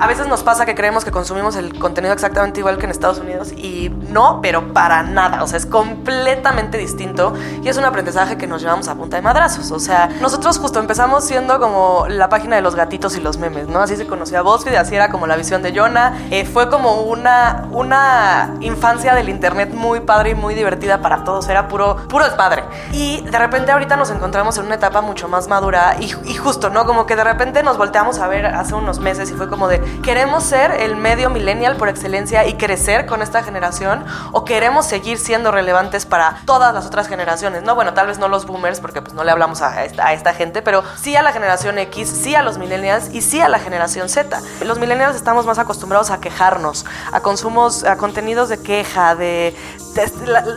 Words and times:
A 0.00 0.06
veces 0.06 0.28
nos 0.28 0.44
pasa 0.44 0.64
que 0.64 0.76
creemos 0.76 1.04
que 1.04 1.10
consumimos 1.10 1.56
el 1.56 1.76
contenido 1.76 2.14
exactamente 2.14 2.60
igual 2.60 2.78
que 2.78 2.84
en 2.84 2.90
Estados 2.90 3.18
Unidos 3.18 3.50
y 3.50 3.90
no, 4.10 4.38
pero 4.40 4.72
para 4.72 5.02
nada. 5.02 5.42
O 5.42 5.48
sea, 5.48 5.56
es 5.56 5.66
completamente 5.66 6.78
distinto 6.78 7.34
y 7.64 7.68
es 7.68 7.76
un 7.78 7.84
aprendizaje 7.84 8.36
que 8.36 8.46
nos 8.46 8.62
llevamos 8.62 8.86
a 8.86 8.94
punta 8.94 9.16
de 9.16 9.22
madrazos. 9.22 9.72
O 9.72 9.80
sea, 9.80 10.08
nosotros 10.20 10.58
justo 10.58 10.78
empezamos 10.78 11.24
siendo 11.24 11.58
como 11.58 12.06
la 12.08 12.28
página 12.28 12.54
de 12.54 12.62
los 12.62 12.76
gatitos 12.76 13.16
y 13.16 13.20
los 13.20 13.38
memes, 13.38 13.66
¿no? 13.66 13.80
Así 13.80 13.96
se 13.96 14.06
conocía 14.06 14.42
BuzzFeed, 14.42 14.76
así 14.76 14.94
era 14.94 15.10
como 15.10 15.26
la 15.26 15.34
visión 15.34 15.62
de 15.62 15.76
Jonah. 15.76 16.16
Eh, 16.30 16.44
fue 16.44 16.70
como 16.70 17.02
una, 17.02 17.66
una 17.72 18.54
infancia 18.60 19.16
del 19.16 19.28
internet 19.28 19.72
muy 19.74 19.98
padre 19.98 20.30
y 20.30 20.34
muy 20.36 20.54
divertida 20.54 21.02
para 21.02 21.24
todos. 21.24 21.48
Era 21.48 21.66
puro, 21.66 21.96
puro 22.08 22.24
desmadre. 22.24 22.62
Y 22.92 23.22
de 23.22 23.38
repente 23.38 23.72
ahorita 23.72 23.96
nos 23.96 24.10
encontramos 24.10 24.58
en 24.58 24.66
una 24.66 24.76
etapa 24.76 25.00
mucho 25.00 25.26
más 25.26 25.48
madura 25.48 25.96
y 25.98 26.34
justo, 26.34 26.70
¿no? 26.70 26.86
Como 26.86 27.04
que 27.04 27.16
de 27.16 27.24
repente 27.24 27.64
nos 27.64 27.76
volteamos 27.78 28.20
a 28.20 28.28
ver 28.28 28.46
hace 28.46 28.74
unos 28.74 29.00
meses 29.00 29.28
y 29.32 29.34
fue 29.34 29.48
como 29.48 29.66
de, 29.66 29.87
¿queremos 30.02 30.44
ser 30.44 30.70
el 30.70 30.96
medio 30.96 31.30
millennial 31.30 31.76
por 31.76 31.88
excelencia 31.88 32.46
y 32.46 32.54
crecer 32.54 33.06
con 33.06 33.22
esta 33.22 33.42
generación 33.42 34.04
o 34.32 34.44
queremos 34.44 34.86
seguir 34.86 35.18
siendo 35.18 35.50
relevantes 35.50 36.06
para 36.06 36.40
todas 36.44 36.74
las 36.74 36.86
otras 36.86 37.08
generaciones? 37.08 37.62
No, 37.62 37.74
bueno, 37.74 37.94
tal 37.94 38.06
vez 38.06 38.18
no 38.18 38.28
los 38.28 38.46
boomers 38.46 38.80
porque 38.80 39.02
pues 39.02 39.14
no 39.14 39.24
le 39.24 39.30
hablamos 39.30 39.62
a 39.62 39.84
esta, 39.84 40.32
gente, 40.34 40.62
pero 40.62 40.82
sí 41.00 41.16
a 41.16 41.22
la 41.22 41.32
generación 41.32 41.78
X, 41.78 42.08
sí 42.08 42.34
a 42.34 42.42
los 42.42 42.58
millennials 42.58 43.08
y 43.12 43.22
sí 43.22 43.40
a 43.40 43.48
la 43.48 43.58
generación 43.58 44.08
Z. 44.08 44.40
Los 44.64 44.78
millennials 44.78 45.16
estamos 45.16 45.46
más 45.46 45.58
acostumbrados 45.58 46.10
a 46.10 46.20
quejarnos, 46.20 46.84
a 47.12 47.20
consumos, 47.20 47.84
a 47.84 47.96
contenidos 47.96 48.48
de 48.48 48.60
queja, 48.60 49.14
de, 49.14 49.54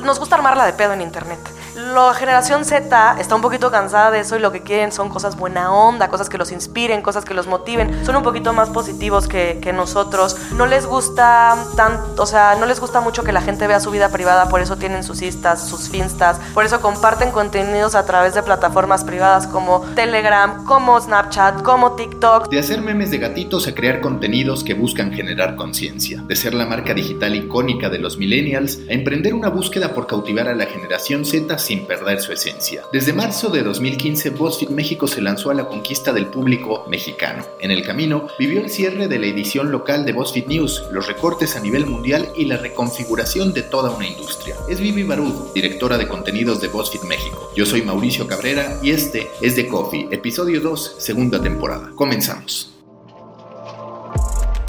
nos 0.04 0.20
gusta 0.20 0.36
armarla 0.36 0.66
de 0.66 0.74
pedo 0.74 0.94
en 0.94 1.02
internet. 1.02 1.40
La 1.76 2.14
generación 2.14 2.66
Z 2.66 3.16
está 3.20 3.36
un 3.36 3.42
poquito 3.42 3.72
cansada 3.72 4.12
de 4.12 4.20
eso 4.20 4.36
y 4.36 4.40
lo 4.40 4.52
que 4.52 4.62
quieren 4.62 4.92
son 4.92 5.08
cosas 5.08 5.38
buena 5.38 5.74
onda, 5.74 6.10
cosas 6.10 6.28
que 6.28 6.38
los 6.38 6.52
inspiren, 6.52 7.02
cosas 7.02 7.24
que 7.24 7.34
los 7.34 7.48
motiven. 7.48 8.06
Son 8.06 8.16
un 8.16 8.24
poquito 8.24 8.52
más 8.52 8.70
positivos 8.70 9.28
que, 9.28 9.72
nosotros. 9.72 10.36
No 10.58 10.66
les 10.66 10.86
gusta 10.86 11.56
tanto, 11.78 12.24
o 12.24 12.26
sea, 12.26 12.58
no 12.60 12.66
les 12.66 12.82
gusta 12.82 13.00
mucho 13.00 13.24
que 13.24 13.32
la 13.32 13.42
gente 13.42 13.68
vea 13.68 13.80
su 13.80 13.90
vida 13.90 14.10
privada, 14.10 14.50
por 14.50 14.60
eso 14.60 14.76
tienen 14.76 15.02
sus 15.02 15.22
instas, 15.22 15.66
sus 15.66 15.88
finstas, 15.88 16.42
por 16.54 16.66
eso 16.66 16.82
comparten 16.82 17.32
contenidos 17.32 17.96
a 17.96 18.06
través 18.06 18.34
de 18.34 18.44
plataformas 18.44 19.06
privadas 19.06 19.48
como 19.48 19.80
Telegram, 19.96 20.66
como 20.66 21.00
Snapchat, 21.00 21.62
como 21.62 21.94
TikTok. 21.94 22.50
De 22.50 22.60
hacer 22.60 22.82
memes 22.82 23.12
de 23.12 23.20
gatitos 23.20 23.66
a 23.68 23.74
crear 23.74 24.02
contenidos 24.02 24.66
que 24.66 24.74
buscan 24.74 25.14
generar 25.14 25.56
conciencia. 25.56 26.22
De 26.28 26.36
ser 26.36 26.54
la 26.54 26.66
marca 26.66 26.94
digital 26.94 27.34
icónica 27.34 27.90
de 27.90 28.00
los 28.00 28.18
millennials 28.18 28.80
a 28.90 28.94
emprender 28.94 29.34
una 29.34 29.48
búsqueda 29.48 29.94
por 29.94 30.06
cautivar 30.06 30.50
a 30.50 30.54
la 30.56 30.66
generación 30.66 31.24
Z 31.24 31.61
sin 31.62 31.86
perder 31.86 32.20
su 32.22 32.34
esencia. 32.34 32.84
Desde 32.92 33.14
marzo 33.14 33.50
de 33.50 33.64
2015, 33.64 34.32
BuzzFeed 34.32 34.70
México 34.70 35.08
se 35.08 35.22
lanzó 35.22 35.52
a 35.52 35.54
la 35.54 35.68
conquista 35.68 36.12
del 36.12 36.28
público 36.28 36.86
mexicano. 36.90 37.46
En 37.60 37.72
el 37.72 37.84
camino, 37.84 38.28
vivió 38.38 38.62
el 38.62 38.70
cierre 38.70 39.08
de 39.08 39.20
la 39.20 39.28
edición 39.28 39.72
local 39.72 40.06
de 40.06 40.14
BuzzFeed 40.14 40.48
News, 40.48 40.84
los 40.92 41.08
recortes 41.08 41.56
a 41.56 41.60
nivel 41.60 41.86
mundial 41.86 42.30
y 42.36 42.46
la 42.46 42.58
reconfiguración 42.58 43.54
de 43.54 43.64
toda 43.64 43.92
una 43.92 44.08
industria. 44.08 44.56
Es 44.70 44.80
Vivi 44.80 45.04
Barud, 45.04 45.54
directora 45.54 45.98
de 45.98 46.08
contenidos 46.08 46.60
de 46.62 46.68
BuzzFeed 46.68 47.04
México. 47.04 47.52
Yo 47.56 47.66
soy 47.66 47.82
Mauricio 47.82 48.28
Cabrera 48.28 48.80
y 48.82 48.92
este 48.92 49.30
es 49.42 49.56
The 49.56 49.68
Coffee, 49.68 50.08
episodio 50.12 50.62
2, 50.62 50.96
segunda 50.98 51.42
temporada. 51.42 51.92
Comenzamos. 51.96 52.72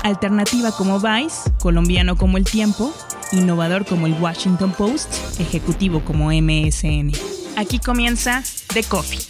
Alternativa 0.02 0.72
como 0.72 0.98
Vice, 0.98 1.50
colombiano 1.60 2.16
como 2.16 2.36
El 2.36 2.44
Tiempo, 2.44 2.92
innovador 3.33 3.84
como 3.86 4.06
el 4.06 4.14
Washington 4.14 4.72
Post, 4.72 5.41
ejecutivo 5.41 6.05
como 6.05 6.30
MSN. 6.30 7.12
Aquí 7.56 7.78
comienza 7.78 8.42
The 8.72 8.83
Coffee. 8.84 9.20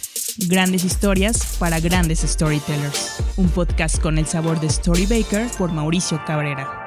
Grandes 0.47 0.83
historias 0.83 1.57
para 1.59 1.79
grandes 1.79 2.19
storytellers. 2.19 3.17
Un 3.37 3.49
podcast 3.49 4.01
con 4.01 4.17
el 4.17 4.25
sabor 4.25 4.59
de 4.59 4.67
Story 4.67 5.05
Baker 5.05 5.47
por 5.57 5.71
Mauricio 5.71 6.21
Cabrera. 6.25 6.79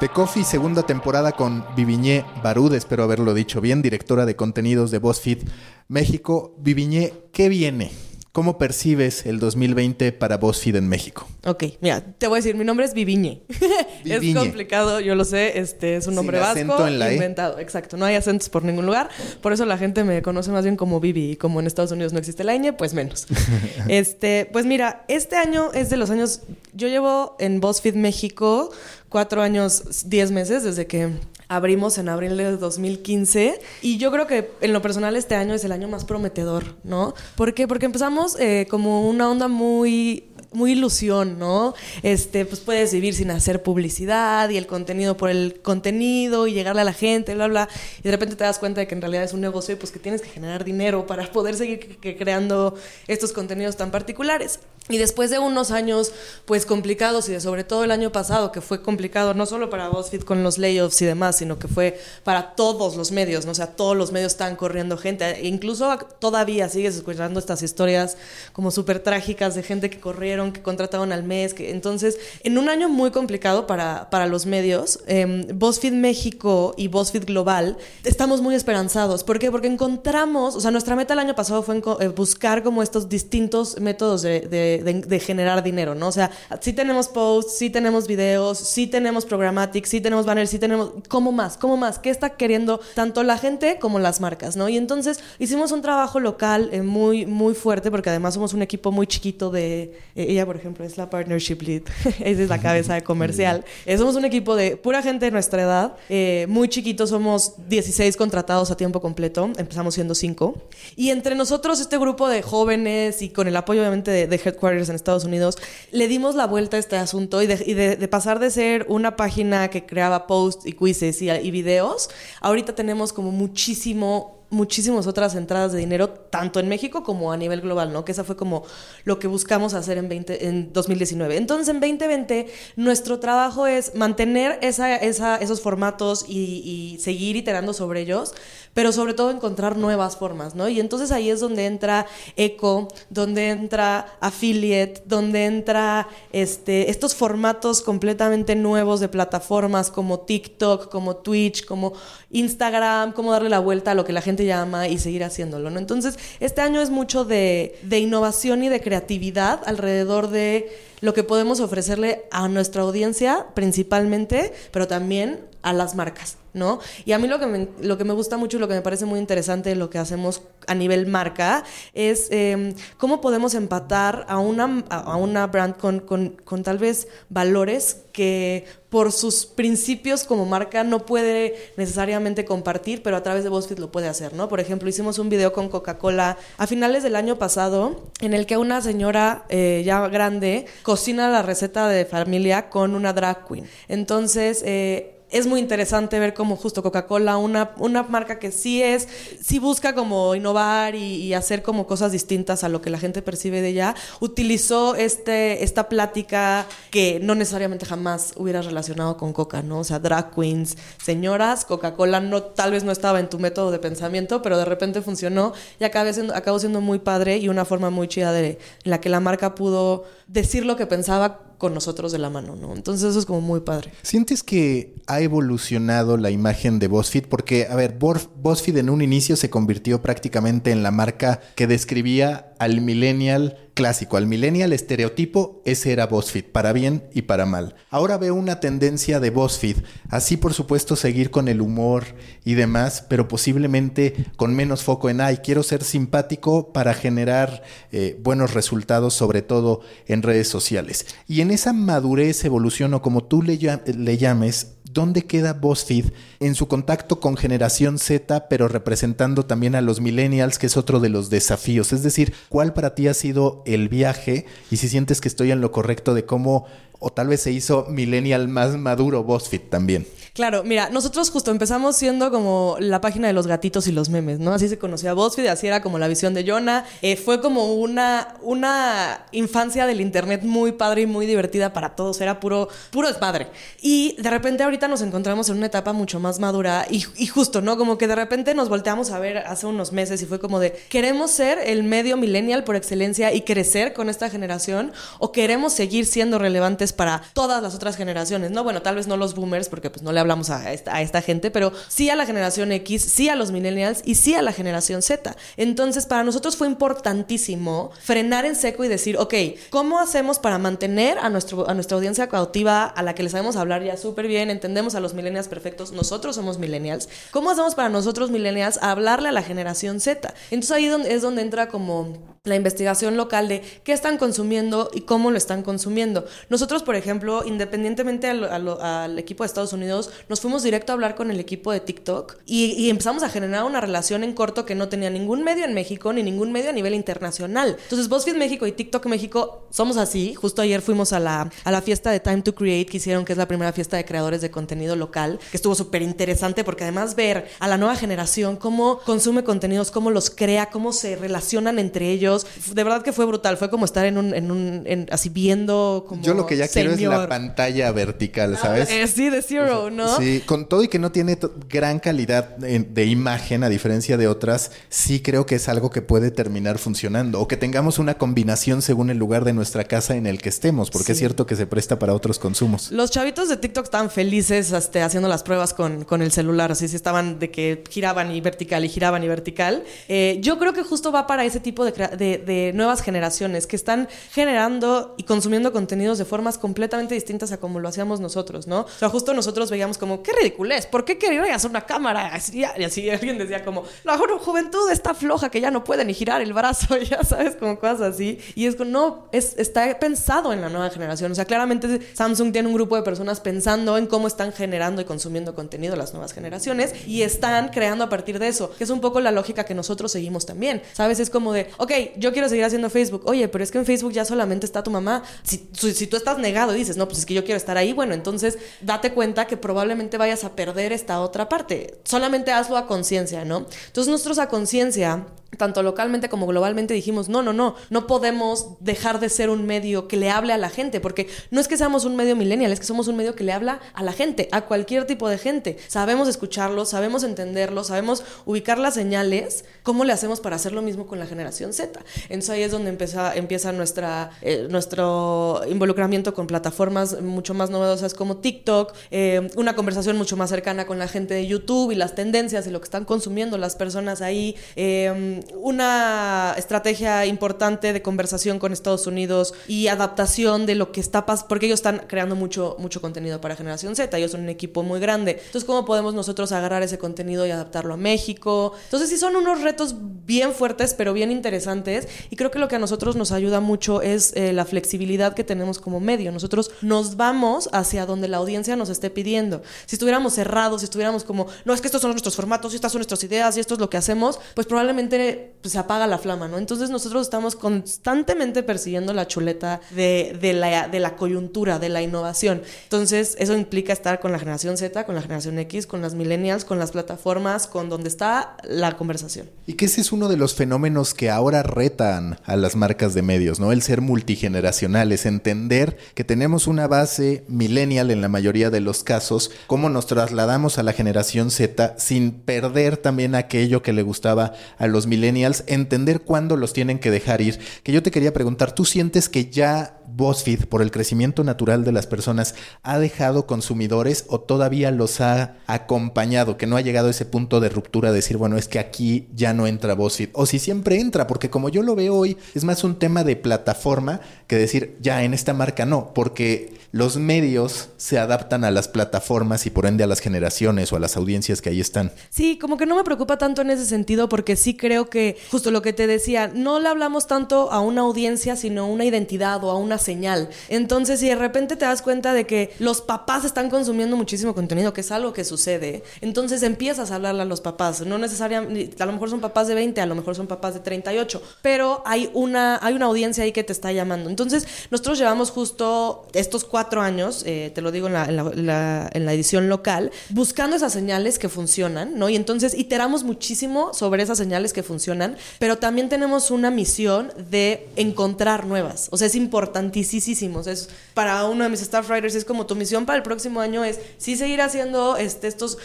The 0.00 0.08
Coffee, 0.08 0.44
segunda 0.44 0.82
temporada 0.82 1.32
con 1.32 1.64
Viviñé 1.76 2.24
Barud, 2.42 2.74
espero 2.74 3.04
haberlo 3.04 3.32
dicho 3.32 3.60
bien, 3.60 3.80
directora 3.80 4.26
de 4.26 4.36
contenidos 4.36 4.90
de 4.90 4.98
BuzzFeed 4.98 5.48
México. 5.88 6.54
Viviñé, 6.58 7.12
¿qué 7.32 7.48
viene? 7.48 7.90
¿Cómo 8.34 8.58
percibes 8.58 9.26
el 9.26 9.38
2020 9.38 10.10
para 10.10 10.38
BuzzFeed 10.38 10.74
en 10.74 10.88
México? 10.88 11.28
Ok, 11.46 11.66
mira, 11.80 12.00
te 12.00 12.26
voy 12.26 12.38
a 12.38 12.42
decir, 12.42 12.56
mi 12.56 12.64
nombre 12.64 12.84
es 12.84 12.92
Viviñe. 12.92 13.42
es 14.04 14.34
complicado, 14.34 14.98
yo 14.98 15.14
lo 15.14 15.24
sé, 15.24 15.60
este 15.60 15.94
es 15.94 16.08
un 16.08 16.14
Sin 16.14 16.16
nombre 16.16 16.40
acento 16.40 16.72
vasco 16.72 16.88
en 16.88 16.98
la 16.98 17.10
E. 17.10 17.14
inventado, 17.14 17.60
exacto, 17.60 17.96
no 17.96 18.04
hay 18.06 18.16
acentos 18.16 18.48
por 18.48 18.64
ningún 18.64 18.86
lugar, 18.86 19.08
por 19.40 19.52
eso 19.52 19.64
la 19.66 19.78
gente 19.78 20.02
me 20.02 20.20
conoce 20.20 20.50
más 20.50 20.64
bien 20.64 20.74
como 20.76 20.98
Vivi 20.98 21.30
y 21.30 21.36
como 21.36 21.60
en 21.60 21.68
Estados 21.68 21.92
Unidos 21.92 22.12
no 22.12 22.18
existe 22.18 22.42
la 22.42 22.56
ñ, 22.56 22.72
pues 22.72 22.92
menos. 22.92 23.28
este, 23.88 24.50
pues 24.52 24.66
mira, 24.66 25.04
este 25.06 25.36
año 25.36 25.70
es 25.72 25.88
de 25.88 25.96
los 25.96 26.10
años, 26.10 26.40
yo 26.72 26.88
llevo 26.88 27.36
en 27.38 27.60
BuzzFeed 27.60 27.94
México 27.94 28.72
cuatro 29.14 29.42
años, 29.42 29.84
diez 30.06 30.32
meses 30.32 30.64
desde 30.64 30.88
que 30.88 31.08
abrimos 31.46 31.98
en 31.98 32.08
abril 32.08 32.36
de 32.36 32.56
2015 32.56 33.60
y 33.80 33.96
yo 33.96 34.10
creo 34.10 34.26
que 34.26 34.50
en 34.60 34.72
lo 34.72 34.82
personal 34.82 35.14
este 35.14 35.36
año 35.36 35.54
es 35.54 35.64
el 35.64 35.70
año 35.70 35.86
más 35.86 36.04
prometedor, 36.04 36.74
¿no? 36.82 37.14
¿Por 37.36 37.54
qué? 37.54 37.68
Porque 37.68 37.86
empezamos 37.86 38.36
eh, 38.40 38.66
como 38.68 39.08
una 39.08 39.30
onda 39.30 39.46
muy 39.46 40.24
muy 40.54 40.72
ilusión, 40.72 41.38
¿no? 41.38 41.74
Este, 42.02 42.44
pues 42.46 42.60
puedes 42.60 42.92
vivir 42.92 43.14
sin 43.14 43.30
hacer 43.30 43.62
publicidad 43.62 44.48
y 44.50 44.56
el 44.56 44.66
contenido 44.66 45.16
por 45.16 45.30
el 45.30 45.60
contenido 45.62 46.46
y 46.46 46.52
llegarle 46.52 46.82
a 46.82 46.84
la 46.84 46.92
gente, 46.92 47.34
bla, 47.34 47.48
bla. 47.48 47.68
Y 47.98 48.02
de 48.02 48.10
repente 48.10 48.36
te 48.36 48.44
das 48.44 48.58
cuenta 48.58 48.80
de 48.80 48.86
que 48.86 48.94
en 48.94 49.00
realidad 49.00 49.24
es 49.24 49.32
un 49.32 49.40
negocio 49.40 49.74
y 49.74 49.76
pues 49.76 49.92
que 49.92 49.98
tienes 49.98 50.22
que 50.22 50.28
generar 50.28 50.64
dinero 50.64 51.06
para 51.06 51.30
poder 51.30 51.54
seguir 51.56 51.98
creando 52.00 52.74
estos 53.06 53.32
contenidos 53.32 53.76
tan 53.76 53.90
particulares. 53.90 54.60
Y 54.90 54.98
después 54.98 55.30
de 55.30 55.38
unos 55.38 55.70
años, 55.70 56.12
pues 56.44 56.66
complicados 56.66 57.26
y 57.30 57.32
de 57.32 57.40
sobre 57.40 57.64
todo 57.64 57.84
el 57.84 57.90
año 57.90 58.12
pasado, 58.12 58.52
que 58.52 58.60
fue 58.60 58.82
complicado 58.82 59.32
no 59.32 59.46
solo 59.46 59.70
para 59.70 59.88
BuzzFeed 59.88 60.24
con 60.24 60.42
los 60.42 60.58
layoffs 60.58 61.00
y 61.00 61.06
demás, 61.06 61.36
sino 61.36 61.58
que 61.58 61.68
fue 61.68 61.98
para 62.22 62.54
todos 62.54 62.94
los 62.94 63.10
medios, 63.10 63.46
¿no? 63.46 63.52
O 63.52 63.54
sea, 63.54 63.68
todos 63.68 63.96
los 63.96 64.12
medios 64.12 64.32
están 64.32 64.56
corriendo 64.56 64.98
gente. 64.98 65.24
E 65.24 65.46
incluso 65.46 65.96
todavía 66.18 66.68
sigues 66.68 66.96
escuchando 66.96 67.40
estas 67.40 67.62
historias 67.62 68.18
como 68.52 68.70
súper 68.70 68.98
trágicas 68.98 69.54
de 69.54 69.62
gente 69.62 69.88
que 69.88 70.00
corrieron, 70.00 70.43
que 70.52 70.62
contrataron 70.62 71.12
al 71.12 71.24
mes. 71.24 71.54
Que, 71.54 71.70
entonces, 71.70 72.18
en 72.42 72.58
un 72.58 72.68
año 72.68 72.88
muy 72.88 73.10
complicado 73.10 73.66
para, 73.66 74.10
para 74.10 74.26
los 74.26 74.46
medios, 74.46 75.00
eh, 75.06 75.46
BuzzFeed 75.54 75.92
México 75.92 76.74
y 76.76 76.88
BuzzFeed 76.88 77.24
Global 77.24 77.76
estamos 78.04 78.40
muy 78.40 78.54
esperanzados. 78.54 79.24
¿Por 79.24 79.38
qué? 79.38 79.50
Porque 79.50 79.68
encontramos, 79.68 80.56
o 80.56 80.60
sea, 80.60 80.70
nuestra 80.70 80.96
meta 80.96 81.14
el 81.14 81.20
año 81.20 81.34
pasado 81.34 81.62
fue 81.62 81.82
eh, 82.00 82.08
buscar 82.08 82.62
como 82.62 82.82
estos 82.82 83.08
distintos 83.08 83.80
métodos 83.80 84.22
de, 84.22 84.40
de- 84.48 85.20
generar 85.20 85.62
dinero, 85.62 85.94
¿no? 85.94 86.08
O 86.08 86.12
sea, 86.12 86.30
sí 86.60 86.72
tenemos 86.72 87.08
posts, 87.08 87.56
sí 87.56 87.70
tenemos 87.70 88.06
videos, 88.06 88.58
sí 88.58 88.86
tenemos 88.86 89.24
programmatic, 89.24 89.86
sí 89.86 90.00
tenemos 90.00 90.26
banners, 90.26 90.50
sí 90.50 90.58
tenemos... 90.58 90.90
¿Cómo 91.08 91.32
más? 91.32 91.56
¿Cómo 91.56 91.76
más? 91.76 91.98
¿Qué 91.98 92.10
está 92.10 92.30
queriendo 92.36 92.80
tanto 92.94 93.22
la 93.22 93.38
gente 93.38 93.78
como 93.80 93.98
las 93.98 94.20
marcas, 94.20 94.56
¿no? 94.56 94.68
Y 94.68 94.76
entonces 94.76 95.20
hicimos 95.38 95.72
un 95.72 95.82
trabajo 95.82 96.20
local 96.20 96.68
eh, 96.72 96.82
muy, 96.82 97.26
muy 97.26 97.54
fuerte 97.54 97.90
porque 97.90 98.10
además 98.10 98.34
somos 98.34 98.52
un 98.54 98.62
equipo 98.62 98.92
muy 98.92 99.06
chiquito 99.06 99.50
de... 99.50 99.98
ella, 100.34 100.46
por 100.46 100.56
ejemplo, 100.56 100.84
es 100.84 100.96
la 100.96 101.08
partnership 101.10 101.58
lead. 101.62 101.82
Esa 102.20 102.42
es 102.42 102.48
la 102.48 102.60
cabeza 102.60 102.94
de 102.94 103.02
comercial. 103.12 103.64
Eh, 103.86 103.96
somos 103.98 104.14
un 104.16 104.24
equipo 104.24 104.54
de 104.56 104.76
pura 104.76 105.02
gente 105.02 105.24
de 105.26 105.30
nuestra 105.30 105.62
edad. 105.62 105.96
eh, 106.08 106.46
muy 106.48 106.68
chiquitos, 106.68 107.10
somos 107.10 107.54
16 107.68 108.16
contratados 108.16 108.70
a 108.70 108.76
tiempo 108.76 109.00
completo. 109.00 109.50
Empezamos 109.56 109.94
siendo 109.94 110.14
5. 110.14 110.54
Y 110.96 111.10
entre 111.10 111.34
nosotros, 111.34 111.80
este 111.80 111.98
grupo 111.98 112.28
de 112.28 112.42
jóvenes 112.42 113.22
y 113.22 113.30
con 113.30 113.48
el 113.48 113.56
apoyo 113.56 113.80
obviamente 113.80 114.10
de, 114.10 114.26
de 114.26 114.36
Headquarters 114.36 114.88
en 114.88 114.94
Estados 114.96 115.24
Unidos, 115.24 115.56
le 115.90 116.08
dimos 116.08 116.34
la 116.34 116.46
vuelta 116.46 116.76
a 116.76 116.80
este 116.80 116.96
asunto 116.96 117.42
y 117.42 117.46
de, 117.46 117.62
y 117.66 117.74
de- 117.74 117.96
de 117.96 118.08
pasar 118.08 118.38
de 118.38 118.50
ser 118.50 118.86
una 118.88 119.16
página 119.16 119.68
que 119.68 119.86
creaba 119.86 120.26
posts 120.26 120.66
y 120.66 120.72
quizzes 120.72 121.22
y, 121.22 121.30
y 121.30 121.50
videos, 121.50 122.10
ahorita 122.40 122.74
tenemos 122.74 123.12
como 123.12 123.30
muchísimo 123.32 124.43
muchísimas 124.54 125.06
otras 125.06 125.34
entradas 125.34 125.72
de 125.72 125.78
dinero, 125.78 126.08
tanto 126.08 126.60
en 126.60 126.68
México 126.68 127.02
como 127.02 127.32
a 127.32 127.36
nivel 127.36 127.60
global, 127.60 127.92
¿no? 127.92 128.04
Que 128.04 128.12
esa 128.12 128.24
fue 128.24 128.36
como 128.36 128.64
lo 129.04 129.18
que 129.18 129.26
buscamos 129.26 129.74
hacer 129.74 129.98
en, 129.98 130.08
20, 130.08 130.48
en 130.48 130.72
2019. 130.72 131.36
Entonces, 131.36 131.68
en 131.68 131.80
2020, 131.80 132.46
nuestro 132.76 133.18
trabajo 133.18 133.66
es 133.66 133.94
mantener 133.94 134.58
esos 134.62 135.60
formatos 135.60 136.24
y, 136.28 136.94
y 136.94 136.98
seguir 137.00 137.36
iterando 137.36 137.72
sobre 137.72 138.00
ellos, 138.00 138.32
pero 138.72 138.92
sobre 138.92 139.14
todo 139.14 139.30
encontrar 139.30 139.76
nuevas 139.76 140.16
formas, 140.16 140.54
¿no? 140.54 140.68
Y 140.68 140.80
entonces 140.80 141.12
ahí 141.12 141.30
es 141.30 141.40
donde 141.40 141.66
entra 141.66 142.06
Eco, 142.36 142.88
donde 143.08 143.50
entra 143.50 144.16
Affiliate, 144.20 145.02
donde 145.06 145.46
entra 145.46 146.08
este, 146.32 146.90
estos 146.90 147.14
formatos 147.14 147.82
completamente 147.82 148.56
nuevos 148.56 149.00
de 149.00 149.08
plataformas 149.08 149.90
como 149.90 150.20
TikTok, 150.20 150.90
como 150.90 151.16
Twitch, 151.16 151.64
como 151.64 151.92
Instagram, 152.30 153.12
cómo 153.12 153.32
darle 153.32 153.48
la 153.48 153.60
vuelta 153.60 153.92
a 153.92 153.94
lo 153.94 154.04
que 154.04 154.12
la 154.12 154.20
gente 154.20 154.43
llama 154.44 154.88
y 154.88 154.98
seguir 154.98 155.24
haciéndolo, 155.24 155.70
¿no? 155.70 155.78
Entonces, 155.78 156.18
este 156.40 156.60
año 156.60 156.80
es 156.80 156.90
mucho 156.90 157.24
de, 157.24 157.78
de 157.82 157.98
innovación 157.98 158.62
y 158.62 158.68
de 158.68 158.80
creatividad 158.80 159.60
alrededor 159.66 160.28
de 160.28 160.70
lo 161.00 161.14
que 161.14 161.24
podemos 161.24 161.60
ofrecerle 161.60 162.24
a 162.30 162.48
nuestra 162.48 162.82
audiencia 162.82 163.46
principalmente, 163.54 164.52
pero 164.70 164.86
también 164.88 165.40
a 165.62 165.72
las 165.72 165.94
marcas, 165.94 166.36
¿no? 166.54 166.80
Y 167.04 167.12
a 167.12 167.18
mí 167.18 167.28
lo 167.28 167.38
que 167.38 167.46
me, 167.46 167.68
lo 167.80 167.98
que 167.98 168.04
me 168.04 168.14
gusta 168.14 168.36
mucho 168.36 168.56
y 168.56 168.60
lo 168.60 168.68
que 168.68 168.74
me 168.74 168.82
parece 168.82 169.04
muy 169.04 169.18
interesante 169.18 169.70
de 169.70 169.76
lo 169.76 169.90
que 169.90 169.98
hacemos 169.98 170.42
a 170.66 170.74
nivel 170.74 171.06
marca 171.06 171.64
es 171.92 172.28
eh, 172.30 172.74
cómo 172.96 173.20
podemos 173.20 173.54
empatar 173.54 174.24
a 174.28 174.38
una, 174.38 174.84
a 174.88 175.16
una 175.16 175.46
brand 175.46 175.76
con, 175.76 176.00
con, 176.00 176.30
con 176.44 176.62
tal 176.62 176.78
vez 176.78 177.08
valores 177.28 177.98
que 178.12 178.64
por 178.94 179.10
sus 179.10 179.44
principios 179.44 180.22
como 180.22 180.46
marca 180.46 180.84
no 180.84 181.04
puede 181.04 181.72
necesariamente 181.76 182.44
compartir, 182.44 183.02
pero 183.02 183.16
a 183.16 183.24
través 183.24 183.42
de 183.42 183.50
BuzzFeed 183.50 183.78
lo 183.78 183.90
puede 183.90 184.06
hacer, 184.06 184.34
¿no? 184.34 184.48
Por 184.48 184.60
ejemplo, 184.60 184.88
hicimos 184.88 185.18
un 185.18 185.28
video 185.28 185.52
con 185.52 185.68
Coca-Cola 185.68 186.38
a 186.56 186.66
finales 186.68 187.02
del 187.02 187.16
año 187.16 187.36
pasado 187.36 188.04
en 188.20 188.34
el 188.34 188.46
que 188.46 188.56
una 188.56 188.80
señora 188.82 189.46
eh, 189.48 189.82
ya 189.84 190.06
grande 190.06 190.66
cocina 190.84 191.28
la 191.28 191.42
receta 191.42 191.88
de 191.88 192.04
familia 192.04 192.70
con 192.70 192.94
una 192.94 193.12
drag 193.12 193.48
queen. 193.48 193.68
Entonces, 193.88 194.62
eh, 194.64 195.13
es 195.34 195.48
muy 195.48 195.58
interesante 195.58 196.20
ver 196.20 196.32
cómo 196.32 196.54
justo 196.54 196.80
Coca-Cola, 196.80 197.38
una, 197.38 197.72
una 197.78 198.04
marca 198.04 198.38
que 198.38 198.52
sí 198.52 198.80
es, 198.80 199.08
sí 199.42 199.58
busca 199.58 199.92
como 199.92 200.36
innovar 200.36 200.94
y, 200.94 201.34
hacer 201.34 201.64
como 201.64 201.88
cosas 201.88 202.12
distintas 202.12 202.62
a 202.62 202.68
lo 202.68 202.80
que 202.80 202.88
la 202.88 202.98
gente 202.98 203.20
percibe 203.20 203.60
de 203.60 203.70
ella, 203.70 203.96
utilizó 204.20 204.94
este, 204.94 205.64
esta 205.64 205.88
plática 205.88 206.66
que 206.92 207.18
no 207.20 207.34
necesariamente 207.34 207.84
jamás 207.84 208.32
hubiera 208.36 208.62
relacionado 208.62 209.16
con 209.16 209.32
Coca, 209.32 209.62
¿no? 209.62 209.80
O 209.80 209.84
sea, 209.84 209.98
drag 209.98 210.32
queens, 210.32 210.76
señoras, 211.02 211.64
Coca-Cola 211.64 212.20
no, 212.20 212.44
tal 212.44 212.70
vez 212.70 212.84
no 212.84 212.92
estaba 212.92 213.18
en 213.18 213.28
tu 213.28 213.40
método 213.40 213.72
de 213.72 213.80
pensamiento, 213.80 214.40
pero 214.40 214.56
de 214.56 214.64
repente 214.64 215.02
funcionó 215.02 215.52
y 215.80 215.84
acabó 215.84 216.12
siendo, 216.12 216.36
acabó 216.36 216.60
siendo 216.60 216.80
muy 216.80 217.00
padre 217.00 217.38
y 217.38 217.48
una 217.48 217.64
forma 217.64 217.90
muy 217.90 218.06
chida 218.06 218.30
de 218.30 218.60
la 218.84 219.00
que 219.00 219.08
la 219.08 219.18
marca 219.18 219.56
pudo 219.56 220.04
decir 220.28 220.64
lo 220.64 220.76
que 220.76 220.86
pensaba 220.86 221.40
con 221.58 221.74
nosotros 221.74 222.12
de 222.12 222.18
la 222.18 222.30
mano, 222.30 222.56
¿no? 222.56 222.74
Entonces 222.74 223.10
eso 223.10 223.18
es 223.18 223.26
como 223.26 223.40
muy 223.40 223.60
padre. 223.60 223.92
¿Sientes 224.02 224.42
que 224.42 224.94
ha 225.06 225.20
evolucionado 225.20 226.16
la 226.16 226.30
imagen 226.30 226.78
de 226.78 226.88
BuzzFeed? 226.88 227.26
Porque, 227.26 227.66
a 227.68 227.74
ver, 227.74 227.98
BuzzFeed 227.98 228.78
en 228.78 228.90
un 228.90 229.02
inicio 229.02 229.36
se 229.36 229.50
convirtió 229.50 230.02
prácticamente 230.02 230.70
en 230.70 230.82
la 230.82 230.90
marca 230.90 231.40
que 231.54 231.66
describía 231.66 232.53
al 232.64 232.80
millennial 232.80 233.58
clásico, 233.74 234.16
al 234.16 234.26
millennial 234.26 234.72
estereotipo, 234.72 235.60
ese 235.64 235.92
era 235.92 236.06
BuzzFeed, 236.06 236.46
para 236.46 236.72
bien 236.72 237.04
y 237.12 237.22
para 237.22 237.44
mal. 237.44 237.74
Ahora 237.90 238.16
veo 238.16 238.34
una 238.34 238.60
tendencia 238.60 239.20
de 239.20 239.30
BuzzFeed, 239.30 239.78
así 240.08 240.36
por 240.36 240.54
supuesto 240.54 240.96
seguir 240.96 241.30
con 241.30 241.48
el 241.48 241.60
humor 241.60 242.04
y 242.44 242.54
demás, 242.54 243.04
pero 243.08 243.28
posiblemente 243.28 244.14
con 244.36 244.54
menos 244.54 244.82
foco 244.82 245.10
en, 245.10 245.20
ay, 245.20 245.38
quiero 245.38 245.62
ser 245.62 245.82
simpático 245.82 246.72
para 246.72 246.94
generar 246.94 247.62
eh, 247.92 248.18
buenos 248.22 248.54
resultados, 248.54 249.12
sobre 249.12 249.42
todo 249.42 249.80
en 250.06 250.22
redes 250.22 250.48
sociales. 250.48 251.06
Y 251.28 251.40
en 251.40 251.50
esa 251.50 251.72
madurez, 251.72 252.44
evolución 252.44 252.94
o 252.94 253.02
como 253.02 253.24
tú 253.24 253.42
le, 253.42 253.58
le 253.58 254.16
llames, 254.16 254.74
¿dónde 254.94 255.26
queda 255.26 255.52
BuzzFeed 255.52 256.12
en 256.40 256.54
su 256.54 256.68
contacto 256.68 257.20
con 257.20 257.36
generación 257.36 257.98
Z, 257.98 258.48
pero 258.48 258.68
representando 258.68 259.44
también 259.44 259.74
a 259.74 259.80
los 259.80 260.00
millennials, 260.00 260.58
que 260.58 260.66
es 260.66 260.76
otro 260.76 261.00
de 261.00 261.10
los 261.10 261.28
desafíos? 261.28 261.92
Es 261.92 262.02
decir, 262.02 262.32
¿cuál 262.48 262.72
para 262.72 262.94
ti 262.94 263.08
ha 263.08 263.14
sido 263.14 263.62
el 263.66 263.88
viaje 263.88 264.46
y 264.70 264.78
si 264.78 264.88
sientes 264.88 265.20
que 265.20 265.28
estoy 265.28 265.50
en 265.50 265.60
lo 265.60 265.72
correcto 265.72 266.14
de 266.14 266.24
cómo, 266.24 266.66
o 267.00 267.10
tal 267.10 267.28
vez 267.28 267.42
se 267.42 267.52
hizo 267.52 267.86
millennial 267.90 268.48
más 268.48 268.76
maduro 268.76 269.24
BuzzFeed 269.24 269.62
también? 269.68 270.06
Claro, 270.34 270.64
mira, 270.64 270.90
nosotros 270.90 271.30
justo 271.30 271.52
empezamos 271.52 271.96
siendo 271.96 272.28
como 272.32 272.76
la 272.80 273.00
página 273.00 273.28
de 273.28 273.32
los 273.32 273.46
gatitos 273.46 273.86
y 273.86 273.92
los 273.92 274.08
memes, 274.08 274.40
¿no? 274.40 274.52
Así 274.52 274.68
se 274.68 274.78
conocía 274.78 275.14
BuzzFeed, 275.14 275.46
así 275.46 275.68
era 275.68 275.80
como 275.80 275.96
la 275.96 276.08
visión 276.08 276.34
de 276.34 276.44
Jonah. 276.44 276.84
Eh, 277.02 277.14
fue 277.14 277.40
como 277.40 277.74
una, 277.74 278.34
una 278.42 279.26
infancia 279.30 279.86
del 279.86 280.00
internet 280.00 280.42
muy 280.42 280.72
padre 280.72 281.02
y 281.02 281.06
muy 281.06 281.26
divertida 281.26 281.72
para 281.72 281.94
todos, 281.94 282.20
era 282.20 282.40
puro, 282.40 282.68
puro 282.90 283.06
desmadre. 283.06 283.46
Y 283.80 284.16
de 284.20 284.28
repente 284.28 284.64
ahorita 284.64 284.88
nos 284.88 285.02
encontramos 285.02 285.48
en 285.50 285.58
una 285.58 285.66
etapa 285.66 285.92
mucho 285.92 286.18
más 286.18 286.40
madura 286.40 286.84
y, 286.90 287.04
y 287.16 287.28
justo, 287.28 287.62
¿no? 287.62 287.76
Como 287.76 287.96
que 287.96 288.08
de 288.08 288.16
repente 288.16 288.56
nos 288.56 288.68
volteamos 288.68 289.12
a 289.12 289.20
ver 289.20 289.38
hace 289.38 289.68
unos 289.68 289.92
meses 289.92 290.20
y 290.20 290.26
fue 290.26 290.40
como 290.40 290.58
de, 290.58 290.72
¿queremos 290.88 291.30
ser 291.30 291.60
el 291.64 291.84
medio 291.84 292.16
millennial 292.16 292.64
por 292.64 292.74
excelencia 292.74 293.32
y 293.32 293.42
crecer 293.42 293.92
con 293.92 294.08
esta 294.08 294.28
generación 294.30 294.92
o 295.20 295.30
queremos 295.30 295.74
seguir 295.74 296.06
siendo 296.06 296.40
relevantes 296.40 296.92
para 296.92 297.22
todas 297.34 297.62
las 297.62 297.76
otras 297.76 297.96
generaciones, 297.96 298.50
¿no? 298.50 298.64
Bueno, 298.64 298.82
tal 298.82 298.96
vez 298.96 299.06
no 299.06 299.16
los 299.16 299.36
boomers 299.36 299.68
porque 299.68 299.90
pues 299.90 300.02
no 300.02 300.10
le 300.10 300.23
hablamos 300.24 300.50
a 300.50 300.72
esta, 300.72 301.22
gente, 301.22 301.50
pero 301.50 301.72
sí 301.88 302.10
a 302.10 302.16
la 302.16 302.26
generación 302.26 302.72
X, 302.72 303.02
sí 303.02 303.28
a 303.28 303.36
los 303.36 303.52
millennials 303.52 304.02
y 304.04 304.16
sí 304.16 304.34
a 304.34 304.42
la 304.42 304.52
generación 304.52 305.02
Z. 305.02 305.36
Entonces, 305.56 306.06
para 306.06 306.24
nosotros 306.24 306.56
fue 306.56 306.66
importantísimo 306.66 307.90
frenar 308.02 308.44
en 308.44 308.56
seco 308.56 308.84
y 308.84 308.88
decir, 308.88 309.16
ok, 309.18 309.34
¿cómo 309.70 310.00
hacemos 310.00 310.38
para 310.38 310.58
mantener 310.58 311.18
a, 311.18 311.28
nuestro, 311.28 311.68
a 311.68 311.74
nuestra 311.74 311.96
audiencia 311.96 312.28
cautiva, 312.28 312.84
a 312.84 313.02
la 313.02 313.14
que 313.14 313.22
le 313.22 313.30
sabemos 313.30 313.56
hablar 313.56 313.82
ya 313.82 313.96
súper 313.96 314.26
bien, 314.26 314.50
entendemos 314.50 314.94
a 314.94 315.00
los 315.00 315.14
millennials 315.14 315.48
perfectos, 315.48 315.92
nosotros 315.92 316.36
somos 316.36 316.58
millennials? 316.58 317.08
¿Cómo 317.30 317.50
hacemos 317.50 317.74
para 317.74 317.88
nosotros 317.88 318.30
millennials 318.30 318.78
hablarle 318.82 319.28
a 319.28 319.32
la 319.32 319.42
generación 319.42 320.00
Z? 320.00 320.34
Entonces 320.50 320.70
ahí 320.70 320.86
es 321.06 321.22
donde 321.22 321.42
entra 321.42 321.68
como 321.68 322.34
la 322.46 322.56
investigación 322.56 323.16
local 323.16 323.48
de 323.48 323.62
qué 323.84 323.92
están 323.92 324.18
consumiendo 324.18 324.90
y 324.92 325.00
cómo 325.00 325.30
lo 325.30 325.38
están 325.38 325.62
consumiendo. 325.62 326.26
Nosotros, 326.50 326.82
por 326.82 326.94
ejemplo, 326.94 327.42
independientemente 327.46 328.28
al, 328.28 329.18
equipo 329.18 329.44
de 329.44 329.46
Estados 329.46 329.72
Unidos, 329.72 330.10
nos 330.28 330.40
fuimos 330.40 330.62
directo 330.62 330.92
a 330.92 330.94
hablar 330.94 331.14
con 331.14 331.30
el 331.30 331.40
equipo 331.40 331.72
de 331.72 331.80
TikTok 331.80 332.36
y, 332.46 332.90
empezamos 332.90 333.22
a 333.22 333.28
generar 333.28 333.64
una 333.64 333.80
relación 333.80 334.22
en 334.22 334.34
corto 334.34 334.64
que 334.64 334.74
no 334.74 334.88
tenía 334.88 335.10
ningún 335.10 335.42
medio 335.42 335.64
en 335.64 335.74
México 335.74 336.12
ni 336.12 336.22
ningún 336.22 336.52
medio 336.52 336.70
a 336.70 336.72
nivel 336.72 336.94
internacional. 336.94 337.76
Entonces, 337.82 338.08
BuzzFeed 338.08 338.36
México 338.36 338.66
y 338.66 338.72
TikTok 338.72 339.06
México 339.06 339.66
somos 339.70 339.96
así. 339.96 340.34
Justo 340.34 340.62
ayer 340.62 340.80
fuimos 340.80 341.12
a 341.12 341.20
la, 341.20 341.50
a 341.64 341.70
la 341.70 341.82
fiesta 341.82 342.10
de 342.10 342.20
Time 342.20 342.42
to 342.42 342.54
Create 342.54 342.86
que 342.86 342.98
hicieron, 342.98 343.24
que 343.24 343.32
es 343.32 343.38
la 343.38 343.48
primera 343.48 343.72
fiesta 343.72 343.96
de 343.96 344.04
creadores 344.04 344.40
de 344.40 344.50
contenido 344.50 344.96
local, 344.96 345.38
que 345.50 345.56
estuvo 345.56 345.74
súper 345.74 346.02
interesante 346.02 346.62
porque 346.62 346.84
además 346.84 347.14
ver 347.14 347.48
a 347.58 347.68
la 347.68 347.78
nueva 347.78 347.96
generación 347.96 348.56
cómo 348.56 349.00
consume 349.00 349.44
contenidos, 349.44 349.90
cómo 349.90 350.10
los 350.10 350.30
crea, 350.30 350.70
cómo 350.70 350.92
se 350.92 351.16
relacionan 351.16 351.78
entre 351.78 352.10
ellos 352.10 352.46
de 352.72 352.84
verdad 352.84 353.02
que 353.02 353.12
fue 353.12 353.24
brutal. 353.24 353.56
Fue 353.56 353.70
como 353.70 353.84
estar 353.84 354.06
en 354.06 354.18
un, 354.18 354.34
en 354.34 354.50
un, 354.50 355.06
así 355.10 355.28
viendo 355.28 356.04
como. 356.08 356.22
Yo 356.22 356.34
lo 356.34 356.46
que 356.46 356.56
ya 356.56 356.68
quiero 356.68 356.92
es 356.92 357.00
la 357.00 357.28
pantalla 357.28 357.92
vertical, 357.92 358.56
¿sabes? 358.56 358.90
Eh, 358.90 359.06
sí, 359.06 359.30
de 359.30 359.42
Zero, 359.42 359.90
¿no? 359.90 360.03
Sí, 360.18 360.42
con 360.44 360.68
todo 360.68 360.82
y 360.82 360.88
que 360.88 360.98
no 360.98 361.10
tiene 361.10 361.38
gran 361.68 361.98
calidad 361.98 362.56
de 362.56 363.04
imagen, 363.06 363.64
a 363.64 363.68
diferencia 363.68 364.16
de 364.16 364.28
otras, 364.28 364.70
sí 364.88 365.20
creo 365.20 365.46
que 365.46 365.56
es 365.56 365.68
algo 365.68 365.90
que 365.90 366.02
puede 366.02 366.30
terminar 366.30 366.78
funcionando. 366.78 367.40
O 367.40 367.48
que 367.48 367.56
tengamos 367.56 367.98
una 367.98 368.18
combinación 368.18 368.82
según 368.82 369.10
el 369.10 369.18
lugar 369.18 369.44
de 369.44 369.52
nuestra 369.52 369.84
casa 369.84 370.16
en 370.16 370.26
el 370.26 370.40
que 370.40 370.48
estemos, 370.48 370.90
porque 370.90 371.12
es 371.12 371.18
cierto 371.18 371.46
que 371.46 371.56
se 371.56 371.66
presta 371.66 371.98
para 371.98 372.14
otros 372.14 372.38
consumos. 372.38 372.90
Los 372.90 373.10
chavitos 373.10 373.48
de 373.48 373.56
TikTok 373.56 373.84
estaban 373.84 374.10
felices 374.10 374.72
este, 374.72 375.02
haciendo 375.02 375.28
las 375.28 375.42
pruebas 375.42 375.74
con, 375.74 376.04
con 376.04 376.22
el 376.22 376.32
celular, 376.32 376.72
así 376.72 376.88
sí 376.88 376.96
estaban 376.96 377.38
de 377.38 377.50
que 377.50 377.82
giraban 377.88 378.30
y 378.30 378.40
vertical 378.40 378.84
y 378.84 378.88
giraban 378.88 379.22
y 379.24 379.28
vertical. 379.28 379.84
Eh, 380.08 380.38
yo 380.40 380.58
creo 380.58 380.72
que 380.72 380.82
justo 380.82 381.10
va 381.10 381.26
para 381.26 381.44
ese 381.44 381.60
tipo 381.60 381.84
de 381.84 381.92
de, 382.16 382.72
nuevas 382.74 383.02
generaciones 383.02 383.66
que 383.66 383.76
están 383.76 384.08
generando 384.32 385.14
y 385.16 385.24
consumiendo 385.24 385.72
contenidos 385.72 386.18
de 386.18 386.24
formas 386.24 386.58
completamente 386.58 387.14
distintas 387.14 387.52
a 387.52 387.58
como 387.58 387.80
lo 387.80 387.88
hacíamos 387.88 388.20
nosotros, 388.20 388.66
¿no? 388.66 388.80
O 388.80 388.98
sea, 388.98 389.08
justo 389.08 389.34
nosotros 389.34 389.70
veíamos 389.70 389.93
como, 389.98 390.22
qué 390.22 390.32
ridiculez, 390.32 390.86
¿por 390.86 391.04
qué 391.04 391.18
hacer 391.52 391.70
una 391.70 391.86
cámara? 391.86 392.32
y 392.52 392.64
así 392.84 393.10
alguien 393.10 393.38
decía 393.38 393.64
como, 393.64 393.84
la 394.04 394.18
juventud 394.18 394.90
está 394.90 395.14
floja 395.14 395.50
que 395.50 395.60
ya 395.60 395.70
no 395.70 395.84
puede 395.84 396.04
ni 396.04 396.14
girar 396.14 396.40
el 396.42 396.52
brazo, 396.52 396.96
ya 397.10 397.22
sabes, 397.22 397.56
como 397.56 397.78
cosas 397.78 398.14
así. 398.14 398.38
Y 398.54 398.66
es 398.66 398.76
como, 398.76 398.90
no, 398.90 399.28
es, 399.32 399.54
está 399.58 399.98
pensado 399.98 400.52
en 400.52 400.60
la 400.60 400.68
nueva 400.68 400.90
generación. 400.90 401.32
O 401.32 401.34
sea, 401.34 401.44
claramente 401.44 402.00
Samsung 402.14 402.52
tiene 402.52 402.68
un 402.68 402.74
grupo 402.74 402.96
de 402.96 403.02
personas 403.02 403.40
pensando 403.40 403.98
en 403.98 404.06
cómo 404.06 404.26
están 404.26 404.52
generando 404.52 405.00
y 405.02 405.04
consumiendo 405.04 405.54
contenido 405.54 405.96
las 405.96 406.12
nuevas 406.12 406.32
generaciones 406.32 406.94
y 407.06 407.22
están 407.22 407.68
creando 407.68 408.04
a 408.04 408.08
partir 408.08 408.38
de 408.38 408.48
eso, 408.48 408.70
que 408.76 408.84
es 408.84 408.90
un 408.90 409.00
poco 409.00 409.20
la 409.20 409.32
lógica 409.32 409.64
que 409.64 409.74
nosotros 409.74 410.12
seguimos 410.12 410.46
también. 410.46 410.82
¿Sabes? 410.92 411.20
Es 411.20 411.30
como 411.30 411.52
de, 411.52 411.70
ok, 411.78 411.92
yo 412.16 412.32
quiero 412.32 412.48
seguir 412.48 412.64
haciendo 412.64 412.90
Facebook. 412.90 413.22
Oye, 413.26 413.48
pero 413.48 413.64
es 413.64 413.70
que 413.70 413.78
en 413.78 413.86
Facebook 413.86 414.12
ya 414.12 414.24
solamente 414.24 414.66
está 414.66 414.82
tu 414.82 414.90
mamá. 414.90 415.22
Si, 415.42 415.68
si 415.72 416.06
tú 416.06 416.16
estás 416.16 416.38
negado 416.38 416.74
y 416.74 416.78
dices, 416.78 416.96
no, 416.96 417.06
pues 417.06 417.18
es 417.18 417.26
que 417.26 417.34
yo 417.34 417.44
quiero 417.44 417.56
estar 417.56 417.76
ahí, 417.76 417.92
bueno, 417.92 418.14
entonces 418.14 418.58
date 418.80 419.12
cuenta 419.12 419.46
que 419.46 419.56
probablemente 419.56 419.83
vayas 420.18 420.44
a 420.44 420.56
perder 420.56 420.92
esta 420.92 421.20
otra 421.20 421.48
parte. 421.48 421.98
Solamente 422.04 422.52
hazlo 422.52 422.76
a 422.76 422.86
conciencia, 422.86 423.44
¿no? 423.44 423.66
Entonces 423.86 424.10
nosotros 424.10 424.38
a 424.38 424.48
conciencia 424.48 425.26
tanto 425.56 425.82
localmente 425.82 426.28
como 426.28 426.46
globalmente 426.46 426.94
dijimos, 426.94 427.28
no, 427.28 427.42
no, 427.42 427.52
no, 427.52 427.76
no 427.90 428.06
podemos 428.06 428.76
dejar 428.80 429.20
de 429.20 429.28
ser 429.28 429.50
un 429.50 429.66
medio 429.66 430.08
que 430.08 430.16
le 430.16 430.30
hable 430.30 430.52
a 430.52 430.58
la 430.58 430.70
gente, 430.70 431.00
porque 431.00 431.28
no 431.50 431.60
es 431.60 431.68
que 431.68 431.76
seamos 431.76 432.04
un 432.04 432.16
medio 432.16 432.36
millennial, 432.36 432.72
es 432.72 432.80
que 432.80 432.86
somos 432.86 433.08
un 433.08 433.16
medio 433.16 433.34
que 433.34 433.44
le 433.44 433.52
habla 433.52 433.80
a 433.94 434.02
la 434.02 434.12
gente, 434.12 434.48
a 434.52 434.62
cualquier 434.62 435.06
tipo 435.06 435.28
de 435.28 435.38
gente. 435.38 435.76
Sabemos 435.88 436.28
escucharlo, 436.28 436.84
sabemos 436.84 437.24
entenderlo, 437.24 437.84
sabemos 437.84 438.24
ubicar 438.44 438.78
las 438.78 438.94
señales, 438.94 439.64
¿cómo 439.82 440.04
le 440.04 440.12
hacemos 440.12 440.40
para 440.40 440.56
hacer 440.56 440.72
lo 440.72 440.82
mismo 440.82 441.06
con 441.06 441.18
la 441.18 441.26
generación 441.26 441.72
Z? 441.72 442.00
Entonces 442.24 442.50
ahí 442.50 442.62
es 442.62 442.70
donde 442.70 442.90
empieza, 442.90 443.34
empieza 443.34 443.72
nuestra, 443.72 444.30
eh, 444.42 444.66
nuestro 444.70 445.62
involucramiento 445.68 446.34
con 446.34 446.46
plataformas 446.46 447.20
mucho 447.20 447.54
más 447.54 447.70
novedosas 447.70 448.14
como 448.14 448.38
TikTok, 448.38 448.94
eh, 449.10 449.48
una 449.56 449.74
conversación 449.76 450.16
mucho 450.16 450.36
más 450.36 450.50
cercana 450.50 450.86
con 450.86 450.98
la 450.98 451.08
gente 451.08 451.34
de 451.34 451.46
YouTube 451.46 451.90
y 451.90 451.94
las 451.94 452.14
tendencias 452.14 452.66
y 452.66 452.70
lo 452.70 452.80
que 452.80 452.84
están 452.84 453.04
consumiendo 453.04 453.58
las 453.58 453.76
personas 453.76 454.22
ahí. 454.22 454.56
Eh, 454.76 455.40
una 455.56 456.54
estrategia 456.56 457.26
importante 457.26 457.92
de 457.92 458.02
conversación 458.02 458.58
con 458.58 458.72
Estados 458.72 459.06
Unidos 459.06 459.54
y 459.66 459.88
adaptación 459.88 460.66
de 460.66 460.74
lo 460.74 460.92
que 460.92 461.00
está 461.00 461.26
pasando, 461.26 461.48
porque 461.48 461.66
ellos 461.66 461.78
están 461.78 462.04
creando 462.06 462.36
mucho, 462.36 462.76
mucho 462.78 463.00
contenido 463.00 463.40
para 463.40 463.56
Generación 463.56 463.96
Z, 463.96 464.16
ellos 464.16 464.30
son 464.30 464.42
un 464.42 464.48
equipo 464.48 464.82
muy 464.82 465.00
grande. 465.00 465.32
Entonces, 465.32 465.64
¿cómo 465.64 465.84
podemos 465.84 466.14
nosotros 466.14 466.52
agarrar 466.52 466.82
ese 466.82 466.98
contenido 466.98 467.46
y 467.46 467.50
adaptarlo 467.50 467.94
a 467.94 467.96
México? 467.96 468.72
Entonces, 468.84 469.08
sí 469.08 469.16
son 469.16 469.36
unos 469.36 469.62
retos 469.62 469.94
bien 470.26 470.52
fuertes, 470.52 470.94
pero 470.94 471.12
bien 471.12 471.30
interesantes. 471.30 472.08
Y 472.30 472.36
creo 472.36 472.50
que 472.50 472.58
lo 472.58 472.68
que 472.68 472.76
a 472.76 472.78
nosotros 472.78 473.16
nos 473.16 473.32
ayuda 473.32 473.60
mucho 473.60 474.02
es 474.02 474.32
eh, 474.36 474.52
la 474.52 474.64
flexibilidad 474.64 475.34
que 475.34 475.44
tenemos 475.44 475.78
como 475.78 476.00
medio. 476.00 476.32
Nosotros 476.32 476.70
nos 476.82 477.16
vamos 477.16 477.68
hacia 477.72 478.06
donde 478.06 478.28
la 478.28 478.38
audiencia 478.38 478.76
nos 478.76 478.88
esté 478.88 479.10
pidiendo. 479.10 479.62
Si 479.86 479.96
estuviéramos 479.96 480.34
cerrados, 480.34 480.80
si 480.80 480.84
estuviéramos 480.84 481.24
como, 481.24 481.46
no, 481.64 481.74
es 481.74 481.80
que 481.80 481.88
estos 481.88 482.02
son 482.02 482.10
nuestros 482.10 482.36
formatos, 482.36 482.72
y 482.72 482.76
estas 482.76 482.92
son 482.92 483.00
nuestras 483.00 483.22
ideas, 483.24 483.56
y 483.56 483.60
esto 483.60 483.74
es 483.74 483.80
lo 483.80 483.90
que 483.90 483.96
hacemos, 483.96 484.38
pues 484.54 484.66
probablemente 484.66 485.33
pues, 485.64 485.72
se 485.72 485.78
apaga 485.78 486.06
la 486.06 486.18
flama, 486.18 486.46
¿no? 486.46 486.58
Entonces 486.58 486.90
nosotros 486.90 487.22
estamos 487.22 487.56
constantemente 487.56 488.62
persiguiendo 488.62 489.14
la 489.14 489.26
chuleta 489.26 489.80
de, 489.92 490.52
la, 490.54 490.88
de 490.88 491.00
la 491.00 491.16
coyuntura, 491.16 491.78
de 491.78 491.88
la 491.88 492.02
innovación. 492.02 492.60
Entonces 492.82 493.34
eso 493.38 493.56
implica 493.56 493.94
estar 493.94 494.20
con 494.20 494.30
la 494.30 494.38
generación 494.38 494.76
Z, 494.76 495.06
con 495.06 495.14
la 495.14 495.22
generación 495.22 495.58
X, 495.58 495.86
con 495.86 496.02
las 496.02 496.14
millennials, 496.14 496.66
con 496.66 496.78
las 496.78 496.92
plataformas, 496.92 497.66
con 497.66 497.88
donde 497.88 498.10
está 498.10 498.58
la 498.64 498.96
conversación. 498.98 499.48
Y 499.66 499.72
que 499.72 499.86
ese 499.86 500.02
es 500.02 500.12
uno 500.12 500.28
de 500.28 500.36
los 500.36 500.54
fenómenos 500.54 501.14
que 501.14 501.30
ahora 501.30 501.62
retan 501.62 502.38
a 502.44 502.56
las 502.56 502.76
marcas 502.76 503.14
de 503.14 503.22
medios, 503.22 503.58
¿no? 503.58 503.72
El 503.72 503.80
ser 503.80 504.02
multigeneracionales, 504.02 505.24
entender 505.24 505.96
que 506.14 506.24
tenemos 506.24 506.66
una 506.66 506.88
base 506.88 507.44
millennial 507.48 508.10
en 508.10 508.20
la 508.20 508.28
mayoría 508.28 508.68
de 508.68 508.80
los 508.80 509.02
casos, 509.02 509.50
cómo 509.66 509.88
nos 509.88 510.06
trasladamos 510.06 510.78
a 510.78 510.82
la 510.82 510.92
generación 510.92 511.50
Z 511.50 511.94
sin 511.98 512.32
perder 512.32 512.98
también 512.98 513.34
aquello 513.34 513.82
que 513.82 513.94
le 513.94 514.02
gustaba 514.02 514.52
a 514.76 514.86
los 514.86 515.06
millennials, 515.06 515.23
entender 515.28 516.20
cuándo 516.22 516.56
los 516.56 516.72
tienen 516.72 516.98
que 516.98 517.10
dejar 517.10 517.40
ir. 517.40 517.58
Que 517.82 517.92
yo 517.92 518.02
te 518.02 518.10
quería 518.10 518.32
preguntar, 518.32 518.72
¿tú 518.72 518.84
sientes 518.84 519.28
que 519.28 519.50
ya 519.50 520.00
BuzzFeed, 520.08 520.66
por 520.66 520.82
el 520.82 520.90
crecimiento 520.90 521.44
natural 521.44 521.84
de 521.84 521.92
las 521.92 522.06
personas, 522.06 522.54
ha 522.82 522.98
dejado 522.98 523.46
consumidores 523.46 524.24
o 524.28 524.40
todavía 524.40 524.90
los 524.90 525.20
ha 525.20 525.56
acompañado, 525.66 526.56
que 526.56 526.66
no 526.66 526.76
ha 526.76 526.80
llegado 526.80 527.08
a 527.08 527.10
ese 527.10 527.24
punto 527.24 527.60
de 527.60 527.68
ruptura 527.68 528.10
de 528.10 528.16
decir, 528.16 528.36
bueno, 528.36 528.56
es 528.56 528.68
que 528.68 528.78
aquí 528.78 529.28
ya 529.34 529.54
no 529.54 529.66
entra 529.66 529.94
BuzzFeed, 529.94 530.30
o 530.32 530.46
si 530.46 530.58
siempre 530.58 531.00
entra, 531.00 531.26
porque 531.26 531.50
como 531.50 531.68
yo 531.68 531.82
lo 531.82 531.94
veo 531.94 532.14
hoy, 532.14 532.36
es 532.54 532.64
más 532.64 532.84
un 532.84 532.96
tema 532.96 533.24
de 533.24 533.36
plataforma 533.36 534.20
que 534.46 534.56
decir, 534.56 534.96
ya 535.00 535.24
en 535.24 535.34
esta 535.34 535.52
marca 535.52 535.86
no, 535.86 536.12
porque 536.14 536.74
los 536.94 537.16
medios 537.16 537.88
se 537.96 538.20
adaptan 538.20 538.62
a 538.62 538.70
las 538.70 538.86
plataformas 538.86 539.66
y 539.66 539.70
por 539.70 539.84
ende 539.86 540.04
a 540.04 540.06
las 540.06 540.20
generaciones 540.20 540.92
o 540.92 540.96
a 540.96 541.00
las 541.00 541.16
audiencias 541.16 541.60
que 541.60 541.70
ahí 541.70 541.80
están. 541.80 542.12
Sí, 542.30 542.56
como 542.56 542.76
que 542.76 542.86
no 542.86 542.94
me 542.94 543.02
preocupa 543.02 543.36
tanto 543.36 543.62
en 543.62 543.70
ese 543.70 543.84
sentido, 543.84 544.28
porque 544.28 544.54
sí 544.54 544.76
creo 544.76 545.10
que, 545.10 545.36
justo 545.50 545.72
lo 545.72 545.82
que 545.82 545.92
te 545.92 546.06
decía, 546.06 546.52
no 546.54 546.78
le 546.78 546.88
hablamos 546.88 547.26
tanto 547.26 547.72
a 547.72 547.80
una 547.80 548.02
audiencia, 548.02 548.54
sino 548.54 548.82
a 548.82 548.86
una 548.86 549.04
identidad 549.04 549.64
o 549.64 549.70
a 549.70 549.76
una 549.76 549.93
señal. 549.98 550.48
Entonces, 550.68 551.20
si 551.20 551.28
de 551.28 551.36
repente 551.36 551.76
te 551.76 551.84
das 551.84 552.02
cuenta 552.02 552.32
de 552.32 552.46
que 552.46 552.74
los 552.78 553.00
papás 553.00 553.44
están 553.44 553.70
consumiendo 553.70 554.16
muchísimo 554.16 554.54
contenido, 554.54 554.92
que 554.92 555.00
es 555.00 555.10
algo 555.10 555.32
que 555.32 555.44
sucede, 555.44 556.02
entonces 556.20 556.62
empiezas 556.62 557.10
a 557.10 557.16
hablarle 557.16 557.42
a 557.42 557.44
los 557.44 557.60
papás. 557.60 558.00
No 558.02 558.18
necesariamente, 558.18 559.02
a 559.02 559.06
lo 559.06 559.12
mejor 559.12 559.30
son 559.30 559.40
papás 559.40 559.68
de 559.68 559.74
20, 559.74 560.00
a 560.00 560.06
lo 560.06 560.14
mejor 560.14 560.34
son 560.34 560.46
papás 560.46 560.74
de 560.74 560.80
38, 560.80 561.42
pero 561.62 562.02
hay 562.04 562.30
una, 562.34 562.78
hay 562.82 562.94
una 562.94 563.06
audiencia 563.06 563.44
ahí 563.44 563.52
que 563.52 563.64
te 563.64 563.72
está 563.72 563.92
llamando. 563.92 564.30
Entonces, 564.30 564.66
nosotros 564.90 565.18
llevamos 565.18 565.50
justo 565.50 566.26
estos 566.32 566.64
cuatro 566.64 567.00
años, 567.00 567.42
eh, 567.46 567.70
te 567.74 567.80
lo 567.80 567.92
digo 567.92 568.06
en, 568.06 568.12
la, 568.12 569.10
en 569.12 569.26
la 569.26 569.32
edición 569.32 569.68
local, 569.68 570.10
buscando 570.30 570.76
esas 570.76 570.92
señales 570.92 571.38
que 571.38 571.48
funcionan, 571.48 572.18
¿no? 572.18 572.28
Y 572.28 572.36
entonces 572.36 572.74
iteramos 572.74 573.24
muchísimo 573.24 573.92
sobre 573.94 574.22
esas 574.22 574.38
señales 574.38 574.72
que 574.72 574.82
funcionan, 574.82 575.36
pero 575.58 575.78
también 575.78 576.08
tenemos 576.08 576.50
una 576.50 576.70
misión 576.70 577.32
de 577.50 577.88
encontrar 577.96 578.66
nuevas. 578.66 579.08
O 579.10 579.16
sea, 579.16 579.26
es 579.26 579.34
importante 579.34 579.83
es 579.92 580.88
para 581.14 581.44
uno 581.44 581.64
de 581.64 581.70
mis 581.70 581.82
staff 581.82 582.08
writers, 582.08 582.34
es 582.34 582.44
como 582.44 582.66
tu 582.66 582.74
misión 582.74 583.06
para 583.06 583.16
el 583.16 583.22
próximo 583.22 583.60
año 583.60 583.84
es 583.84 584.00
sí 584.18 584.36
seguir 584.36 584.60
haciendo 584.60 585.16
este, 585.16 585.48
estos 585.48 585.78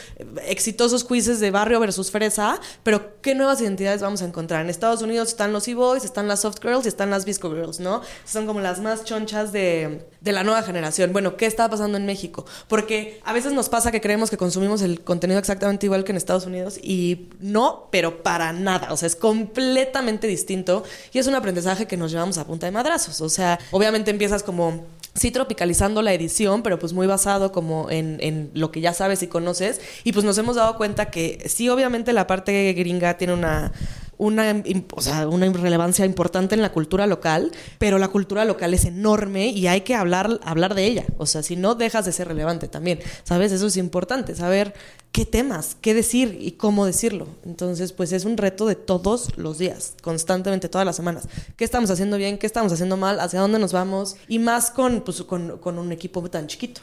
exitosos 0.45 1.03
quizzes 1.03 1.39
de 1.39 1.51
barrio 1.51 1.79
versus 1.79 2.11
fresa, 2.11 2.59
pero 2.83 3.21
¿qué 3.21 3.35
nuevas 3.35 3.61
identidades 3.61 4.01
vamos 4.01 4.21
a 4.21 4.25
encontrar? 4.25 4.61
En 4.61 4.69
Estados 4.69 5.01
Unidos 5.01 5.29
están 5.29 5.53
los 5.53 5.67
e-boys, 5.67 6.05
están 6.05 6.27
las 6.27 6.41
soft 6.41 6.61
girls 6.61 6.85
y 6.85 6.89
están 6.89 7.09
las 7.09 7.25
visco 7.25 7.49
girls, 7.49 7.79
¿no? 7.79 8.01
Son 8.25 8.45
como 8.45 8.59
las 8.59 8.79
más 8.79 9.03
chonchas 9.03 9.51
de, 9.51 10.05
de 10.21 10.31
la 10.31 10.43
nueva 10.43 10.63
generación. 10.63 11.13
Bueno, 11.13 11.37
¿qué 11.37 11.45
está 11.45 11.69
pasando 11.69 11.97
en 11.97 12.05
México? 12.05 12.45
Porque 12.67 13.21
a 13.23 13.33
veces 13.33 13.53
nos 13.53 13.69
pasa 13.69 13.91
que 13.91 14.01
creemos 14.01 14.29
que 14.29 14.37
consumimos 14.37 14.81
el 14.81 15.01
contenido 15.01 15.39
exactamente 15.39 15.85
igual 15.85 16.03
que 16.03 16.11
en 16.11 16.17
Estados 16.17 16.45
Unidos 16.45 16.77
y 16.81 17.29
no, 17.39 17.87
pero 17.91 18.21
para 18.21 18.51
nada. 18.51 18.91
O 18.91 18.97
sea, 18.97 19.07
es 19.07 19.15
completamente 19.15 20.27
distinto 20.27 20.83
y 21.13 21.19
es 21.19 21.27
un 21.27 21.35
aprendizaje 21.35 21.87
que 21.87 21.97
nos 21.97 22.11
llevamos 22.11 22.37
a 22.37 22.45
punta 22.45 22.65
de 22.65 22.71
madrazos. 22.71 23.21
O 23.21 23.29
sea, 23.29 23.59
obviamente 23.71 24.11
empiezas 24.11 24.43
como 24.43 24.85
sí 25.13 25.31
tropicalizando 25.31 26.01
la 26.01 26.13
edición, 26.13 26.63
pero 26.63 26.79
pues 26.79 26.93
muy 26.93 27.07
basado 27.07 27.51
como 27.51 27.89
en, 27.89 28.17
en, 28.21 28.51
lo 28.53 28.71
que 28.71 28.81
ya 28.81 28.93
sabes 28.93 29.23
y 29.23 29.27
conoces. 29.27 29.79
Y 30.03 30.11
pues 30.11 30.25
nos 30.25 30.37
hemos 30.37 30.55
dado 30.55 30.77
cuenta 30.77 31.09
que 31.09 31.43
sí, 31.47 31.69
obviamente 31.69 32.13
la 32.13 32.27
parte 32.27 32.73
gringa 32.73 33.17
tiene 33.17 33.33
una, 33.33 33.71
una, 34.19 34.63
o 34.93 35.01
sea, 35.01 35.27
una 35.27 35.51
relevancia 35.51 36.05
importante 36.05 36.53
en 36.53 36.61
la 36.61 36.73
cultura 36.73 37.07
local, 37.07 37.51
pero 37.77 37.97
la 37.97 38.09
cultura 38.09 38.43
local 38.43 38.73
es 38.73 38.83
enorme 38.83 39.47
y 39.47 39.67
hay 39.67 39.81
que 39.81 39.95
hablar, 39.95 40.41
hablar 40.43 40.75
de 40.75 40.85
ella. 40.85 41.05
O 41.17 41.25
sea, 41.25 41.41
si 41.41 41.55
no 41.55 41.73
dejas 41.73 42.05
de 42.05 42.11
ser 42.11 42.27
relevante 42.27 42.67
también, 42.67 42.99
¿sabes? 43.23 43.53
Eso 43.53 43.67
es 43.67 43.77
importante, 43.77 44.35
saber 44.35 44.73
qué 45.13 45.25
temas, 45.25 45.77
qué 45.79 45.93
decir 45.93 46.37
y 46.39 46.51
cómo 46.51 46.85
decirlo. 46.85 47.27
Entonces, 47.45 47.93
pues 47.93 48.11
es 48.11 48.25
un 48.25 48.35
reto 48.35 48.67
de 48.67 48.75
todos 48.75 49.37
los 49.37 49.57
días, 49.57 49.93
constantemente, 50.03 50.67
todas 50.67 50.85
las 50.85 50.97
semanas. 50.97 51.29
¿Qué 51.55 51.63
estamos 51.63 51.89
haciendo 51.89 52.17
bien? 52.17 52.37
¿Qué 52.37 52.45
estamos 52.45 52.73
haciendo 52.73 52.97
mal? 52.97 53.21
¿Hacia 53.21 53.39
dónde 53.39 53.57
nos 53.57 53.71
vamos? 53.71 54.17
Y 54.27 54.39
más 54.39 54.69
con, 54.69 54.99
pues, 55.01 55.23
con, 55.23 55.57
con 55.59 55.79
un 55.79 55.93
equipo 55.93 56.29
tan 56.29 56.47
chiquito. 56.47 56.81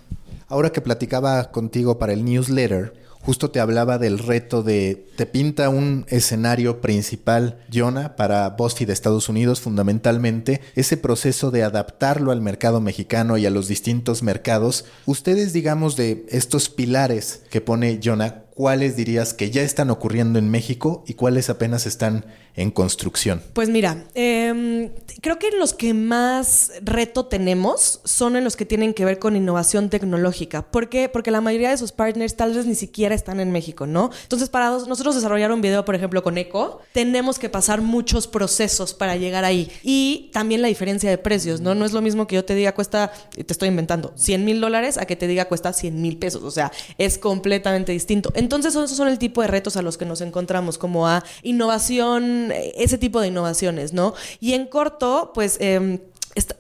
Ahora 0.49 0.71
que 0.71 0.81
platicaba 0.81 1.51
contigo 1.51 1.99
para 1.99 2.15
el 2.15 2.25
newsletter, 2.25 2.95
justo 3.27 3.51
te 3.51 3.59
hablaba 3.59 3.99
del 3.99 4.21
reto 4.21 4.63
de, 4.63 5.09
te 5.17 5.27
pinta 5.27 5.69
un 5.69 6.07
escenario 6.09 6.81
principal, 6.81 7.59
Jonah, 7.73 8.15
para 8.15 8.51
BuzzFeed 8.51 8.87
de 8.87 8.93
Estados 8.93 9.29
Unidos, 9.29 9.61
fundamentalmente, 9.61 10.61
ese 10.77 10.97
proceso 10.97 11.51
de 11.51 11.65
adaptarlo 11.65 12.31
al 12.31 12.41
mercado 12.41 12.81
mexicano 12.81 13.37
y 13.37 13.45
a 13.45 13.51
los 13.51 13.67
distintos 13.67 14.23
mercados. 14.23 14.85
Ustedes, 15.07 15.53
digamos, 15.53 15.97
de 15.97 16.25
estos 16.29 16.69
pilares 16.69 17.43
que 17.51 17.61
pone 17.61 17.99
Jonah, 18.03 18.46
¿cuáles 18.57 18.97
dirías 18.97 19.35
que 19.35 19.51
ya 19.51 19.63
están 19.63 19.91
ocurriendo 19.91 20.39
en 20.39 20.51
México 20.51 21.05
y 21.07 21.13
cuáles 21.13 21.51
apenas 21.51 21.87
están 21.87 22.25
en 22.57 22.71
construcción? 22.71 23.43
Pues 23.53 23.69
mira, 23.69 24.05
eh, 24.15 24.91
creo 25.21 25.39
que 25.39 25.51
los 25.51 25.75
que 25.75 25.93
más 25.93 26.73
reto 26.83 27.27
tenemos 27.27 28.01
son 28.05 28.35
en 28.35 28.45
los 28.45 28.57
que 28.57 28.65
tienen 28.65 28.95
que 28.95 29.05
ver 29.05 29.19
con 29.19 29.37
innovación 29.37 29.91
tecnológica. 29.91 30.63
¿Por 30.63 30.89
qué? 30.89 31.11
Porque 31.11 31.31
la 31.31 31.43
mayoría 31.43 31.69
de 31.71 31.77
sus 31.77 31.93
partners 31.93 32.35
tal 32.35 32.55
vez 32.55 32.65
ni 32.65 32.75
siquiera 32.75 33.15
están 33.15 33.41
en 33.41 33.53
México, 33.53 33.87
¿no? 33.87 34.11
Entonces, 34.23 34.49
para 34.49 34.71
nosotros 34.71 35.15
desarrollar 35.15 35.53
un 35.53 35.61
video, 35.61 35.85
por 35.85 35.95
ejemplo, 35.95 36.23
con 36.23 36.39
Eco, 36.39 36.81
tenemos 36.93 37.39
que 37.39 37.51
pasar 37.51 37.83
muchos 37.83 38.27
procesos 38.27 38.95
para 38.95 39.17
llegar 39.17 39.45
ahí. 39.45 39.71
Y 39.83 40.31
también 40.33 40.63
la 40.63 40.69
diferencia 40.69 41.11
de 41.11 41.19
precios, 41.19 41.61
¿no? 41.61 41.75
No 41.75 41.85
es 41.85 41.93
lo 41.93 42.01
mismo 42.01 42.27
que 42.27 42.37
yo 42.37 42.45
te 42.47 42.55
diga 42.55 42.73
cuesta, 42.73 43.13
te 43.33 43.53
estoy 43.53 43.69
inventando, 43.69 44.13
100 44.17 44.45
mil 44.47 44.63
dólares 44.63 44.97
a 44.97 45.05
que 45.05 45.17
te 45.17 45.27
diga 45.27 45.45
cuesta 45.45 45.75
100 45.75 46.01
mil 46.01 46.17
pesos. 46.17 46.43
O 46.43 46.51
sea, 46.51 46.73
es 46.97 47.19
completamente 47.19 47.93
distinto. 47.93 48.33
Entonces, 48.47 48.77
esos 48.77 48.93
son 48.93 49.09
el 49.09 49.19
tipo 49.19 49.43
de 49.43 49.49
retos 49.49 49.77
a 49.77 49.83
los 49.83 49.99
que 49.99 50.05
nos 50.05 50.21
encontramos, 50.21 50.79
como 50.79 51.09
a 51.09 51.25
innovación, 51.43 52.53
ese 52.77 52.97
tipo 52.97 53.21
de 53.21 53.27
innovaciones, 53.27 53.93
¿no? 53.93 54.15
Y 54.39 54.53
en 54.53 54.67
corto, 54.67 55.33
pues... 55.35 55.57
Eh, 55.61 55.99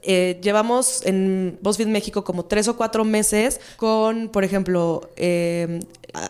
eh, 0.02 0.40
llevamos 0.42 1.04
en 1.04 1.58
BuzzFeed 1.60 1.88
México 1.88 2.24
como 2.24 2.46
tres 2.46 2.66
o 2.66 2.78
cuatro 2.78 3.04
meses 3.04 3.60
con, 3.76 4.30
por 4.30 4.42
ejemplo, 4.42 5.10
eh, 5.16 5.80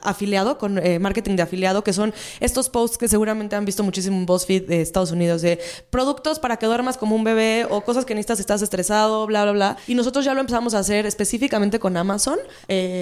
afiliado, 0.02 0.58
con 0.58 0.78
eh, 0.78 0.98
marketing 0.98 1.36
de 1.36 1.42
afiliado, 1.42 1.84
que 1.84 1.92
son 1.92 2.12
estos 2.40 2.68
posts 2.68 2.98
que 2.98 3.08
seguramente 3.08 3.56
han 3.56 3.64
visto 3.64 3.82
muchísimo 3.82 4.16
en 4.16 4.26
BuzzFeed 4.26 4.66
de 4.66 4.80
Estados 4.82 5.10
Unidos, 5.10 5.42
de 5.42 5.60
productos 5.90 6.38
para 6.38 6.56
que 6.56 6.66
duermas 6.66 6.96
como 6.96 7.16
un 7.16 7.24
bebé 7.24 7.66
o 7.68 7.82
cosas 7.82 8.04
que 8.04 8.14
necesitas 8.14 8.38
si 8.38 8.42
estás 8.42 8.62
estresado, 8.62 9.26
bla, 9.26 9.44
bla, 9.44 9.52
bla. 9.52 9.76
Y 9.86 9.94
nosotros 9.94 10.24
ya 10.24 10.34
lo 10.34 10.40
empezamos 10.40 10.74
a 10.74 10.80
hacer 10.80 11.06
específicamente 11.06 11.78
con 11.78 11.96
Amazon, 11.96 12.38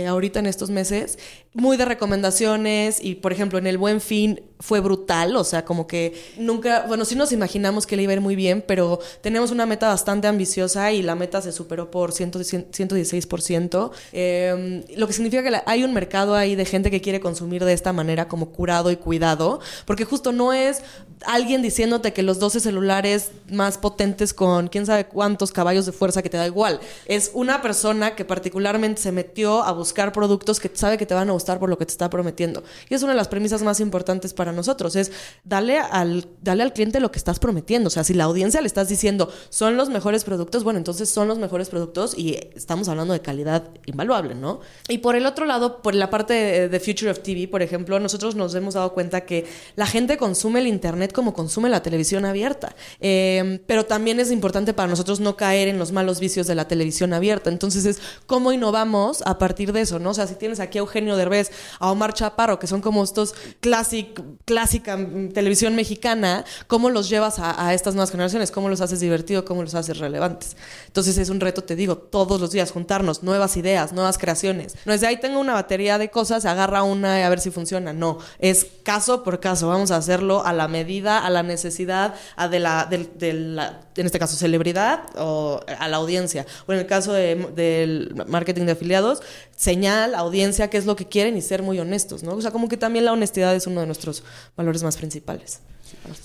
ahorita 0.09 0.41
en 0.41 0.47
estos 0.47 0.71
meses, 0.71 1.19
muy 1.55 1.77
de 1.77 1.85
recomendaciones 1.85 2.99
y, 3.03 3.15
por 3.17 3.33
ejemplo, 3.33 3.59
en 3.59 3.67
el 3.67 3.79
Buen 3.79 4.01
Fin 4.01 4.41
fue 4.61 4.81
brutal, 4.81 5.37
o 5.37 5.45
sea, 5.45 5.65
como 5.65 5.87
que 5.87 6.15
nunca, 6.37 6.85
bueno, 6.89 7.05
sí 7.05 7.15
nos 7.17 7.33
imaginamos 7.33 7.87
que 7.87 7.97
le 7.97 8.03
iba 8.03 8.13
a 8.13 8.15
ir 8.15 8.21
muy 8.21 8.35
bien, 8.35 8.65
pero 8.67 8.99
tenemos 9.21 9.51
una 9.51 9.67
meta 9.67 9.89
bastante 9.89 10.27
ambiciosa 10.27 10.91
y 10.93 11.03
la 11.03 11.15
meta 11.15 11.43
se 11.43 11.53
superó 11.53 11.91
por 11.91 12.13
116%, 12.13 13.91
eh, 14.13 14.85
lo 14.97 15.07
que 15.07 15.13
significa 15.13 15.43
que 15.43 15.61
hay 15.67 15.85
un 15.85 15.93
mercado 15.93 16.35
ahí 16.35 16.57
de 16.57 16.65
gente 16.65 16.74
que 16.83 17.01
quiere 17.01 17.21
consumir 17.21 17.65
de 17.65 17.73
esta 17.73 17.93
manera 17.93 18.29
como 18.29 18.51
curado 18.51 18.91
y 18.91 18.97
cuidado, 18.97 19.61
porque 19.87 20.05
justo 20.05 20.33
no 20.33 20.53
es 20.53 20.83
alguien 21.27 21.63
diciéndote 21.63 22.13
que 22.13 22.23
los 22.23 22.39
12 22.39 22.61
celulares 22.61 23.31
más 23.51 23.79
potentes 23.79 24.35
con 24.35 24.69
quién 24.69 24.87
sabe 24.87 25.07
cuántos 25.07 25.53
caballos 25.53 25.87
de 25.87 25.93
fuerza 25.93 26.23
que 26.23 26.31
te 26.31 26.37
da 26.37 26.47
igual. 26.47 26.81
Es 27.07 27.31
una 27.35 27.63
persona 27.63 28.15
que 28.15 28.25
particularmente 28.25 29.01
se 29.01 29.13
metió 29.13 29.63
a 29.63 29.73
buscar 29.73 30.13
productos 30.13 30.61
que 30.61 30.71
sabe 30.75 30.99
que 30.99 31.07
te 31.07 31.15
van 31.15 31.29
a 31.29 31.33
gustar 31.33 31.59
por 31.59 31.69
lo 31.69 31.79
que 31.79 31.87
te 31.87 31.93
está 31.93 32.11
prometiendo. 32.11 32.63
Y 32.89 32.95
es 32.95 33.03
una 33.03 33.13
de 33.13 33.19
las 33.19 33.29
premisas 33.29 33.63
más 33.63 33.81
importantes 33.81 34.35
para 34.35 34.53
nosotros, 34.53 34.97
es 34.97 35.13
darle 35.45 35.79
al, 35.79 36.27
darle 36.43 36.65
al 36.65 36.73
cliente 36.73 37.01
lo 37.01 37.11
que 37.11 37.19
estás 37.19 37.39
prometiendo. 37.39 37.89
O 37.89 37.91
sea, 37.91 38.05
si 38.05 38.15
la 38.15 38.25
audiencia 38.25 38.61
le 38.61 38.67
estás 38.67 38.89
diciendo 38.89 39.33
son 39.51 39.77
los 39.77 39.89
mejores 39.89 40.25
productos, 40.25 40.65
bueno, 40.65 40.79
entonces 40.79 41.09
son 41.09 41.29
los 41.29 41.39
mejores 41.39 41.69
productos 41.69 42.17
y 42.17 42.39
estamos 42.55 42.89
hablando 42.89 43.13
de 43.13 43.21
calidad 43.21 43.71
invaluable, 43.87 44.35
¿no? 44.35 44.61
Y 44.89 44.99
por 44.99 45.17
el 45.17 45.27
otro 45.27 45.47
lado, 45.47 45.83
por 45.83 45.95
la 45.95 46.11
parte 46.11 46.35
de, 46.35 46.64
de 46.69 46.81
Future 46.81 47.11
of 47.11 47.21
TV, 47.21 47.49
por 47.49 47.63
ejemplo, 47.63 47.99
nosotros 48.01 48.35
nos 48.35 48.55
hemos 48.55 48.75
dado 48.75 48.93
cuenta 48.93 49.23
que 49.23 49.47
la 49.77 49.87
gente 49.87 50.17
consume 50.17 50.61
el 50.61 50.67
Internet 50.67 51.13
como 51.13 51.35
consume 51.35 51.69
la 51.69 51.83
televisión 51.83 52.25
abierta. 52.25 52.75
Eh, 53.01 53.61
pero 53.67 53.87
también 53.87 54.21
es 54.21 54.31
importante 54.31 54.73
para 54.73 54.89
nosotros 54.89 55.21
no 55.21 55.37
caer 55.37 55.69
en 55.69 55.79
los 55.79 55.93
malos 55.93 56.21
vicios 56.21 56.47
de 56.47 56.55
la 56.55 56.69
televisión 56.69 57.13
abierta. 57.13 57.51
Entonces 57.51 57.85
es 57.85 58.01
cómo 58.27 58.53
innovamos 58.53 59.23
a 59.27 59.39
partir 59.39 59.73
de 59.73 59.83
eso, 59.83 59.99
¿no? 59.99 60.11
O 60.11 60.15
sea, 60.15 60.27
si 60.27 60.35
tienes 60.35 60.61
aquí 60.61 60.79
a 60.79 60.81
Eugenio 60.81 61.17
Derbez, 61.17 61.51
a 61.79 61.91
Omar 61.91 62.13
Chaparro, 62.15 62.59
que 62.59 62.67
son 62.67 62.81
como 62.81 63.03
estos 63.05 63.35
clásica 63.61 64.97
mm, 64.97 65.33
televisión 65.33 65.75
mexicana, 65.75 66.45
¿cómo 66.67 66.91
los 66.91 67.09
llevas 67.09 67.39
a, 67.39 67.67
a 67.67 67.75
estas 67.75 67.95
nuevas 67.95 68.11
generaciones? 68.11 68.51
¿Cómo 68.51 68.69
los 68.69 68.81
haces 68.81 69.01
divertidos? 69.01 69.45
¿Cómo 69.45 69.63
los 69.63 69.75
haces 69.75 69.99
relevantes? 69.99 70.57
Entonces 70.87 71.19
es 71.19 71.29
un 71.29 71.41
reto, 71.41 71.65
te 71.65 71.77
digo, 71.77 71.97
todos 71.99 72.41
los 72.41 72.51
días 72.51 72.71
juntarnos, 72.71 73.23
nuevas 73.23 73.57
ideas, 73.57 73.93
nuevas 73.93 74.19
creaciones. 74.19 74.77
No 74.85 74.93
es 74.93 75.01
de 75.01 75.07
ahí 75.07 75.17
tengo 75.19 75.41
una 75.41 75.55
batería 75.55 75.99
de 75.99 76.11
cosas, 76.11 76.45
agarra 76.55 76.83
una 76.83 77.21
y 77.21 77.23
a 77.23 77.29
ver 77.29 77.41
si 77.41 77.51
funciona. 77.51 77.93
No, 77.93 78.19
es 78.39 78.67
caso 78.83 79.23
por 79.23 79.41
caso. 79.41 79.69
Vamos 79.69 79.91
a 79.91 79.97
hacerlo 79.97 80.45
a 80.45 80.53
la 80.53 80.69
medida 80.69 81.25
a 81.25 81.31
la 81.31 81.43
necesidad 81.43 82.15
a 82.37 82.49
de, 82.49 82.59
la, 82.61 82.87
de, 82.87 83.33
la, 83.33 83.81
en 83.97 84.07
este 84.07 84.19
caso, 84.19 84.37
celebridad 84.37 85.05
o 85.17 85.61
a 85.79 85.89
la 85.89 85.97
audiencia. 85.97 86.47
O 86.67 86.73
en 86.73 86.79
el 86.79 86.87
caso 86.87 87.13
del 87.13 88.25
marketing 88.27 88.65
de 88.65 88.73
afiliados, 88.73 89.23
señal, 89.57 90.15
audiencia, 90.15 90.71
qué 90.71 90.79
es 90.79 90.87
lo 90.87 90.97
que 90.97 91.07
quieren 91.07 91.37
y 91.37 91.43
ser 91.43 91.63
muy 91.63 91.79
honestos, 91.79 92.23
¿no? 92.23 92.35
O 92.35 92.41
sea, 92.41 92.51
como 92.51 92.69
que 92.69 92.77
también 92.77 93.05
la 93.05 93.13
honestidad 93.13 93.55
es 93.55 93.67
uno 93.67 93.81
de 93.81 93.87
nuestros 93.87 94.23
valores 94.57 94.83
más 94.83 94.97
principales. 94.97 95.61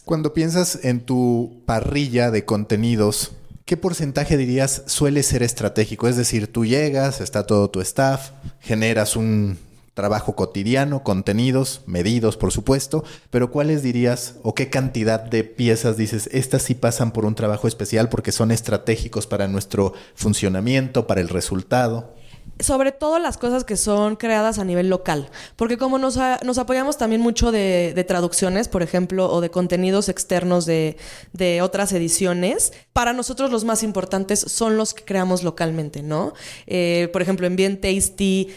Cuando 0.05 0.33
piensas 0.33 0.79
en 0.83 1.01
tu 1.01 1.61
parrilla 1.65 2.31
de 2.31 2.45
contenidos, 2.45 3.31
¿qué 3.65 3.77
porcentaje 3.77 4.37
dirías 4.37 4.83
suele 4.87 5.23
ser 5.23 5.43
estratégico? 5.43 6.07
Es 6.07 6.17
decir, 6.17 6.51
tú 6.51 6.65
llegas, 6.65 7.21
está 7.21 7.45
todo 7.45 7.69
tu 7.69 7.81
staff, 7.81 8.31
generas 8.59 9.15
un 9.15 9.57
trabajo 9.99 10.33
cotidiano, 10.33 11.03
contenidos, 11.03 11.81
medidos, 11.85 12.37
por 12.37 12.53
supuesto, 12.53 13.03
pero 13.31 13.51
¿cuáles 13.51 13.83
dirías 13.83 14.35
o 14.43 14.55
qué 14.55 14.69
cantidad 14.69 15.19
de 15.19 15.43
piezas 15.43 15.97
dices, 15.97 16.29
estas 16.31 16.61
sí 16.61 16.73
pasan 16.73 17.11
por 17.11 17.25
un 17.25 17.35
trabajo 17.35 17.67
especial 17.67 18.07
porque 18.07 18.31
son 18.31 18.51
estratégicos 18.51 19.27
para 19.27 19.49
nuestro 19.49 19.91
funcionamiento, 20.15 21.05
para 21.05 21.19
el 21.19 21.27
resultado? 21.27 22.15
sobre 22.59 22.91
todo 22.91 23.19
las 23.19 23.37
cosas 23.37 23.63
que 23.63 23.77
son 23.77 24.15
creadas 24.15 24.59
a 24.59 24.65
nivel 24.65 24.89
local, 24.89 25.29
porque 25.55 25.77
como 25.77 25.97
nos, 25.97 26.19
nos 26.43 26.57
apoyamos 26.57 26.97
también 26.97 27.21
mucho 27.21 27.51
de, 27.51 28.05
traducciones, 28.07 28.67
por 28.67 28.83
ejemplo, 28.83 29.31
o 29.31 29.39
de 29.39 29.49
contenidos 29.49 30.09
externos 30.09 30.65
de, 30.65 30.97
de, 31.31 31.61
otras 31.61 31.93
ediciones, 31.93 32.73
para 32.91 33.13
nosotros 33.13 33.51
los 33.51 33.63
más 33.63 33.83
importantes 33.83 34.39
son 34.39 34.77
los 34.77 34.93
que 34.93 35.05
creamos 35.05 35.43
localmente, 35.43 36.01
¿no? 36.03 36.33
Eh, 36.67 37.09
por 37.13 37.21
ejemplo, 37.21 37.47
en 37.47 37.55
Bien 37.55 37.79
Tasty 37.79 38.49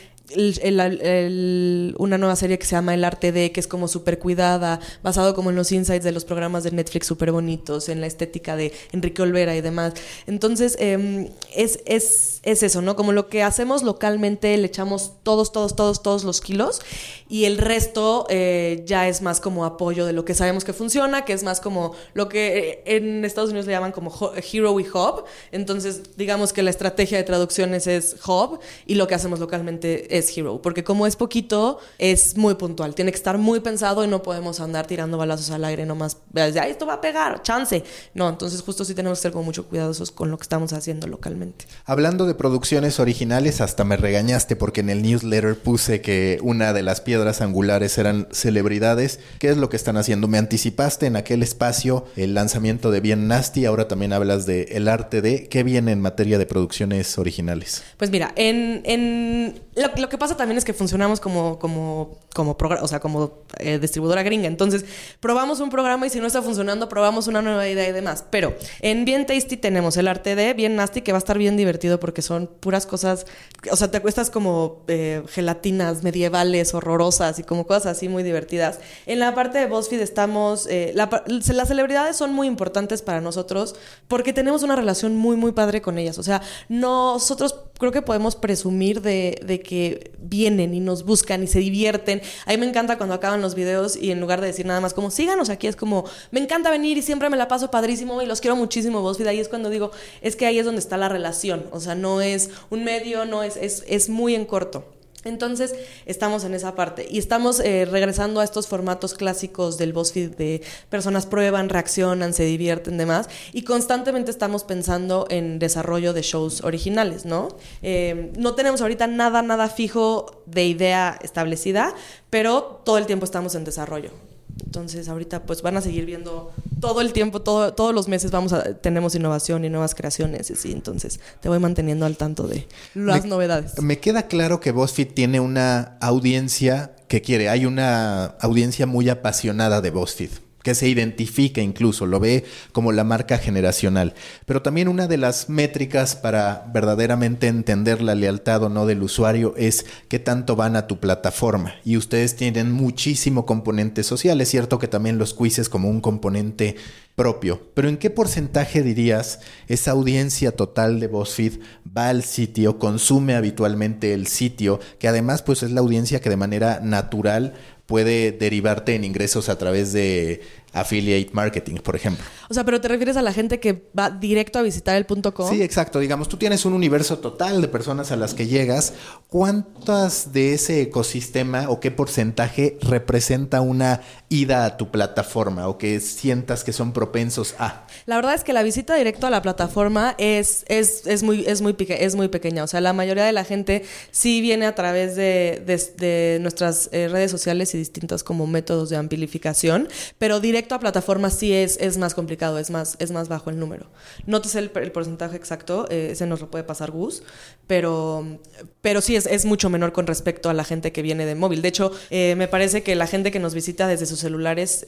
una 1.99 2.19
nueva 2.19 2.37
serie 2.37 2.59
que 2.59 2.67
se 2.67 2.77
llama 2.77 2.95
El 2.95 3.05
Arte 3.05 3.33
de, 3.33 3.53
que 3.53 3.61
es 3.61 3.67
como 3.67 3.89
súper 3.89 4.19
cuidada, 4.19 4.81
basado 5.03 5.35
como 5.35 5.51
en 5.51 5.57
los 5.57 5.71
insights 5.73 6.05
de 6.05 6.13
los 6.13 6.25
programas 6.25 6.65
de 6.65 6.71
Netflix 6.71 7.07
súper 7.07 7.33
bonitos, 7.33 7.89
en 7.89 8.01
la 8.01 8.07
estética 8.07 8.57
de 8.57 8.73
Enrique 8.93 9.21
Olvera 9.23 9.55
y 9.55 9.61
demás. 9.61 9.95
Entonces, 10.27 10.77
em, 10.79 11.29
es, 11.55 11.81
es, 11.85 12.32
es, 12.43 12.63
eso, 12.63 12.83
¿no? 12.83 12.97
Como 12.97 13.13
lo 13.13 13.29
que 13.29 13.43
hacemos 13.43 13.83
localmente, 13.83 14.57
le 14.57 14.67
echamos 14.67 15.13
todos, 15.23 15.53
todos, 15.53 15.77
todos, 15.77 16.03
todos 16.03 16.25
los 16.25 16.41
kilos 16.41 16.81
y 17.29 17.45
el 17.45 17.59
resto 17.59 18.27
eh, 18.29 18.83
ya 18.87 19.09
es 19.09 19.23
más 19.23 19.41
como 19.41 19.65
apoyo 19.65 20.07
de 20.07 20.13
lo 20.13 20.25
que 20.25 20.35
sabemos 20.35 20.65
que 20.65 20.73
funciona, 20.73 21.25
que 21.25 21.33
es 21.33 21.45
más 21.45 21.61
como 21.61 21.95
lo 22.15 22.29
que 22.29 22.83
eh, 22.85 22.97
en 22.97 23.25
Estados 23.25 23.51
Unidos 23.51 23.67
le 23.67 23.73
llaman 23.73 23.93
como 23.93 24.13
Hero 24.53 24.79
y 24.81 24.89
Hub. 24.89 25.25
Entonces, 25.51 26.17
digamos 26.17 26.53
que 26.53 26.63
la 26.63 26.71
estrategia 26.71 27.17
de 27.17 27.25
traducciones 27.25 27.87
es 27.87 28.17
Hub 28.27 28.61
y 28.87 28.97
lo 28.97 29.07
que 29.07 29.15
hacemos 29.15 29.41
localmente 29.41 30.19
es 30.19 30.37
Hero, 30.37 30.61
porque 30.61 30.85
como 30.85 31.07
es 31.07 31.17
poquito, 31.17 31.79
es 31.99 32.37
muy 32.37 32.55
puntual. 32.57 32.95
Tiene 32.95 33.13
que 33.13 33.17
estar 33.17 33.39
muy 33.39 33.61
pensado 33.61 34.05
y 34.05 34.09
no 34.09 34.23
podemos 34.23 34.61
andar 34.61 34.87
tirando 34.87 35.17
balazos 35.17 35.51
al 35.51 35.65
aire 35.65 35.87
nomás. 35.87 36.19
Ya, 36.35 36.67
esto 36.67 36.87
va 36.87 36.95
a 36.95 37.01
pegar, 37.01 37.43
chance. 37.43 37.85
No, 38.15 38.29
entonces 38.29 38.61
justo 38.63 38.85
sí 38.85 38.95
tenemos 38.95 39.19
que 39.19 39.23
ser 39.23 39.33
como 39.33 39.45
mucho 39.45 39.67
cuidadosos 39.67 40.11
con 40.11 40.31
lo 40.31 40.37
que 40.37 40.43
estamos 40.43 40.73
haciendo 40.73 41.07
localmente. 41.07 41.67
Hablando 41.85 42.27
de 42.27 42.32
producciones 42.35 43.01
originales, 43.01 43.61
hasta 43.61 43.85
me 43.85 43.97
regañaste 43.97 44.57
porque 44.57 44.81
en 44.81 44.91
el 44.91 45.03
newsletter 45.03 45.57
puse 45.57 46.01
que 46.01 46.39
una 46.43 46.73
de 46.73 46.83
las 46.83 47.01
piedras 47.01 47.41
angulares 47.41 47.99
eran 47.99 48.29
celebridades. 48.31 49.21
¿Qué 49.39 49.49
es 49.49 49.57
lo 49.57 49.69
que 49.69 49.77
están 49.77 49.97
haciendo? 49.97 50.29
Me 50.29 50.39
anticipaste 50.39 51.07
en 51.07 51.17
aquel 51.17 51.43
espacio 51.43 52.07
el 52.17 52.35
lanzamiento 52.35 52.91
de 52.91 53.01
Bien 53.01 53.29
Nasty, 53.29 53.65
ahora 53.65 53.89
también 53.89 54.13
hablas 54.13 54.47
de 54.47 54.63
el 54.73 54.89
arte 54.89 55.23
de 55.23 55.49
qué 55.49 55.63
viene 55.63 55.93
en 55.93 56.01
materia 56.01 56.39
de 56.39 56.47
producciones 56.47 57.19
originales. 57.19 57.83
Pues 57.97 58.11
mira, 58.11 58.33
en, 58.37 58.83
en 58.85 59.61
lo, 59.75 60.09
que 60.09 60.19
pasa 60.19 60.37
también 60.37 60.59
es 60.59 60.65
que 60.65 60.75
funcionamos 60.75 61.21
como, 61.21 61.59
como, 61.59 62.19
como, 62.35 62.57
o 62.59 62.89
sea, 62.89 63.01
como 63.01 63.39
eh, 63.59 63.79
distribuidora 63.79 64.23
gringa. 64.23 64.47
Entonces, 64.47 64.85
probamos 65.21 65.61
un 65.61 65.71
programa 65.71 66.07
y 66.07 66.11
si 66.11 66.21
no 66.21 66.27
está 66.27 66.43
funcionando, 66.43 66.89
probamos 66.89 67.27
una 67.27 67.43
nueva 67.43 67.69
idea 67.69 67.89
y 67.89 67.93
demás. 67.93 68.25
Pero 68.31 68.55
en 68.81 69.05
Bien 69.05 69.27
Tasty 69.27 69.57
tenemos 69.57 69.97
el 69.97 70.09
arte 70.09 70.35
de 70.35 70.55
Bien 70.55 70.77
Nasty, 70.77 71.03
que 71.03 71.13
va 71.13 71.19
a 71.19 71.21
estar 71.21 71.39
bien 71.39 71.57
divertido 71.57 72.01
porque 72.01 72.22
son 72.23 72.47
puras 72.47 72.87
cosas, 72.87 73.27
o 73.71 73.77
sea, 73.77 73.91
te 73.91 74.01
cuestas 74.01 74.31
como 74.31 74.85
eh, 74.89 75.23
gelatinas 75.29 76.03
medievales, 76.03 76.75
horrorosas 76.75 77.39
y 77.39 77.43
como 77.43 77.67
cosas 77.67 77.87
así 77.87 78.09
muy 78.09 78.23
divertidas. 78.23 78.79
En 79.07 79.19
la 79.19 79.35
parte 79.35 79.59
de 79.59 79.67
BuzzFeed 79.67 80.01
estamos, 80.01 80.67
eh, 80.69 80.95
las 80.95 81.69
celebridades 81.69 82.17
son 82.17 82.33
muy 82.33 82.47
importantes 82.47 83.03
para 83.03 83.21
nosotros 83.21 83.75
porque 84.09 84.33
tenemos 84.33 84.63
una 84.63 84.77
relación 84.77 85.17
muy, 85.17 85.37
muy 85.37 85.53
padre 85.53 85.83
con 85.83 85.99
ellas. 85.99 86.19
O 86.19 86.23
sea, 86.23 86.43
nosotros 86.69 87.57
creo 87.83 87.91
que 87.91 88.01
podemos 88.01 88.37
presumir 88.37 89.03
de, 89.03 89.41
de 89.45 89.61
que 89.61 90.13
vienen 90.21 90.73
y 90.73 90.79
nos 90.79 91.05
buscan 91.05 91.43
y 91.43 91.49
se 91.49 91.59
divierten. 91.59 92.23
A 92.47 92.53
mí 92.53 92.59
me 92.59 92.67
encanta 92.67 92.97
cuando 92.97 93.17
acaban 93.17 93.43
los 93.43 93.57
videos 93.57 93.97
y 93.97 94.13
en 94.13 94.21
lugar 94.21 94.41
de 94.41 94.47
decir 94.47 94.67
nada 94.67 94.81
más 94.81 94.95
como 94.95 95.11
síganos 95.11 95.51
aquí, 95.51 95.67
es 95.67 95.75
como 95.75 96.05
me 96.31 96.39
encanta 96.39 96.71
venir 96.71 96.97
y 96.97 97.03
siempre 97.03 97.29
me 97.29 97.37
la 97.37 97.49
paso 97.49 97.73
padrísimo 97.73 98.23
y 98.23 98.27
los 98.27 98.41
quiero 98.41 98.55
muchísimo, 98.55 99.03
vos, 99.03 99.19
y 99.19 99.27
ahí 99.27 99.41
es 99.41 99.49
cuando 99.49 99.69
digo, 99.69 99.91
es 100.21 100.37
que 100.37 100.47
ahí 100.47 100.61
es 100.61 100.65
donde 100.65 100.81
está 100.81 100.97
la 100.97 101.09
relación. 101.09 101.67
O 101.73 101.81
sea, 101.81 101.97
no 101.97 102.21
es 102.21 102.51
un 102.71 102.85
medio, 102.85 103.25
no 103.25 103.43
es, 103.43 103.57
es, 103.57 103.83
es 103.89 104.09
muy 104.09 104.37
en 104.37 104.45
corto. 104.45 104.85
Entonces, 105.25 105.75
estamos 106.07 106.45
en 106.45 106.55
esa 106.55 106.75
parte 106.75 107.07
y 107.09 107.19
estamos 107.19 107.61
eh, 107.61 107.85
regresando 107.85 108.41
a 108.41 108.45
estos 108.45 108.67
formatos 108.67 109.15
clásicos 109.15 109.79
del 109.79 109.93
BuzzFeed 109.93 110.37
de 110.37 110.63
personas 110.91 111.27
prueban, 111.27 111.69
reaccionan, 111.69 112.33
se 112.35 112.45
divierten, 112.45 112.99
demás, 112.99 113.29
y 113.53 113.63
constantemente 113.63 114.31
estamos 114.31 114.65
pensando 114.65 115.27
en 115.31 115.59
desarrollo 115.59 116.13
de 116.13 116.23
shows 116.23 116.63
originales, 116.65 117.25
¿no? 117.25 117.49
Eh, 117.83 118.33
no 118.37 118.55
tenemos 118.55 118.81
ahorita 118.81 119.07
nada, 119.07 119.43
nada 119.43 119.69
fijo 119.69 120.43
de 120.47 120.65
idea 120.65 121.19
establecida, 121.23 121.95
pero 122.31 122.83
todo 122.85 122.99
el 122.99 123.07
tiempo 123.07 123.25
estamos 123.25 123.55
en 123.55 123.65
desarrollo. 123.65 124.32
Entonces 124.65 125.09
ahorita 125.09 125.43
pues 125.43 125.63
van 125.63 125.77
a 125.77 125.81
seguir 125.81 126.07
viendo 126.07 126.53
todo 126.81 127.01
el 127.01 127.13
tiempo, 127.13 127.43
todo, 127.43 127.75
todos 127.75 127.95
los 127.95 128.09
meses 128.09 128.31
vamos 128.31 128.53
a 128.53 128.75
tenemos 128.75 129.15
innovación 129.15 129.65
y 129.65 129.71
nuevas 129.71 129.95
creaciones, 129.95 130.53
y 130.65 130.73
entonces 130.73 131.21
te 131.41 131.49
voy 131.49 131.59
manteniendo 131.59 132.07
al 132.07 132.17
tanto 132.17 132.49
de 132.49 132.67
las 132.95 133.25
novedades. 133.25 133.81
Me 133.81 133.99
queda 133.99 134.29
claro 134.29 134.61
que 134.61 134.73
BuzzFeed 134.73 135.13
tiene 135.15 135.41
una 135.41 135.97
audiencia 136.01 136.97
que 137.09 137.23
quiere, 137.23 137.49
hay 137.49 137.67
una 137.67 138.25
audiencia 138.41 138.87
muy 138.87 139.09
apasionada 139.09 139.81
de 139.81 139.91
BuzzFeed 139.91 140.31
que 140.63 140.75
se 140.75 140.89
identifica 140.89 141.61
incluso, 141.61 142.07
lo 142.07 142.21
ve 142.21 142.45
como 142.73 142.93
la 142.93 143.05
marca 143.05 143.39
generacional. 143.39 144.15
Pero 144.47 144.63
también 144.63 144.89
una 144.89 145.07
de 145.07 145.17
las 145.17 145.49
métricas 145.49 146.17
para 146.17 146.71
verdaderamente 146.73 147.49
entender 147.49 148.03
la 148.03 148.15
lealtad 148.15 148.63
o 148.63 148.69
no 148.69 148.87
del 148.87 149.03
usuario 149.03 149.55
es 149.57 149.87
qué 150.09 150.19
tanto 150.19 150.57
van 150.57 150.77
a 150.77 150.87
tu 150.87 151.01
plataforma. 151.01 151.75
Y 151.85 151.97
ustedes 151.97 152.37
tienen 152.37 152.73
muchísimo 152.73 153.47
componente 153.47 154.03
social. 154.03 154.41
Es 154.41 154.49
cierto 154.49 154.79
que 154.79 154.89
también 154.89 155.19
los 155.19 155.35
quizzes 155.35 155.69
como 155.69 155.89
un 155.89 156.01
componente 156.01 156.77
propio. 157.15 157.61
Pero 157.75 157.89
¿en 157.89 157.99
qué 157.99 158.11
porcentaje 158.11 158.83
dirías 158.83 159.41
esa 159.69 159.91
audiencia 159.91 160.57
total 160.57 160.99
de 161.01 161.09
BuzzFeed 161.09 161.61
va 161.97 162.09
al 162.09 162.23
sitio, 162.23 162.79
consume 162.79 163.35
habitualmente 163.35 164.15
el 164.15 164.27
sitio, 164.27 164.81
que 164.99 165.09
además 165.09 165.43
pues 165.43 165.63
es 165.63 165.71
la 165.73 165.81
audiencia 165.81 166.21
que 166.21 166.31
de 166.31 166.37
manera 166.37 166.81
natural 166.81 167.55
puede 167.93 168.33
derivarte 168.33 168.95
en 168.95 169.05
ingresos 169.05 169.51
a 169.51 169.59
través 169.59 169.93
de 169.93 170.41
affiliate 170.73 171.31
marketing, 171.33 171.77
por 171.77 171.97
ejemplo. 171.97 172.25
O 172.49 172.55
sea, 172.55 172.65
pero 172.65 172.81
te 172.81 172.89
refieres 172.89 173.17
a 173.17 173.23
la 173.23 173.33
gente 173.33 173.61
que 173.61 173.85
va 173.99 174.11
directo 174.11 174.59
a 174.59 174.63
visitar 174.63 174.97
el 174.97 175.07
punto 175.07 175.35
com. 175.35 175.49
Sí, 175.49 175.63
exacto. 175.63 175.99
Digamos, 175.99 176.29
tú 176.29 176.37
tienes 176.37 176.65
un 176.65 176.73
universo 176.73 177.19
total 177.19 177.61
de 177.61 177.69
personas 177.69 178.11
a 178.13 178.17
las 178.17 178.35
que 178.35 178.47
llegas. 178.47 178.95
¿Cuántas 179.29 180.33
de 180.33 180.55
ese 180.55 180.81
ecosistema 180.81 181.69
o 181.69 181.81
qué 181.81 181.91
porcentaje 181.91 182.79
representa 182.81 183.61
una 183.61 184.01
ida 184.29 184.65
a 184.65 184.77
tu 184.77 184.91
plataforma 184.91 185.69
o 185.69 185.79
que 185.79 186.01
sientas 186.01 186.65
que 186.65 186.73
son 186.73 186.93
propensos 186.93 187.55
a? 187.59 187.87
La 188.07 188.17
verdad 188.17 188.35
es 188.35 188.45
que 188.45 188.53
la 188.53 188.63
visita 188.63 188.95
directo 188.95 189.27
a 189.27 189.31
la 189.31 189.43
plataforma 189.43 190.15
es, 190.19 190.65
es, 190.69 191.07
es 191.07 191.23
muy, 191.23 191.45
es, 191.47 191.61
muy 191.61 191.77
es 191.89 192.15
muy 192.15 192.29
pequeña. 192.29 192.65
O 192.65 192.67
sea, 192.67 192.81
la 192.81 192.93
mayoría 192.93 193.25
de 193.25 193.33
la 193.33 193.45
gente 193.45 193.85
sí 194.11 194.41
viene 194.41 194.67
a 194.67 194.75
través 194.75 195.17
de, 195.17 195.63
de, 195.67 196.39
nuestras 196.41 196.89
eh, 196.93 197.09
redes 197.09 197.31
sociales 197.31 197.75
y 197.75 197.79
distintos 197.79 198.25
como 198.25 198.47
métodos 198.47 198.89
de 198.89 198.97
amplificación, 198.97 199.89
pero 200.19 200.41
directo 200.41 200.62
a 200.71 200.81
plataforma 200.81 201.31
sí 201.31 201.53
es, 201.53 201.77
es 201.81 201.99
más 201.99 202.15
complicado, 202.15 202.59
es 202.59 202.71
más, 202.71 202.97
es 202.99 203.11
más 203.11 203.29
bajo 203.29 203.51
el 203.51 203.59
número. 203.59 203.91
No 204.27 204.41
te 204.41 204.49
sé 204.49 204.59
el, 204.59 204.71
porcentaje 204.71 205.37
exacto, 205.37 205.87
eh, 205.91 206.09
ese 206.13 206.27
nos 206.27 206.41
lo 206.41 206.51
puede 206.51 206.65
pasar 206.65 206.91
Gus, 206.91 207.23
pero, 207.67 208.39
pero 208.81 209.01
sí 209.01 209.17
es, 209.17 209.27
es 209.27 209.45
mucho 209.45 209.71
menor 209.71 209.93
con 209.93 210.07
respecto 210.07 210.51
a 210.51 210.55
la 210.55 210.65
gente 210.65 210.93
que 210.93 211.03
viene 211.03 211.27
de 211.27 211.35
móvil. 211.35 211.63
De 211.63 211.69
hecho, 211.69 211.93
eh, 212.11 212.35
me 212.37 212.49
parece 212.49 212.83
que 212.83 212.95
la 212.95 213.07
gente 213.07 213.31
que 213.31 213.39
nos 213.39 213.55
visita 213.55 213.87
desde 213.87 214.07
sus 214.07 214.21
celulares 214.21 214.85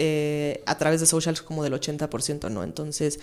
a 0.66 0.78
través 0.78 1.00
de 1.00 1.06
socials 1.06 1.42
como 1.42 1.64
del 1.64 1.72
80%, 1.72 2.50
¿no? 2.50 2.62
Entonces... 2.62 3.20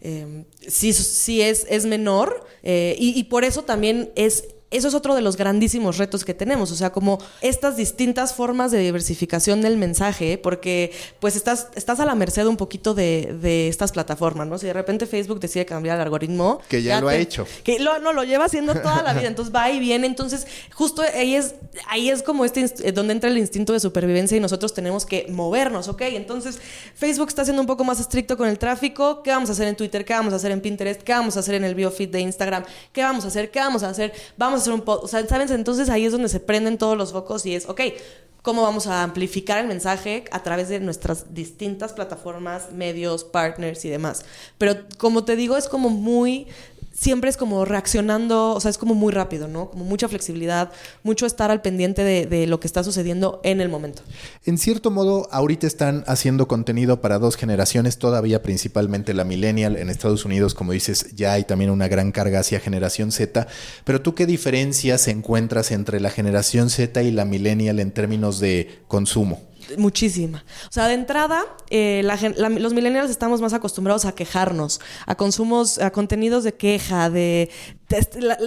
sí, 0.00 0.92
sí 0.92 1.42
es, 1.42 1.66
es 1.68 1.84
menor 1.84 2.46
y, 2.62 3.24
por 3.24 3.44
eso 3.44 3.64
también 3.64 4.12
es 4.14 4.44
eso 4.70 4.88
es 4.88 4.94
otro 4.94 5.14
de 5.14 5.22
los 5.22 5.36
grandísimos 5.36 5.96
retos 5.96 6.24
que 6.24 6.34
tenemos, 6.34 6.70
o 6.70 6.74
sea, 6.74 6.90
como 6.90 7.18
estas 7.40 7.76
distintas 7.76 8.34
formas 8.34 8.70
de 8.70 8.78
diversificación 8.78 9.62
del 9.62 9.78
mensaje, 9.78 10.36
porque 10.36 10.92
pues 11.20 11.36
estás, 11.36 11.68
estás 11.74 12.00
a 12.00 12.04
la 12.04 12.14
merced 12.14 12.46
un 12.46 12.58
poquito 12.58 12.92
de, 12.92 13.34
de 13.40 13.68
estas 13.68 13.92
plataformas, 13.92 14.46
¿no? 14.46 14.58
Si 14.58 14.66
de 14.66 14.74
repente 14.74 15.06
Facebook 15.06 15.40
decide 15.40 15.64
cambiar 15.64 15.96
el 15.96 16.02
algoritmo. 16.02 16.60
Que 16.68 16.82
ya, 16.82 17.00
lo 17.00 17.08
ha 17.08 17.16
hecho. 17.16 17.46
Que 17.64 17.78
lo, 17.78 17.98
no, 18.00 18.12
lo 18.12 18.24
lleva 18.24 18.44
haciendo 18.44 18.74
toda 18.74 19.02
la 19.02 19.14
vida, 19.14 19.28
entonces 19.28 19.54
va 19.54 19.70
y 19.70 19.80
viene, 19.80 20.06
entonces 20.06 20.46
justo 20.74 21.02
ahí 21.14 21.34
es, 21.34 21.54
ahí 21.86 22.10
es 22.10 22.22
como 22.22 22.44
este, 22.44 22.66
eh, 22.82 22.92
donde 22.92 23.14
entra 23.14 23.30
el 23.30 23.38
instinto 23.38 23.72
de 23.72 23.80
supervivencia 23.80 24.36
y 24.36 24.40
nosotros 24.40 24.74
tenemos 24.74 25.06
que 25.06 25.26
movernos, 25.30 25.88
¿ok? 25.88 26.02
Entonces 26.02 26.58
Facebook 26.94 27.28
está 27.28 27.44
siendo 27.44 27.62
un 27.62 27.66
poco 27.66 27.84
más 27.84 28.00
estricto 28.00 28.36
con 28.36 28.46
el 28.46 28.58
tráfico, 28.58 29.22
¿qué 29.22 29.30
vamos 29.30 29.48
a 29.48 29.52
hacer 29.52 29.68
en 29.68 29.76
Twitter? 29.76 30.04
¿Qué 30.04 30.12
vamos 30.12 30.34
a 30.34 30.36
hacer 30.36 30.50
en 30.50 30.60
Pinterest? 30.60 31.02
¿Qué 31.02 31.12
vamos 31.12 31.38
a 31.38 31.40
hacer 31.40 31.54
en 31.54 31.64
el 31.64 31.74
biofeed 31.74 32.10
de 32.10 32.20
Instagram? 32.20 32.64
¿Qué 32.92 33.02
vamos 33.02 33.24
a 33.24 33.28
hacer? 33.28 33.50
¿Qué 33.50 33.60
vamos 33.60 33.82
a 33.82 33.88
hacer? 33.88 34.12
Vamos 34.36 34.57
hacer 34.58 34.72
un 34.72 34.82
o 34.84 35.08
sea, 35.08 35.26
¿sabes? 35.26 35.50
Entonces 35.50 35.88
ahí 35.88 36.06
es 36.06 36.12
donde 36.12 36.28
se 36.28 36.40
prenden 36.40 36.78
todos 36.78 36.96
los 36.96 37.12
focos 37.12 37.46
y 37.46 37.54
es, 37.54 37.68
ok, 37.68 37.80
¿cómo 38.42 38.62
vamos 38.62 38.86
a 38.86 39.02
amplificar 39.02 39.58
el 39.58 39.66
mensaje 39.66 40.24
a 40.30 40.42
través 40.42 40.68
de 40.68 40.80
nuestras 40.80 41.34
distintas 41.34 41.92
plataformas, 41.92 42.72
medios, 42.72 43.24
partners 43.24 43.84
y 43.84 43.90
demás? 43.90 44.24
Pero 44.58 44.76
como 44.98 45.24
te 45.24 45.36
digo, 45.36 45.56
es 45.56 45.68
como 45.68 45.88
muy 45.88 46.46
siempre 46.98 47.30
es 47.30 47.36
como 47.36 47.64
reaccionando, 47.64 48.54
o 48.54 48.60
sea, 48.60 48.70
es 48.70 48.78
como 48.78 48.94
muy 48.94 49.12
rápido, 49.12 49.46
¿no? 49.46 49.70
Como 49.70 49.84
mucha 49.84 50.08
flexibilidad, 50.08 50.72
mucho 51.04 51.26
estar 51.26 51.50
al 51.50 51.62
pendiente 51.62 52.02
de, 52.02 52.46
lo 52.46 52.58
que 52.58 52.66
está 52.66 52.82
sucediendo 52.82 53.40
en 53.44 53.60
el 53.60 53.68
momento. 53.68 54.02
En 54.44 54.58
cierto 54.58 54.90
modo, 54.90 55.28
ahorita 55.30 55.66
están 55.66 56.02
haciendo 56.06 56.48
contenido 56.48 57.00
para 57.00 57.18
dos 57.18 57.36
generaciones, 57.36 57.98
todavía 57.98 58.42
principalmente 58.42 59.14
la 59.14 59.24
millennial. 59.24 59.76
En 59.76 59.90
Estados 59.90 60.24
Unidos, 60.24 60.54
como 60.54 60.72
dices, 60.72 61.14
ya 61.14 61.34
hay 61.34 61.44
también 61.44 61.70
una 61.70 61.86
gran 61.88 62.10
carga 62.10 62.40
hacia 62.40 62.58
generación 62.58 63.12
Z. 63.12 63.46
Pero 63.84 64.02
tú, 64.02 64.14
¿qué 64.14 64.26
diferencias 64.26 65.06
encuentras 65.06 65.70
entre 65.70 66.00
la 66.00 66.10
generación 66.10 66.68
Z 66.70 67.02
y 67.02 67.12
la 67.12 67.24
millennial 67.24 67.78
en 67.78 67.92
términos 67.92 68.40
de 68.40 68.80
consumo? 68.88 69.40
Muchísima. 69.76 70.44
O 70.68 70.72
sea, 70.72 70.88
de 70.88 70.94
entrada, 70.94 71.44
eh, 71.70 72.02
los 72.04 72.72
millennials 72.72 73.10
estamos 73.10 73.40
más 73.40 73.52
acostumbrados 73.52 74.04
a 74.04 74.12
quejarnos, 74.12 74.80
a 75.06 75.14
consumos, 75.14 75.78
a 75.78 75.90
contenidos 75.90 76.44
de 76.44 76.54
queja, 76.54 77.10
de... 77.10 77.50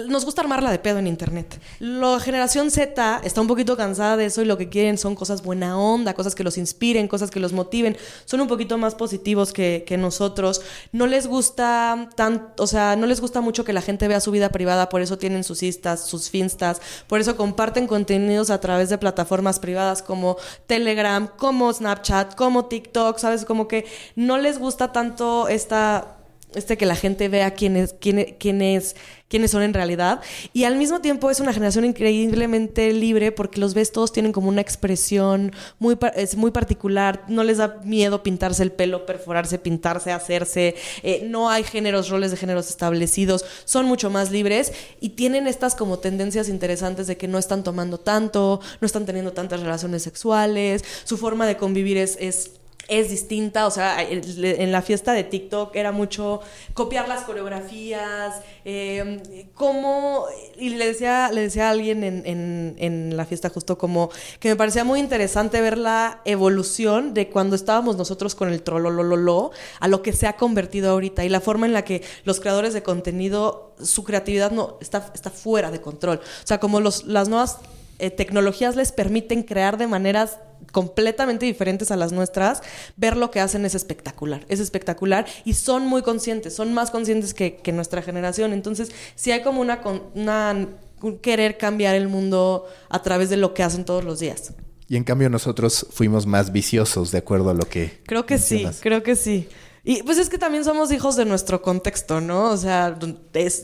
nos 0.08 0.24
gusta 0.24 0.42
armarla 0.42 0.70
de 0.70 0.78
pedo 0.78 0.98
en 0.98 1.06
internet. 1.06 1.60
La 1.78 2.18
generación 2.20 2.70
Z 2.70 3.20
está 3.24 3.40
un 3.40 3.46
poquito 3.46 3.76
cansada 3.76 4.16
de 4.16 4.26
eso 4.26 4.42
y 4.42 4.44
lo 4.44 4.58
que 4.58 4.68
quieren 4.68 4.98
son 4.98 5.14
cosas 5.14 5.42
buena 5.42 5.78
onda, 5.78 6.14
cosas 6.14 6.34
que 6.34 6.44
los 6.44 6.58
inspiren, 6.58 7.08
cosas 7.08 7.30
que 7.30 7.40
los 7.40 7.52
motiven. 7.52 7.96
Son 8.24 8.40
un 8.40 8.48
poquito 8.48 8.78
más 8.78 8.94
positivos 8.94 9.52
que, 9.52 9.84
nosotros. 9.92 10.62
No 10.90 11.06
les 11.06 11.26
gusta 11.26 12.08
tan, 12.16 12.48
o 12.56 12.66
sea, 12.66 12.96
no 12.96 13.06
les 13.06 13.20
gusta 13.20 13.42
mucho 13.42 13.62
que 13.62 13.74
la 13.74 13.82
gente 13.82 14.08
vea 14.08 14.20
su 14.20 14.30
vida 14.30 14.48
privada, 14.48 14.88
por 14.88 15.02
eso 15.02 15.18
tienen 15.18 15.44
sus 15.44 15.62
istas, 15.62 16.06
sus 16.06 16.30
finstas, 16.30 16.80
por 17.06 17.20
eso 17.20 17.36
comparten 17.36 17.86
contenidos 17.86 18.48
a 18.48 18.58
través 18.58 18.88
de 18.88 18.96
plataformas 18.96 19.58
privadas 19.58 20.02
como 20.02 20.38
Telegram 20.66 21.11
como 21.36 21.72
Snapchat, 21.72 22.34
como 22.34 22.66
TikTok, 22.66 23.18
¿sabes? 23.18 23.44
Como 23.44 23.68
que 23.68 23.86
no 24.16 24.38
les 24.38 24.58
gusta 24.58 24.92
tanto 24.92 25.48
esta 25.48 26.21
este 26.54 26.76
que 26.76 26.86
la 26.86 26.96
gente 26.96 27.28
vea 27.28 27.52
quién 27.52 27.76
es, 27.76 27.94
quién, 27.98 28.36
quién 28.38 28.62
es, 28.62 28.96
quiénes 29.32 29.50
son 29.50 29.62
en 29.62 29.72
realidad. 29.72 30.20
Y 30.52 30.64
al 30.64 30.76
mismo 30.76 31.00
tiempo 31.00 31.30
es 31.30 31.40
una 31.40 31.54
generación 31.54 31.86
increíblemente 31.86 32.92
libre 32.92 33.32
porque 33.32 33.60
los 33.60 33.72
ves 33.72 33.90
todos 33.90 34.12
tienen 34.12 34.30
como 34.30 34.50
una 34.50 34.60
expresión 34.60 35.52
muy, 35.78 35.96
es 36.14 36.36
muy 36.36 36.50
particular. 36.50 37.24
No 37.28 37.42
les 37.42 37.56
da 37.56 37.80
miedo 37.82 38.22
pintarse 38.22 38.62
el 38.62 38.72
pelo, 38.72 39.06
perforarse, 39.06 39.58
pintarse, 39.58 40.12
hacerse. 40.12 40.74
Eh, 41.02 41.26
no 41.26 41.48
hay 41.48 41.64
géneros, 41.64 42.10
roles 42.10 42.30
de 42.30 42.36
géneros 42.36 42.68
establecidos. 42.68 43.44
Son 43.64 43.86
mucho 43.86 44.10
más 44.10 44.30
libres 44.30 44.72
y 45.00 45.10
tienen 45.10 45.46
estas 45.46 45.74
como 45.74 45.98
tendencias 45.98 46.50
interesantes 46.50 47.06
de 47.06 47.16
que 47.16 47.26
no 47.26 47.38
están 47.38 47.64
tomando 47.64 47.98
tanto, 47.98 48.60
no 48.80 48.86
están 48.86 49.06
teniendo 49.06 49.32
tantas 49.32 49.60
relaciones 49.60 50.02
sexuales. 50.02 50.84
Su 51.04 51.16
forma 51.16 51.46
de 51.46 51.56
convivir 51.56 51.96
es, 51.96 52.18
es 52.20 52.50
es 52.88 53.10
distinta, 53.10 53.66
o 53.66 53.70
sea, 53.70 54.02
en 54.02 54.72
la 54.72 54.82
fiesta 54.82 55.12
de 55.12 55.24
TikTok 55.24 55.74
era 55.76 55.92
mucho 55.92 56.40
copiar 56.74 57.08
las 57.08 57.22
coreografías, 57.22 58.40
eh, 58.64 59.46
como, 59.54 60.26
y 60.58 60.70
le 60.70 60.86
decía, 60.86 61.30
le 61.32 61.42
decía 61.42 61.68
a 61.68 61.70
alguien 61.70 62.04
en, 62.04 62.74
en, 62.78 63.16
la 63.16 63.24
fiesta 63.24 63.48
justo 63.48 63.78
como 63.78 64.10
que 64.40 64.48
me 64.48 64.56
parecía 64.56 64.84
muy 64.84 65.00
interesante 65.00 65.60
ver 65.60 65.78
la 65.78 66.20
evolución 66.24 67.14
de 67.14 67.28
cuando 67.28 67.56
estábamos 67.56 67.96
nosotros 67.96 68.34
con 68.34 68.50
el 68.50 68.62
trololololo 68.62 69.52
a 69.80 69.88
lo 69.88 70.02
que 70.02 70.12
se 70.12 70.26
ha 70.26 70.36
convertido 70.36 70.90
ahorita 70.90 71.24
y 71.24 71.28
la 71.28 71.40
forma 71.40 71.66
en 71.66 71.72
la 71.72 71.84
que 71.84 72.02
los 72.24 72.40
creadores 72.40 72.74
de 72.74 72.82
contenido, 72.82 73.74
su 73.82 74.04
creatividad 74.04 74.50
no 74.50 74.78
está, 74.80 75.10
está 75.14 75.30
fuera 75.30 75.70
de 75.70 75.80
control. 75.80 76.18
O 76.18 76.46
sea, 76.46 76.60
como 76.60 76.80
los, 76.80 77.04
las 77.04 77.28
nuevas 77.28 77.58
eh, 77.98 78.10
tecnologías 78.10 78.76
les 78.76 78.92
permiten 78.92 79.42
crear 79.42 79.76
de 79.76 79.86
maneras 79.86 80.38
completamente 80.70 81.46
diferentes 81.46 81.90
a 81.90 81.96
las 81.96 82.12
nuestras, 82.12 82.62
ver 82.96 83.16
lo 83.16 83.30
que 83.30 83.40
hacen 83.40 83.64
es 83.64 83.74
espectacular, 83.74 84.44
es 84.48 84.60
espectacular 84.60 85.26
y 85.44 85.54
son 85.54 85.86
muy 85.86 86.02
conscientes, 86.02 86.54
son 86.54 86.72
más 86.72 86.90
conscientes 86.90 87.34
que, 87.34 87.60
nuestra 87.72 88.02
generación. 88.02 88.52
Entonces, 88.52 88.92
si 89.14 89.32
hay 89.32 89.42
como 89.42 89.60
una, 89.60 89.80
una 90.14 90.68
un 91.02 91.18
querer 91.18 91.58
cambiar 91.58 91.94
el 91.94 92.08
mundo 92.08 92.66
a 92.88 93.02
través 93.02 93.30
de 93.30 93.36
lo 93.36 93.54
que 93.54 93.62
hacen 93.62 93.84
todos 93.84 94.04
los 94.04 94.20
días. 94.20 94.52
Y 94.88 94.96
en 94.96 95.04
cambio 95.04 95.30
nosotros 95.30 95.86
fuimos 95.90 96.26
más 96.26 96.52
viciosos, 96.52 97.10
de 97.12 97.18
acuerdo 97.18 97.50
a 97.50 97.54
lo 97.54 97.66
que... 97.66 98.00
Creo 98.04 98.26
que 98.26 98.36
sí, 98.38 98.66
creo 98.80 99.02
que 99.02 99.16
sí. 99.16 99.48
Y 99.84 100.04
pues 100.04 100.18
es 100.18 100.28
que 100.28 100.38
también 100.38 100.62
somos 100.62 100.92
hijos 100.92 101.16
de 101.16 101.24
nuestro 101.24 101.60
contexto, 101.60 102.20
¿no? 102.20 102.50
O 102.50 102.56
sea, 102.56 102.96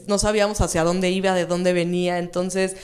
no 0.09 0.19
sabíamos 0.19 0.61
hacia 0.61 0.83
dónde 0.83 1.11
iba, 1.11 1.33
de 1.33 1.47
dónde 1.47 1.73
venía, 1.73 2.19
entonces 2.19 2.75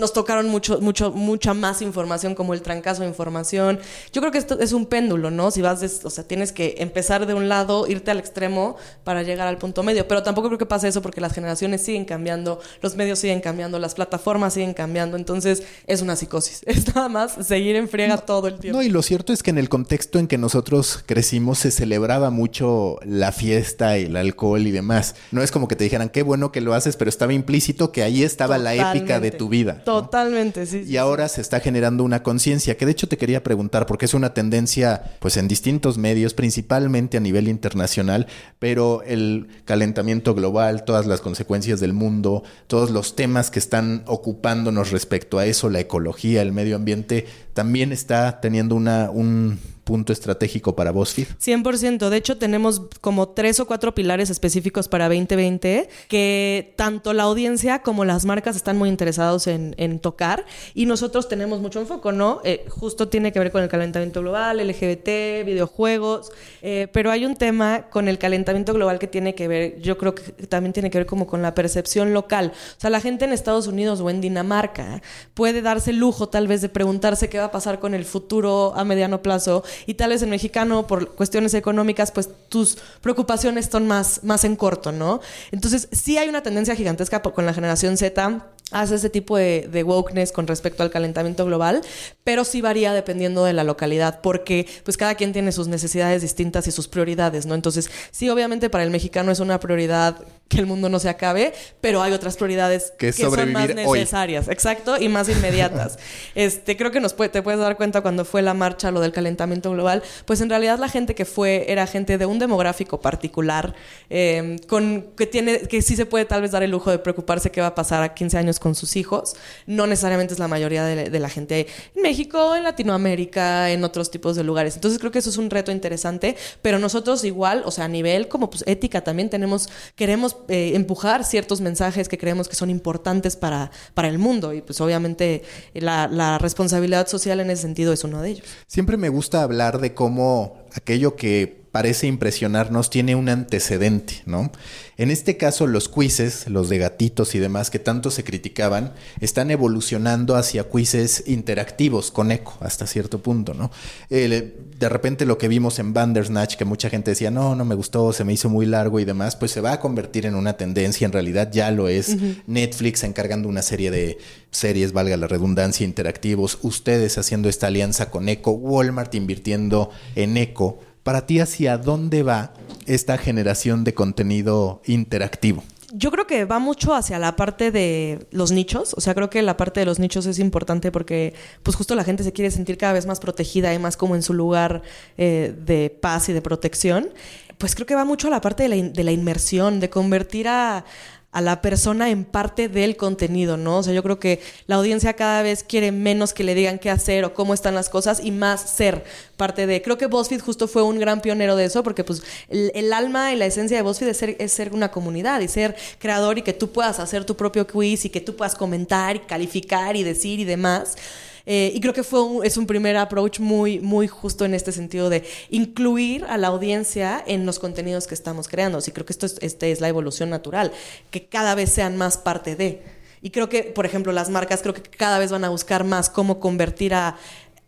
nos 0.00 0.12
tocaron 0.12 0.48
mucho, 0.48 0.80
mucho, 0.80 1.12
mucha 1.12 1.54
más 1.54 1.82
información 1.82 2.34
como 2.34 2.52
el 2.52 2.62
trancazo 2.62 3.02
de 3.02 3.08
información. 3.08 3.78
Yo 4.12 4.20
creo 4.20 4.32
que 4.32 4.38
esto 4.38 4.58
es 4.58 4.72
un 4.72 4.86
péndulo, 4.86 5.30
¿no? 5.30 5.52
Si 5.52 5.62
vas, 5.62 6.00
o 6.02 6.10
sea, 6.10 6.24
tienes 6.24 6.50
que 6.50 6.74
empezar 6.78 7.26
de 7.26 7.34
un 7.34 7.48
lado, 7.48 7.86
irte 7.86 8.10
al 8.10 8.18
extremo 8.18 8.74
para 9.04 9.22
llegar 9.22 9.46
al 9.46 9.58
punto 9.58 9.84
medio, 9.84 10.08
pero 10.08 10.24
tampoco 10.24 10.48
creo 10.48 10.58
que 10.58 10.66
pase 10.66 10.88
eso 10.88 11.00
porque 11.00 11.20
las 11.20 11.32
generaciones 11.32 11.82
siguen 11.82 12.04
cambiando, 12.04 12.58
los 12.82 12.96
medios 12.96 13.20
siguen 13.20 13.40
cambiando, 13.40 13.78
las 13.78 13.94
plataformas 13.94 14.54
siguen 14.54 14.74
cambiando, 14.74 15.16
entonces 15.16 15.62
es 15.86 16.02
una 16.02 16.16
psicosis. 16.16 16.62
Es 16.80 16.94
nada 16.94 17.08
más 17.08 17.34
seguir 17.46 17.76
en 17.76 17.88
friega 17.88 18.16
todo 18.16 18.48
el 18.48 18.58
tiempo. 18.58 18.78
No, 18.78 18.82
y 18.82 18.88
lo 18.88 19.02
cierto 19.02 19.32
es 19.32 19.42
que 19.42 19.50
en 19.50 19.58
el 19.58 19.68
contexto 19.68 20.18
en 20.18 20.26
que 20.26 20.38
nosotros 20.38 21.04
crecimos 21.04 21.58
se 21.58 21.70
celebraba 21.70 22.30
mucho 22.30 22.79
la 23.04 23.32
fiesta 23.32 23.96
el 23.96 24.16
alcohol 24.16 24.66
y 24.66 24.70
demás. 24.70 25.14
No 25.30 25.42
es 25.42 25.50
como 25.50 25.68
que 25.68 25.76
te 25.76 25.84
dijeran, 25.84 26.08
qué 26.08 26.22
bueno 26.22 26.52
que 26.52 26.60
lo 26.60 26.74
haces, 26.74 26.96
pero 26.96 27.08
estaba 27.08 27.32
implícito 27.32 27.92
que 27.92 28.02
ahí 28.02 28.22
estaba 28.22 28.58
la 28.58 28.74
épica 28.74 29.20
de 29.20 29.30
tu 29.30 29.48
vida. 29.48 29.82
Totalmente, 29.84 30.66
sí. 30.66 30.84
Y 30.86 30.96
ahora 30.96 31.28
se 31.28 31.40
está 31.40 31.60
generando 31.60 32.04
una 32.04 32.22
conciencia, 32.22 32.76
que 32.76 32.86
de 32.86 32.92
hecho 32.92 33.08
te 33.08 33.18
quería 33.18 33.42
preguntar, 33.42 33.86
porque 33.86 34.04
es 34.04 34.14
una 34.14 34.34
tendencia, 34.34 35.02
pues 35.20 35.36
en 35.36 35.48
distintos 35.48 35.98
medios, 35.98 36.34
principalmente 36.34 37.16
a 37.16 37.20
nivel 37.20 37.48
internacional, 37.48 38.26
pero 38.58 39.02
el 39.02 39.48
calentamiento 39.64 40.34
global, 40.34 40.84
todas 40.84 41.06
las 41.06 41.20
consecuencias 41.20 41.80
del 41.80 41.92
mundo, 41.92 42.42
todos 42.66 42.90
los 42.90 43.16
temas 43.16 43.50
que 43.50 43.58
están 43.58 44.02
ocupándonos 44.06 44.90
respecto 44.90 45.38
a 45.38 45.46
eso, 45.46 45.68
la 45.68 45.80
ecología, 45.80 46.42
el 46.42 46.52
medio 46.52 46.76
ambiente, 46.76 47.26
también 47.52 47.92
está 47.92 48.40
teniendo 48.40 48.74
una, 48.74 49.10
un 49.10 49.58
punto 49.90 50.12
estratégico 50.12 50.76
para 50.76 50.92
BuzzFeed. 50.92 51.26
100%. 51.40 52.10
De 52.10 52.16
hecho, 52.16 52.38
tenemos 52.38 52.82
como 53.00 53.30
tres 53.30 53.58
o 53.58 53.66
cuatro 53.66 53.92
pilares 53.92 54.30
específicos 54.30 54.86
para 54.86 55.08
2020 55.08 55.88
que 56.06 56.74
tanto 56.76 57.12
la 57.12 57.24
audiencia 57.24 57.80
como 57.80 58.04
las 58.04 58.24
marcas 58.24 58.54
están 58.54 58.78
muy 58.78 58.88
interesados 58.88 59.48
en, 59.48 59.98
tocar 60.00 60.46
y 60.74 60.86
nosotros 60.86 61.28
tenemos 61.28 61.60
mucho 61.60 61.80
enfoque, 61.80 62.12
¿no? 62.12 62.40
Eh, 62.44 62.66
justo 62.68 63.08
tiene 63.08 63.32
que 63.32 63.40
ver 63.40 63.50
con 63.50 63.64
el 63.64 63.68
calentamiento 63.68 64.20
global, 64.20 64.64
LGBT, 64.64 65.44
videojuegos, 65.44 66.30
eh, 66.62 66.86
pero 66.92 67.10
hay 67.10 67.26
un 67.26 67.34
tema 67.34 67.88
con 67.90 68.06
el 68.06 68.18
calentamiento 68.18 68.72
global 68.72 69.00
que 69.00 69.08
tiene 69.08 69.34
que 69.34 69.48
ver, 69.48 69.80
yo 69.80 69.98
creo 69.98 70.14
que 70.14 70.22
también 70.46 70.72
tiene 70.72 70.90
que 70.90 70.98
ver 70.98 71.06
como 71.06 71.26
con 71.26 71.42
la 71.42 71.56
percepción 71.56 72.14
local. 72.14 72.52
O 72.54 72.80
sea, 72.80 72.90
la 72.90 73.00
gente 73.00 73.24
en 73.24 73.32
Estados 73.32 73.66
Unidos 73.66 74.00
o 74.00 74.08
en 74.08 74.20
Dinamarca 74.20 75.02
puede 75.34 75.60
darse 75.60 75.90
el 75.90 75.98
lujo 75.98 76.28
tal 76.28 76.46
vez 76.46 76.60
de 76.60 76.68
preguntarse 76.68 77.28
qué 77.28 77.39
va 77.40 77.46
a 77.46 77.52
pasar 77.52 77.80
con 77.80 77.94
el 77.94 78.04
futuro 78.04 78.72
a 78.76 78.84
mediano 78.84 79.22
plazo 79.22 79.64
y 79.86 79.94
tal 79.94 80.10
vez 80.10 80.22
en 80.22 80.30
mexicano 80.30 80.86
por 80.86 81.14
cuestiones 81.14 81.54
económicas 81.54 82.12
pues 82.12 82.28
tus 82.48 82.78
preocupaciones 83.00 83.66
son 83.66 83.86
más, 83.86 84.22
más 84.22 84.44
en 84.44 84.56
corto, 84.56 84.92
¿no? 84.92 85.20
Entonces 85.50 85.88
sí 85.92 86.18
hay 86.18 86.28
una 86.28 86.42
tendencia 86.42 86.74
gigantesca 86.74 87.22
con 87.22 87.46
la 87.46 87.54
generación 87.54 87.96
Z 87.96 88.46
hace 88.70 88.94
ese 88.94 89.10
tipo 89.10 89.36
de, 89.36 89.68
de, 89.70 89.82
wokeness 89.82 90.32
con 90.32 90.46
respecto 90.46 90.82
al 90.82 90.90
calentamiento 90.90 91.44
global, 91.44 91.82
pero 92.24 92.44
sí 92.44 92.60
varía 92.60 92.92
dependiendo 92.92 93.44
de 93.44 93.52
la 93.52 93.64
localidad, 93.64 94.20
porque 94.22 94.66
pues 94.84 94.96
cada 94.96 95.14
quien 95.14 95.32
tiene 95.32 95.52
sus 95.52 95.68
necesidades 95.68 96.22
distintas 96.22 96.66
y 96.66 96.70
sus 96.70 96.88
prioridades, 96.88 97.46
¿no? 97.46 97.54
Entonces, 97.54 97.90
sí, 98.10 98.28
obviamente 98.30 98.70
para 98.70 98.84
el 98.84 98.90
mexicano 98.90 99.32
es 99.32 99.40
una 99.40 99.58
prioridad 99.60 100.16
que 100.48 100.58
el 100.58 100.66
mundo 100.66 100.88
no 100.88 100.98
se 100.98 101.08
acabe, 101.08 101.52
pero 101.80 102.02
hay 102.02 102.12
otras 102.12 102.36
prioridades 102.36 102.92
que, 102.98 103.12
son 103.12 103.52
más 103.52 103.72
necesarias, 103.74 104.48
exacto, 104.48 105.00
y 105.00 105.08
más 105.08 105.28
inmediatas. 105.28 105.98
este, 106.34 106.76
creo 106.76 106.90
que 106.90 107.00
nos 107.00 107.14
puede, 107.14 107.30
te 107.30 107.40
puedes 107.40 107.60
dar 107.60 107.76
cuenta 107.76 108.00
cuando 108.00 108.24
fue 108.24 108.42
la 108.42 108.52
marcha 108.52 108.90
lo 108.90 109.00
del 109.00 109.12
calentamiento 109.12 109.70
global, 109.70 110.02
pues 110.24 110.40
en 110.40 110.50
realidad 110.50 110.78
la 110.78 110.88
gente 110.88 111.14
que 111.14 111.24
fue 111.24 111.70
era 111.70 111.86
gente 111.86 112.18
de 112.18 112.26
un 112.26 112.38
demográfico 112.38 113.00
particular, 113.00 113.74
eh, 114.10 114.56
con 114.68 115.10
que 115.16 115.26
tiene, 115.26 115.60
que 115.60 115.82
sí 115.82 115.94
se 115.94 116.04
puede 116.04 116.24
tal 116.24 116.42
vez 116.42 116.50
dar 116.50 116.62
el 116.62 116.70
lujo 116.70 116.90
de 116.90 116.98
preocuparse 116.98 117.50
qué 117.50 117.60
va 117.60 117.68
a 117.68 117.74
pasar 117.74 118.02
a 118.02 118.14
15 118.14 118.38
años 118.38 118.59
con 118.60 118.76
sus 118.76 118.96
hijos. 118.96 119.34
No 119.66 119.86
necesariamente 119.86 120.34
es 120.34 120.38
la 120.38 120.46
mayoría 120.46 120.84
de, 120.84 121.18
la 121.18 121.28
gente 121.28 121.66
en 121.96 122.02
México, 122.02 122.54
en 122.54 122.62
Latinoamérica, 122.62 123.70
en 123.70 123.82
otros 123.82 124.10
tipos 124.10 124.36
de 124.36 124.44
lugares. 124.44 124.76
Entonces 124.76 125.00
creo 125.00 125.10
que 125.10 125.18
eso 125.18 125.30
es 125.30 125.36
un 125.36 125.50
reto 125.50 125.72
interesante, 125.72 126.36
pero 126.62 126.78
nosotros 126.78 127.24
igual, 127.24 127.62
o 127.64 127.70
sea, 127.70 127.86
a 127.86 127.88
nivel 127.88 128.28
como 128.28 128.48
pues 128.48 128.62
ética 128.66 129.02
también 129.02 129.28
tenemos, 129.28 129.68
queremos 129.96 130.36
eh, 130.48 130.72
empujar 130.74 131.24
ciertos 131.24 131.60
mensajes 131.60 132.08
que 132.08 132.18
creemos 132.18 132.48
que 132.48 132.54
son 132.54 132.70
importantes 132.70 133.36
para, 133.36 133.70
para 133.94 134.08
el 134.08 134.18
mundo 134.18 134.52
y 134.52 134.62
pues 134.62 134.80
obviamente 134.80 135.42
la, 135.74 136.06
la 136.06 136.38
responsabilidad 136.38 137.08
social 137.08 137.40
en 137.40 137.50
ese 137.50 137.62
sentido 137.62 137.92
es 137.92 138.04
uno 138.04 138.22
de 138.22 138.30
ellos. 138.30 138.46
Siempre 138.66 138.96
me 138.96 139.08
gusta 139.08 139.42
hablar 139.42 139.80
de 139.80 139.94
cómo 139.94 140.59
aquello 140.74 141.16
que 141.16 141.60
parece 141.72 142.06
impresionarnos 142.06 142.90
tiene 142.90 143.14
un 143.14 143.28
antecedente, 143.28 144.22
¿no? 144.26 144.50
En 144.96 145.10
este 145.10 145.36
caso, 145.36 145.66
los 145.66 145.88
quizzes, 145.88 146.46
los 146.48 146.68
de 146.68 146.76
gatitos 146.76 147.34
y 147.34 147.38
demás 147.38 147.70
que 147.70 147.78
tanto 147.78 148.10
se 148.10 148.24
criticaban, 148.24 148.92
están 149.20 149.50
evolucionando 149.50 150.36
hacia 150.36 150.68
quizzes 150.68 151.24
interactivos 151.26 152.10
con 152.10 152.30
eco 152.32 152.58
hasta 152.60 152.86
cierto 152.86 153.22
punto, 153.22 153.54
¿no? 153.54 153.70
de 154.10 154.88
repente 154.88 155.26
lo 155.26 155.36
que 155.36 155.48
vimos 155.48 155.78
en 155.78 155.92
Bandersnatch, 155.92 156.56
que 156.56 156.64
mucha 156.64 156.88
gente 156.88 157.10
decía, 157.10 157.30
no, 157.30 157.54
no 157.54 157.66
me 157.66 157.74
gustó, 157.74 158.14
se 158.14 158.24
me 158.24 158.32
hizo 158.32 158.48
muy 158.48 158.64
largo 158.64 158.98
y 158.98 159.04
demás, 159.04 159.36
pues 159.36 159.50
se 159.50 159.60
va 159.60 159.72
a 159.72 159.80
convertir 159.80 160.24
en 160.24 160.34
una 160.34 160.54
tendencia, 160.54 161.04
en 161.04 161.12
realidad 161.12 161.50
ya 161.52 161.70
lo 161.70 161.88
es. 161.88 162.16
Netflix 162.46 163.04
encargando 163.04 163.48
una 163.48 163.60
serie 163.60 163.90
de 163.90 164.18
series, 164.50 164.92
valga 164.92 165.16
la 165.16 165.28
redundancia, 165.28 165.84
interactivos, 165.84 166.58
ustedes 166.62 167.18
haciendo 167.18 167.48
esta 167.48 167.66
alianza 167.68 168.10
con 168.10 168.28
Eco, 168.28 168.52
Walmart 168.52 169.14
invirtiendo 169.14 169.90
en 170.14 170.36
Eco 170.36 170.59
para 171.02 171.26
ti, 171.26 171.40
¿hacia 171.40 171.78
dónde 171.78 172.22
va 172.22 172.52
esta 172.86 173.18
generación 173.18 173.84
de 173.84 173.94
contenido 173.94 174.82
interactivo? 174.86 175.62
Yo 175.92 176.12
creo 176.12 176.26
que 176.26 176.44
va 176.44 176.60
mucho 176.60 176.94
hacia 176.94 177.18
la 177.18 177.34
parte 177.34 177.72
de 177.72 178.26
los 178.30 178.52
nichos. 178.52 178.94
O 178.94 179.00
sea, 179.00 179.14
creo 179.14 179.28
que 179.28 179.42
la 179.42 179.56
parte 179.56 179.80
de 179.80 179.86
los 179.86 179.98
nichos 179.98 180.26
es 180.26 180.38
importante 180.38 180.92
porque, 180.92 181.34
pues, 181.64 181.76
justo 181.76 181.94
la 181.96 182.04
gente 182.04 182.22
se 182.22 182.32
quiere 182.32 182.50
sentir 182.50 182.78
cada 182.78 182.92
vez 182.92 183.06
más 183.06 183.18
protegida 183.18 183.74
y 183.74 183.78
más 183.78 183.96
como 183.96 184.14
en 184.14 184.22
su 184.22 184.32
lugar 184.32 184.82
eh, 185.18 185.52
de 185.66 185.90
paz 185.90 186.28
y 186.28 186.32
de 186.32 186.42
protección. 186.42 187.10
Pues 187.58 187.74
creo 187.74 187.86
que 187.86 187.94
va 187.94 188.04
mucho 188.04 188.28
a 188.28 188.30
la 188.30 188.40
parte 188.40 188.62
de 188.62 188.68
la, 188.68 188.76
de 188.76 189.04
la 189.04 189.12
inmersión, 189.12 189.80
de 189.80 189.90
convertir 189.90 190.48
a, 190.48 190.84
a 191.32 191.40
la 191.40 191.62
persona 191.62 192.10
en 192.10 192.24
parte 192.24 192.68
del 192.68 192.96
contenido, 192.96 193.56
¿no? 193.56 193.78
O 193.78 193.82
sea, 193.82 193.92
yo 193.92 194.02
creo 194.02 194.18
que 194.18 194.40
la 194.66 194.76
audiencia 194.76 195.14
cada 195.14 195.42
vez 195.42 195.62
quiere 195.62 195.92
menos 195.92 196.34
que 196.34 196.42
le 196.42 196.56
digan 196.56 196.80
qué 196.80 196.90
hacer 196.90 197.24
o 197.24 197.34
cómo 197.34 197.54
están 197.54 197.74
las 197.74 197.88
cosas 197.88 198.20
y 198.22 198.32
más 198.32 198.60
ser 198.60 199.04
parte 199.36 199.66
de. 199.66 199.80
Creo 199.80 199.96
que 199.96 200.06
BuzzFeed 200.06 200.40
justo 200.40 200.66
fue 200.66 200.82
un 200.82 200.98
gran 200.98 201.20
pionero 201.20 201.54
de 201.54 201.66
eso 201.66 201.84
porque 201.84 202.02
pues 202.02 202.22
el, 202.48 202.92
alma 202.92 203.32
y 203.32 203.36
la 203.36 203.46
esencia 203.46 203.76
de 203.76 203.82
BuzzFeed 203.82 204.08
es 204.08 204.16
ser, 204.16 204.36
es 204.40 204.52
ser 204.52 204.72
una 204.72 204.90
comunidad 204.90 205.40
y 205.40 205.46
ser 205.46 205.76
creador 205.98 206.38
y 206.38 206.42
que 206.42 206.52
tú 206.52 206.72
puedas 206.72 206.98
hacer 206.98 207.24
tu 207.24 207.36
propio 207.36 207.64
quiz 207.66 208.04
y 208.04 208.10
que 208.10 208.20
tú 208.20 208.34
puedas 208.34 208.56
comentar 208.56 209.14
y 209.14 209.20
calificar 209.20 209.96
y 209.96 210.02
decir 210.02 210.40
y 210.40 210.44
demás. 210.44 210.96
Eh, 211.46 211.72
y 211.74 211.80
creo 211.80 211.94
que 211.94 212.02
fue 212.02 212.22
un, 212.22 212.44
es 212.44 212.56
un 212.56 212.66
primer 212.66 212.96
approach 212.96 213.40
muy, 213.40 213.80
muy 213.80 214.08
justo 214.08 214.44
en 214.44 214.54
este 214.54 214.72
sentido 214.72 215.10
de 215.10 215.24
incluir 215.50 216.24
a 216.24 216.38
la 216.38 216.48
audiencia 216.48 217.22
en 217.26 217.46
los 217.46 217.58
contenidos 217.58 218.06
que 218.06 218.14
estamos 218.14 218.48
creando. 218.48 218.78
Y 218.86 218.90
creo 218.90 219.06
que 219.06 219.12
esto 219.12 219.26
es, 219.26 219.36
este 219.40 219.72
es 219.72 219.80
la 219.80 219.88
evolución 219.88 220.30
natural, 220.30 220.72
que 221.10 221.26
cada 221.26 221.54
vez 221.54 221.70
sean 221.70 221.96
más 221.96 222.16
parte 222.16 222.56
de. 222.56 222.82
Y 223.22 223.30
creo 223.30 223.48
que, 223.48 223.64
por 223.64 223.84
ejemplo, 223.84 224.12
las 224.12 224.30
marcas 224.30 224.62
creo 224.62 224.74
que 224.74 224.82
cada 224.82 225.18
vez 225.18 225.30
van 225.30 225.44
a 225.44 225.50
buscar 225.50 225.84
más 225.84 226.08
cómo 226.08 226.40
convertir 226.40 226.94
a 226.94 227.16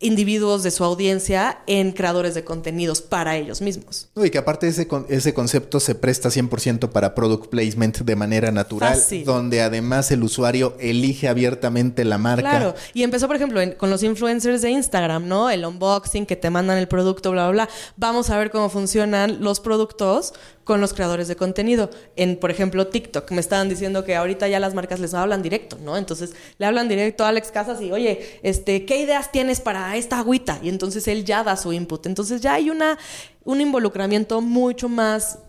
individuos 0.03 0.63
de 0.63 0.71
su 0.71 0.83
audiencia 0.83 1.59
en 1.65 1.91
creadores 1.91 2.33
de 2.35 2.43
contenidos 2.43 3.01
para 3.01 3.35
ellos 3.37 3.61
mismos. 3.61 4.09
y 4.15 4.29
que 4.29 4.37
aparte 4.37 4.67
ese, 4.67 4.87
ese 5.09 5.33
concepto 5.33 5.79
se 5.79 5.95
presta 5.95 6.29
100% 6.29 6.89
para 6.89 7.15
product 7.15 7.47
placement 7.47 7.99
de 7.99 8.15
manera 8.15 8.51
natural, 8.51 8.99
donde 9.25 9.61
además 9.61 10.11
el 10.11 10.23
usuario 10.23 10.75
elige 10.79 11.27
abiertamente 11.27 12.05
la 12.05 12.17
marca. 12.17 12.49
Claro, 12.49 12.75
y 12.93 13.03
empezó 13.03 13.27
por 13.27 13.35
ejemplo 13.35 13.61
con 13.77 13.89
los 13.89 14.03
influencers 14.03 14.61
de 14.61 14.71
Instagram, 14.71 15.27
¿no? 15.27 15.49
El 15.49 15.65
unboxing, 15.65 16.25
que 16.25 16.35
te 16.35 16.49
mandan 16.49 16.77
el 16.77 16.87
producto, 16.87 17.31
bla, 17.31 17.49
bla, 17.49 17.65
bla. 17.65 17.69
Vamos 17.97 18.29
a 18.29 18.37
ver 18.37 18.51
cómo 18.51 18.69
funcionan 18.69 19.41
los 19.41 19.59
productos 19.59 20.33
con 20.63 20.81
los 20.81 20.93
creadores 20.93 21.27
de 21.27 21.35
contenido. 21.35 21.89
En, 22.15 22.37
por 22.37 22.51
ejemplo, 22.51 22.87
TikTok, 22.87 23.31
me 23.31 23.41
estaban 23.41 23.69
diciendo 23.69 24.03
que 24.03 24.15
ahorita 24.15 24.47
ya 24.47 24.59
las 24.59 24.73
marcas 24.73 24.99
les 24.99 25.13
hablan 25.13 25.41
directo, 25.41 25.77
¿no? 25.83 25.97
Entonces 25.97 26.33
le 26.57 26.65
hablan 26.65 26.87
directo 26.87 27.25
a 27.25 27.29
Alex 27.29 27.51
Casas 27.51 27.81
y, 27.81 27.91
oye, 27.91 28.39
este, 28.43 28.85
¿qué 28.85 28.99
ideas 28.99 29.31
tienes 29.31 29.61
para 29.61 29.95
esta 29.95 30.19
agüita? 30.19 30.59
Y 30.63 30.69
entonces 30.69 31.07
él 31.07 31.25
ya 31.25 31.43
da 31.43 31.57
su 31.57 31.73
input. 31.73 32.05
Entonces 32.05 32.41
ya 32.41 32.53
hay 32.53 32.69
una, 32.69 32.97
un 33.43 33.61
involucramiento 33.61 34.41
mucho 34.41 34.89
más 34.89 35.39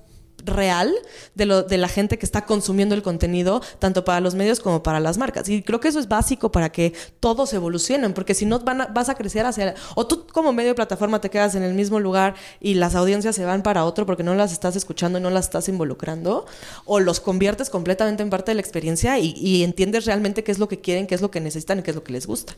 real 0.44 0.92
de, 1.34 1.46
lo, 1.46 1.62
de 1.62 1.78
la 1.78 1.88
gente 1.88 2.18
que 2.18 2.26
está 2.26 2.44
consumiendo 2.44 2.94
el 2.94 3.02
contenido, 3.02 3.62
tanto 3.78 4.04
para 4.04 4.20
los 4.20 4.34
medios 4.34 4.60
como 4.60 4.82
para 4.82 5.00
las 5.00 5.18
marcas. 5.18 5.48
Y 5.48 5.62
creo 5.62 5.80
que 5.80 5.88
eso 5.88 5.98
es 5.98 6.08
básico 6.08 6.50
para 6.52 6.70
que 6.70 6.92
todos 7.20 7.52
evolucionen, 7.52 8.12
porque 8.12 8.34
si 8.34 8.46
no 8.46 8.60
van 8.60 8.88
vas 8.92 9.08
a 9.08 9.14
crecer 9.14 9.46
hacia... 9.46 9.74
O 9.94 10.06
tú 10.06 10.26
como 10.32 10.52
medio 10.52 10.70
de 10.70 10.74
plataforma 10.74 11.20
te 11.20 11.30
quedas 11.30 11.54
en 11.54 11.62
el 11.62 11.74
mismo 11.74 12.00
lugar 12.00 12.34
y 12.60 12.74
las 12.74 12.94
audiencias 12.94 13.34
se 13.34 13.44
van 13.44 13.62
para 13.62 13.84
otro 13.84 14.06
porque 14.06 14.22
no 14.22 14.34
las 14.34 14.52
estás 14.52 14.76
escuchando 14.76 15.18
y 15.18 15.22
no 15.22 15.30
las 15.30 15.46
estás 15.46 15.68
involucrando, 15.68 16.46
o 16.84 17.00
los 17.00 17.20
conviertes 17.20 17.70
completamente 17.70 18.22
en 18.22 18.30
parte 18.30 18.50
de 18.50 18.56
la 18.56 18.60
experiencia 18.60 19.18
y, 19.18 19.34
y 19.36 19.62
entiendes 19.62 20.04
realmente 20.04 20.44
qué 20.44 20.52
es 20.52 20.58
lo 20.58 20.68
que 20.68 20.80
quieren, 20.80 21.06
qué 21.06 21.14
es 21.14 21.20
lo 21.20 21.30
que 21.30 21.40
necesitan 21.40 21.78
y 21.78 21.82
qué 21.82 21.90
es 21.90 21.96
lo 21.96 22.04
que 22.04 22.12
les 22.12 22.26
gusta. 22.26 22.54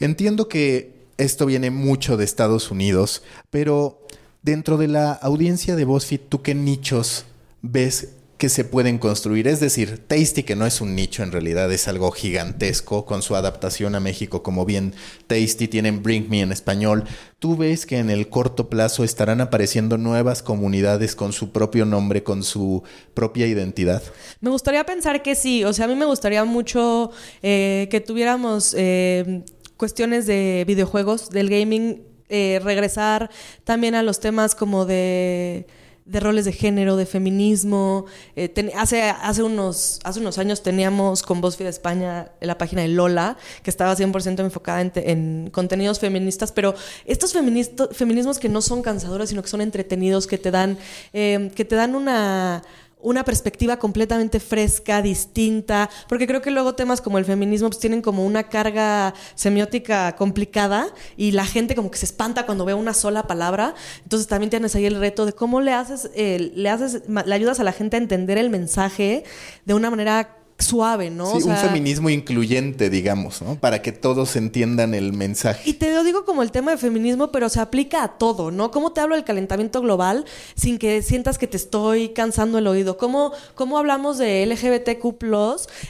Entiendo 0.00 0.48
que 0.48 0.98
esto 1.18 1.46
viene 1.46 1.70
mucho 1.70 2.16
de 2.16 2.24
Estados 2.24 2.70
Unidos, 2.70 3.22
pero 3.50 4.06
dentro 4.42 4.76
de 4.76 4.88
la 4.88 5.12
audiencia 5.12 5.76
de 5.76 5.84
BuzzFeed, 5.84 6.20
¿tú 6.28 6.42
qué 6.42 6.54
nichos 6.54 7.24
ves 7.62 8.14
que 8.38 8.48
se 8.48 8.64
pueden 8.64 8.98
construir. 8.98 9.48
Es 9.48 9.58
decir, 9.58 9.98
Tasty, 10.06 10.44
que 10.44 10.54
no 10.54 10.64
es 10.64 10.80
un 10.80 10.94
nicho 10.94 11.24
en 11.24 11.32
realidad, 11.32 11.70
es 11.72 11.88
algo 11.88 12.12
gigantesco 12.12 13.04
con 13.04 13.20
su 13.20 13.34
adaptación 13.34 13.96
a 13.96 14.00
México, 14.00 14.44
como 14.44 14.64
bien 14.64 14.94
Tasty, 15.26 15.66
tienen 15.66 16.02
Bring 16.02 16.30
Me 16.30 16.40
en 16.40 16.52
español. 16.52 17.04
¿Tú 17.40 17.56
ves 17.56 17.84
que 17.84 17.98
en 17.98 18.10
el 18.10 18.28
corto 18.28 18.70
plazo 18.70 19.02
estarán 19.02 19.40
apareciendo 19.40 19.98
nuevas 19.98 20.42
comunidades 20.42 21.16
con 21.16 21.32
su 21.32 21.50
propio 21.50 21.84
nombre, 21.84 22.22
con 22.22 22.44
su 22.44 22.84
propia 23.12 23.46
identidad? 23.48 24.02
Me 24.40 24.50
gustaría 24.50 24.86
pensar 24.86 25.22
que 25.22 25.34
sí. 25.34 25.64
O 25.64 25.72
sea, 25.72 25.86
a 25.86 25.88
mí 25.88 25.96
me 25.96 26.06
gustaría 26.06 26.44
mucho 26.44 27.10
eh, 27.42 27.88
que 27.90 28.00
tuviéramos 28.00 28.72
eh, 28.78 29.42
cuestiones 29.76 30.26
de 30.26 30.64
videojuegos, 30.64 31.30
del 31.30 31.50
gaming, 31.50 32.04
eh, 32.28 32.60
regresar 32.62 33.30
también 33.64 33.96
a 33.96 34.02
los 34.02 34.20
temas 34.20 34.54
como 34.54 34.84
de 34.84 35.66
de 36.08 36.20
roles 36.20 36.46
de 36.46 36.52
género, 36.52 36.96
de 36.96 37.06
feminismo. 37.06 38.06
Eh, 38.34 38.72
hace, 38.74 39.02
hace, 39.02 39.42
unos, 39.42 40.00
hace 40.04 40.20
unos 40.20 40.38
años 40.38 40.62
teníamos 40.62 41.22
con 41.22 41.40
BuzzFeed 41.40 41.66
España 41.66 42.32
la 42.40 42.56
página 42.56 42.82
de 42.82 42.88
Lola, 42.88 43.36
que 43.62 43.70
estaba 43.70 43.94
100% 43.94 44.40
enfocada 44.40 44.80
en, 44.80 45.50
contenidos 45.52 46.00
feministas, 46.00 46.50
pero 46.50 46.74
estos 47.04 47.32
feminismos 47.32 48.38
que 48.38 48.48
no 48.48 48.62
son 48.62 48.82
cansadores, 48.82 49.28
sino 49.28 49.42
que 49.42 49.48
son 49.48 49.60
entretenidos, 49.60 50.26
que 50.26 50.38
te 50.38 50.50
dan, 50.50 50.78
eh, 51.12 51.50
que 51.54 51.64
te 51.64 51.76
dan 51.76 51.94
una 51.94 52.62
una 53.00 53.24
perspectiva 53.24 53.78
completamente 53.78 54.40
fresca, 54.40 55.02
distinta, 55.02 55.88
porque 56.08 56.26
creo 56.26 56.42
que 56.42 56.50
luego 56.50 56.74
temas 56.74 57.00
como 57.00 57.18
el 57.18 57.24
feminismo 57.24 57.68
pues, 57.68 57.78
tienen 57.80 58.02
como 58.02 58.24
una 58.24 58.44
carga 58.44 59.14
semiótica 59.34 60.16
complicada 60.16 60.88
y 61.16 61.32
la 61.32 61.44
gente 61.44 61.74
como 61.74 61.90
que 61.90 61.98
se 61.98 62.06
espanta 62.06 62.46
cuando 62.46 62.64
ve 62.64 62.74
una 62.74 62.94
sola 62.94 63.26
palabra. 63.26 63.74
Entonces 64.02 64.26
también 64.26 64.50
tienes 64.50 64.74
ahí 64.74 64.86
el 64.86 64.98
reto 64.98 65.26
de 65.26 65.32
cómo 65.32 65.60
le 65.60 65.72
haces, 65.72 66.10
eh, 66.14 66.52
le 66.54 66.68
haces, 66.70 67.02
le 67.08 67.34
ayudas 67.34 67.60
a 67.60 67.64
la 67.64 67.72
gente 67.72 67.96
a 67.96 68.00
entender 68.00 68.38
el 68.38 68.50
mensaje 68.50 69.24
de 69.64 69.74
una 69.74 69.90
manera 69.90 70.37
suave, 70.58 71.08
¿no? 71.08 71.38
Sí, 71.38 71.48
un 71.48 71.56
feminismo 71.56 72.10
incluyente, 72.10 72.90
digamos, 72.90 73.42
¿no? 73.42 73.54
Para 73.54 73.80
que 73.80 73.92
todos 73.92 74.34
entiendan 74.34 74.92
el 74.92 75.12
mensaje. 75.12 75.70
Y 75.70 75.74
te 75.74 75.94
lo 75.94 76.02
digo 76.02 76.24
como 76.24 76.42
el 76.42 76.50
tema 76.50 76.72
de 76.72 76.78
feminismo, 76.78 77.30
pero 77.30 77.48
se 77.48 77.60
aplica 77.60 78.02
a 78.02 78.18
todo, 78.18 78.50
¿no? 78.50 78.72
¿Cómo 78.72 78.92
te 78.92 79.00
hablo 79.00 79.14
del 79.14 79.24
calentamiento 79.24 79.80
global 79.80 80.24
sin 80.56 80.78
que 80.78 81.00
sientas 81.02 81.38
que 81.38 81.46
te 81.46 81.56
estoy 81.56 82.08
cansando 82.08 82.58
el 82.58 82.66
oído? 82.66 82.98
¿Cómo, 82.98 83.32
cómo 83.54 83.78
hablamos 83.78 84.18
de 84.18 84.44
LGBTQ 84.46 84.98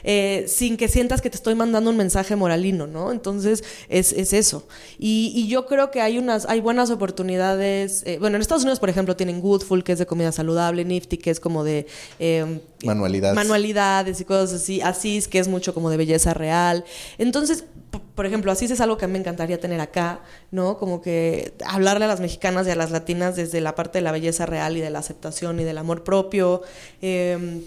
eh, 0.04 0.44
sin 0.48 0.76
que 0.76 0.88
sientas 0.88 1.22
que 1.22 1.30
te 1.30 1.36
estoy 1.36 1.54
mandando 1.54 1.88
un 1.88 1.96
mensaje 1.96 2.36
moralino, 2.36 2.86
¿no? 2.86 3.10
Entonces, 3.10 3.64
es, 3.88 4.12
eso. 4.12 4.68
Y, 4.98 5.48
yo 5.48 5.64
creo 5.64 5.90
que 5.90 6.02
hay 6.02 6.18
unas, 6.18 6.44
hay 6.44 6.60
buenas 6.60 6.90
oportunidades. 6.90 8.02
Eh, 8.04 8.18
bueno, 8.20 8.36
en 8.36 8.42
Estados 8.42 8.64
Unidos, 8.64 8.80
por 8.80 8.90
ejemplo, 8.90 9.16
tienen 9.16 9.40
Goodful, 9.40 9.82
que 9.82 9.92
es 9.92 9.98
de 9.98 10.04
comida 10.04 10.30
saludable, 10.30 10.84
Nifty, 10.84 11.16
que 11.16 11.30
es 11.30 11.40
como 11.40 11.64
de... 11.64 11.86
Eh, 12.18 12.60
manualidades. 12.84 13.34
Manualidades 13.34 14.20
y 14.20 14.24
cosas 14.26 14.57
así. 14.58 14.80
Asís, 14.80 15.28
que 15.28 15.38
es 15.38 15.48
mucho 15.48 15.74
como 15.74 15.90
de 15.90 15.96
belleza 15.96 16.34
real. 16.34 16.84
Entonces, 17.18 17.64
por 18.14 18.26
ejemplo, 18.26 18.52
Asís 18.52 18.70
es 18.70 18.80
algo 18.80 18.96
que 18.98 19.06
me 19.06 19.18
encantaría 19.18 19.60
tener 19.60 19.80
acá, 19.80 20.20
¿no? 20.50 20.76
Como 20.78 21.00
que 21.00 21.54
hablarle 21.64 22.04
a 22.04 22.08
las 22.08 22.20
mexicanas 22.20 22.66
y 22.66 22.70
a 22.70 22.76
las 22.76 22.90
latinas 22.90 23.36
desde 23.36 23.60
la 23.60 23.74
parte 23.74 23.98
de 23.98 24.02
la 24.02 24.12
belleza 24.12 24.44
real 24.46 24.76
y 24.76 24.80
de 24.80 24.90
la 24.90 24.98
aceptación 24.98 25.60
y 25.60 25.64
del 25.64 25.78
amor 25.78 26.04
propio. 26.04 26.62
Eh, 27.00 27.62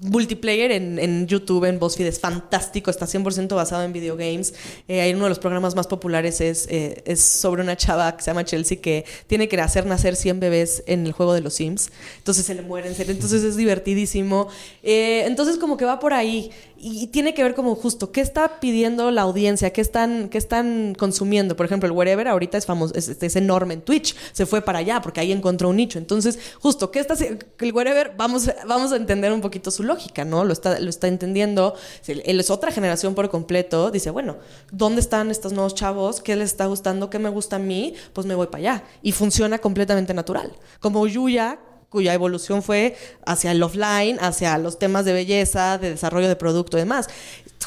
multiplayer 0.00 0.72
en, 0.72 0.98
en, 0.98 1.26
YouTube, 1.26 1.64
en 1.64 1.78
BuzzFeed, 1.78 2.06
es 2.06 2.20
fantástico, 2.20 2.90
está 2.90 3.06
100% 3.06 3.54
basado 3.54 3.82
en 3.82 3.92
videogames. 3.92 4.54
Eh, 4.88 5.12
uno 5.14 5.24
de 5.24 5.28
los 5.28 5.38
programas 5.38 5.74
más 5.74 5.86
populares 5.86 6.40
es, 6.40 6.66
eh, 6.70 7.02
es 7.04 7.20
sobre 7.20 7.62
una 7.62 7.76
chava 7.76 8.16
que 8.16 8.22
se 8.22 8.30
llama 8.30 8.44
Chelsea 8.44 8.80
que 8.80 9.04
tiene 9.26 9.48
que 9.48 9.60
hacer 9.60 9.86
nacer 9.86 10.16
100 10.16 10.40
bebés 10.40 10.82
en 10.86 11.06
el 11.06 11.12
juego 11.12 11.34
de 11.34 11.42
los 11.42 11.54
Sims. 11.54 11.90
Entonces 12.18 12.46
se 12.46 12.54
le 12.54 12.62
mueren, 12.62 12.94
entonces 12.98 13.42
es 13.42 13.56
divertidísimo. 13.56 14.48
Eh, 14.82 15.24
entonces 15.26 15.58
como 15.58 15.76
que 15.76 15.84
va 15.84 16.00
por 16.00 16.14
ahí 16.14 16.50
y 16.82 17.08
tiene 17.08 17.34
que 17.34 17.42
ver 17.42 17.54
como 17.54 17.74
justo 17.74 18.10
qué 18.10 18.22
está 18.22 18.58
pidiendo 18.58 19.10
la 19.10 19.22
audiencia, 19.22 19.70
qué 19.70 19.82
están, 19.82 20.30
qué 20.30 20.38
están 20.38 20.94
consumiendo. 20.98 21.54
Por 21.54 21.66
ejemplo, 21.66 21.86
el 21.86 21.92
Wherever 21.92 22.26
ahorita 22.26 22.56
es 22.56 22.64
famoso, 22.64 22.94
es, 22.94 23.08
es, 23.08 23.36
enorme 23.36 23.74
en 23.74 23.82
Twitch, 23.82 24.16
se 24.32 24.46
fue 24.46 24.62
para 24.62 24.78
allá 24.78 25.02
porque 25.02 25.20
ahí 25.20 25.30
encontró 25.30 25.68
un 25.68 25.76
nicho. 25.76 25.98
Entonces, 25.98 26.38
justo, 26.58 26.90
¿qué 26.90 27.00
está 27.00 27.14
el 27.14 27.72
Wherever? 27.72 28.14
Vamos, 28.16 28.50
vamos 28.66 28.92
a 28.92 28.96
entender 28.96 29.30
un 29.32 29.42
poquito 29.42 29.70
su 29.70 29.82
lógica, 29.82 30.24
¿no? 30.24 30.44
Lo 30.44 30.54
está, 30.54 30.80
lo 30.80 30.88
está 30.88 31.06
entendiendo. 31.06 31.74
Él 32.06 32.40
es 32.40 32.50
otra 32.50 32.72
generación 32.72 33.14
por 33.14 33.28
completo. 33.28 33.90
Dice, 33.90 34.10
bueno, 34.10 34.38
¿dónde 34.72 35.02
están 35.02 35.30
estos 35.30 35.52
nuevos 35.52 35.74
chavos? 35.74 36.22
¿Qué 36.22 36.34
les 36.34 36.50
está 36.50 36.64
gustando? 36.64 37.10
¿Qué 37.10 37.18
me 37.18 37.28
gusta 37.28 37.56
a 37.56 37.58
mí? 37.58 37.94
Pues 38.14 38.26
me 38.26 38.34
voy 38.34 38.46
para 38.46 38.58
allá. 38.58 38.84
Y 39.02 39.12
funciona 39.12 39.58
completamente 39.58 40.14
natural. 40.14 40.56
Como 40.80 41.06
Yuya, 41.06 41.58
cuya 41.90 42.14
evolución 42.14 42.62
fue 42.62 42.96
hacia 43.26 43.50
el 43.50 43.62
offline, 43.62 44.16
hacia 44.20 44.56
los 44.58 44.78
temas 44.78 45.04
de 45.04 45.12
belleza, 45.12 45.76
de 45.76 45.90
desarrollo 45.90 46.28
de 46.28 46.36
producto 46.36 46.78
y 46.78 46.80
demás. 46.80 47.08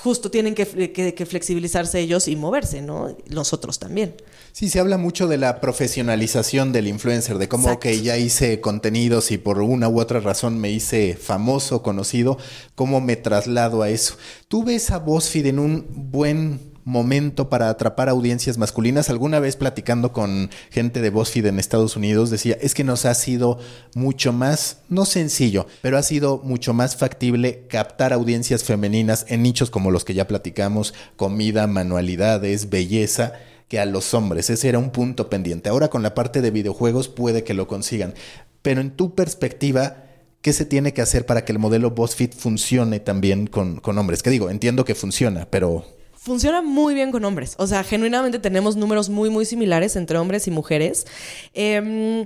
Justo 0.01 0.31
tienen 0.31 0.55
que, 0.55 0.65
flexibilizarse 0.65 1.99
ellos 1.99 2.27
y 2.27 2.35
moverse, 2.35 2.81
¿no? 2.81 3.15
Nosotros 3.29 3.79
también. 3.79 4.15
Sí, 4.51 4.69
se 4.69 4.79
habla 4.79 4.97
mucho 4.97 5.27
de 5.27 5.37
la 5.37 5.61
profesionalización 5.61 6.71
del 6.71 6.87
influencer, 6.87 7.37
de 7.37 7.47
cómo, 7.47 7.79
que 7.79 8.01
ya 8.01 8.17
hice 8.17 8.59
contenidos 8.59 9.31
y 9.31 9.37
por 9.37 9.61
una 9.61 9.89
u 9.89 9.99
otra 9.99 10.19
razón 10.19 10.57
me 10.59 10.71
hice 10.71 11.15
famoso, 11.15 11.83
conocido, 11.83 12.37
cómo 12.75 13.01
me 13.01 13.15
traslado 13.15 13.81
a 13.81 13.89
eso. 13.89 14.15
¿Tú 14.47 14.63
ves 14.63 14.89
a 14.91 14.99
BuzzFeed 14.99 15.47
en 15.47 15.59
un 15.59 15.85
buen 16.11 16.72
momento 16.85 17.49
para 17.49 17.69
atrapar 17.69 18.09
audiencias 18.09 18.57
masculinas. 18.57 19.09
Alguna 19.09 19.39
vez 19.39 19.55
platicando 19.55 20.11
con 20.11 20.49
gente 20.69 21.01
de 21.01 21.09
BuzzFeed 21.09 21.47
en 21.47 21.59
Estados 21.59 21.95
Unidos 21.95 22.29
decía, 22.29 22.57
es 22.61 22.73
que 22.73 22.83
nos 22.83 23.05
ha 23.05 23.13
sido 23.13 23.59
mucho 23.95 24.33
más, 24.33 24.77
no 24.89 25.05
sencillo, 25.05 25.67
pero 25.81 25.97
ha 25.97 26.03
sido 26.03 26.41
mucho 26.43 26.73
más 26.73 26.95
factible 26.95 27.65
captar 27.69 28.13
audiencias 28.13 28.63
femeninas 28.63 29.25
en 29.29 29.43
nichos 29.43 29.69
como 29.69 29.91
los 29.91 30.05
que 30.05 30.13
ya 30.13 30.27
platicamos, 30.27 30.93
comida, 31.15 31.67
manualidades, 31.67 32.69
belleza 32.69 33.33
que 33.67 33.79
a 33.79 33.85
los 33.85 34.13
hombres. 34.13 34.49
Ese 34.49 34.69
era 34.69 34.79
un 34.79 34.91
punto 34.91 35.29
pendiente. 35.29 35.69
Ahora 35.69 35.89
con 35.89 36.03
la 36.03 36.13
parte 36.13 36.41
de 36.41 36.51
videojuegos 36.51 37.07
puede 37.07 37.43
que 37.43 37.53
lo 37.53 37.67
consigan. 37.67 38.13
Pero 38.61 38.81
en 38.81 38.91
tu 38.91 39.15
perspectiva, 39.15 40.05
¿qué 40.41 40.53
se 40.53 40.65
tiene 40.65 40.93
que 40.93 41.01
hacer 41.01 41.25
para 41.25 41.43
que 41.45 41.51
el 41.51 41.59
modelo 41.59 41.91
BuzzFeed 41.91 42.31
funcione 42.33 42.99
también 42.99 43.47
con, 43.47 43.79
con 43.79 43.97
hombres? 43.97 44.23
Que 44.23 44.29
digo, 44.29 44.49
entiendo 44.49 44.85
que 44.85 44.95
funciona, 44.95 45.47
pero 45.49 45.85
funciona 46.23 46.61
muy 46.61 46.93
bien 46.93 47.11
con 47.11 47.25
hombres. 47.25 47.55
O 47.57 47.67
sea, 47.67 47.83
genuinamente 47.83 48.39
tenemos 48.39 48.77
números 48.77 49.09
muy, 49.09 49.29
muy 49.29 49.45
similares 49.45 49.97
entre 49.97 50.17
hombres 50.17 50.47
y 50.47 50.51
mujeres. 50.51 51.05
Em, 51.53 52.25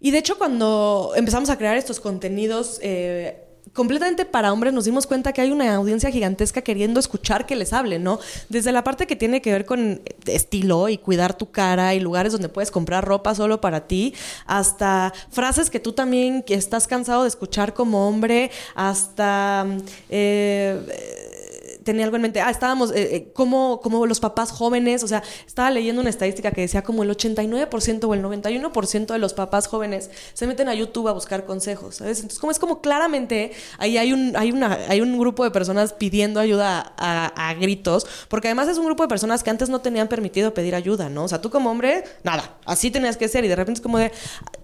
y 0.00 0.10
de 0.10 0.18
hecho, 0.18 0.38
cuando 0.38 1.12
empezamos 1.14 1.50
a 1.50 1.58
crear 1.58 1.76
estos 1.76 2.00
contenidos... 2.00 2.80
Eh, 2.82 3.40
completamente 3.72 4.26
para 4.26 4.52
hombres 4.52 4.72
nos 4.72 4.84
dimos 4.84 5.06
cuenta 5.06 5.32
que 5.32 5.40
hay 5.40 5.50
una 5.50 5.74
audiencia 5.74 6.10
gigantesca 6.10 6.60
queriendo 6.60 7.00
escuchar 7.00 7.44
que 7.46 7.56
les 7.56 7.72
hable, 7.72 7.98
¿no? 7.98 8.20
Desde 8.48 8.72
la 8.72 8.84
parte 8.84 9.06
que 9.06 9.16
tiene 9.16 9.40
que 9.40 9.50
ver 9.52 9.64
con 9.64 10.02
estilo 10.26 10.90
y 10.90 10.98
cuidar 10.98 11.36
tu 11.36 11.50
cara 11.50 11.94
y 11.94 11.98
lugares 12.00 12.32
donde 12.32 12.50
puedes 12.50 12.70
comprar 12.70 13.04
ropa 13.04 13.34
solo 13.34 13.60
para 13.60 13.88
ti, 13.88 14.14
hasta 14.46 15.12
frases 15.30 15.70
que 15.70 15.80
tú 15.80 15.92
también 15.92 16.44
estás 16.46 16.86
cansado 16.86 17.22
de 17.22 17.28
escuchar 17.28 17.74
como 17.74 18.06
hombre, 18.06 18.50
hasta... 18.74 19.66
Eh, 20.08 21.23
tenía 21.84 22.04
algo 22.04 22.16
en 22.16 22.22
mente. 22.22 22.40
Ah, 22.40 22.50
estábamos, 22.50 22.90
eh, 22.90 23.16
eh, 23.16 23.32
como, 23.32 23.80
como 23.80 24.06
los 24.06 24.20
papás 24.20 24.50
jóvenes, 24.50 25.02
o 25.02 25.08
sea, 25.08 25.22
estaba 25.46 25.70
leyendo 25.70 26.00
una 26.00 26.10
estadística 26.10 26.50
que 26.50 26.62
decía 26.62 26.82
como 26.82 27.02
el 27.02 27.10
89% 27.10 28.04
o 28.04 28.14
el 28.14 28.22
91% 28.22 29.06
de 29.06 29.18
los 29.18 29.34
papás 29.34 29.66
jóvenes 29.66 30.10
se 30.32 30.46
meten 30.46 30.68
a 30.68 30.74
YouTube 30.74 31.08
a 31.08 31.12
buscar 31.12 31.44
consejos, 31.44 31.96
¿sabes? 31.96 32.18
Entonces, 32.18 32.38
como 32.38 32.50
es 32.50 32.58
como 32.58 32.80
claramente 32.80 33.52
ahí 33.78 33.98
hay 33.98 34.12
un, 34.12 34.36
hay 34.36 34.50
una, 34.52 34.78
hay 34.88 35.00
un 35.00 35.18
grupo 35.18 35.44
de 35.44 35.50
personas 35.50 35.92
pidiendo 35.92 36.40
ayuda 36.40 36.94
a, 36.96 37.48
a, 37.50 37.54
gritos, 37.54 38.06
porque 38.28 38.48
además 38.48 38.68
es 38.68 38.78
un 38.78 38.86
grupo 38.86 39.04
de 39.04 39.08
personas 39.08 39.42
que 39.42 39.50
antes 39.50 39.68
no 39.68 39.80
tenían 39.80 40.08
permitido 40.08 40.54
pedir 40.54 40.74
ayuda, 40.74 41.08
¿no? 41.08 41.24
O 41.24 41.28
sea, 41.28 41.40
tú 41.40 41.50
como 41.50 41.70
hombre, 41.70 42.04
nada, 42.22 42.56
así 42.64 42.90
tenías 42.90 43.16
que 43.16 43.28
ser 43.28 43.44
y 43.44 43.48
de 43.48 43.56
repente 43.56 43.78
es 43.78 43.82
como 43.82 43.98
de, 43.98 44.10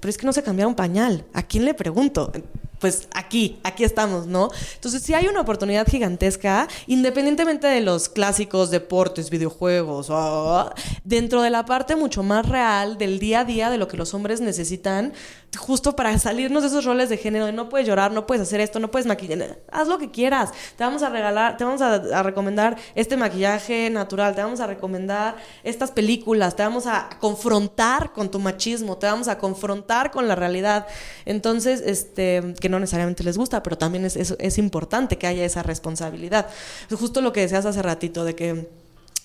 pero 0.00 0.10
es 0.10 0.18
que 0.18 0.26
no 0.26 0.32
se 0.32 0.42
cambiaron 0.42 0.74
pañal, 0.74 1.24
¿a 1.32 1.42
quién 1.42 1.64
le 1.64 1.74
pregunto? 1.74 2.32
Pues 2.80 3.08
aquí, 3.14 3.60
aquí 3.62 3.84
estamos, 3.84 4.26
¿no? 4.26 4.48
Entonces 4.74 5.02
sí 5.02 5.14
hay 5.14 5.28
una 5.28 5.42
oportunidad 5.42 5.86
gigantesca, 5.86 6.66
independientemente 6.86 7.66
de 7.66 7.82
los 7.82 8.08
clásicos 8.08 8.70
deportes, 8.70 9.30
videojuegos, 9.30 10.08
ah, 10.10 10.74
dentro 11.04 11.42
de 11.42 11.50
la 11.50 11.66
parte 11.66 11.94
mucho 11.94 12.22
más 12.22 12.48
real 12.48 12.96
del 12.96 13.18
día 13.18 13.40
a 13.40 13.44
día 13.44 13.70
de 13.70 13.78
lo 13.78 13.86
que 13.86 13.98
los 13.98 14.14
hombres 14.14 14.40
necesitan, 14.40 15.12
justo 15.58 15.94
para 15.94 16.16
salirnos 16.18 16.62
de 16.62 16.68
esos 16.68 16.84
roles 16.84 17.08
de 17.08 17.18
género, 17.18 17.50
no 17.52 17.68
puedes 17.68 17.86
llorar, 17.86 18.12
no 18.12 18.26
puedes 18.26 18.42
hacer 18.42 18.60
esto, 18.60 18.78
no 18.80 18.90
puedes 18.90 19.06
maquillar, 19.06 19.58
haz 19.70 19.88
lo 19.88 19.98
que 19.98 20.10
quieras, 20.10 20.50
te 20.76 20.84
vamos 20.84 21.02
a 21.02 21.10
regalar, 21.10 21.56
te 21.58 21.64
vamos 21.64 21.82
a, 21.82 21.94
a 21.94 22.22
recomendar 22.22 22.76
este 22.94 23.16
maquillaje 23.16 23.90
natural, 23.90 24.34
te 24.34 24.42
vamos 24.42 24.60
a 24.60 24.66
recomendar 24.66 25.36
estas 25.64 25.90
películas, 25.90 26.56
te 26.56 26.62
vamos 26.62 26.86
a 26.86 27.10
confrontar 27.20 28.12
con 28.12 28.30
tu 28.30 28.38
machismo, 28.38 28.96
te 28.96 29.06
vamos 29.06 29.28
a 29.28 29.36
confrontar 29.36 30.10
con 30.10 30.28
la 30.28 30.34
realidad. 30.34 30.86
Entonces, 31.26 31.82
este, 31.84 32.54
que 32.60 32.69
no 32.70 32.80
necesariamente 32.80 33.24
les 33.24 33.36
gusta, 33.36 33.62
pero 33.62 33.76
también 33.76 34.04
es, 34.04 34.16
es, 34.16 34.58
importante 34.58 35.18
que 35.18 35.26
haya 35.26 35.44
esa 35.44 35.62
responsabilidad. 35.62 36.46
Justo 36.90 37.20
lo 37.20 37.32
que 37.32 37.40
decías 37.40 37.66
hace 37.66 37.82
ratito, 37.82 38.24
de 38.24 38.34
que 38.34 38.68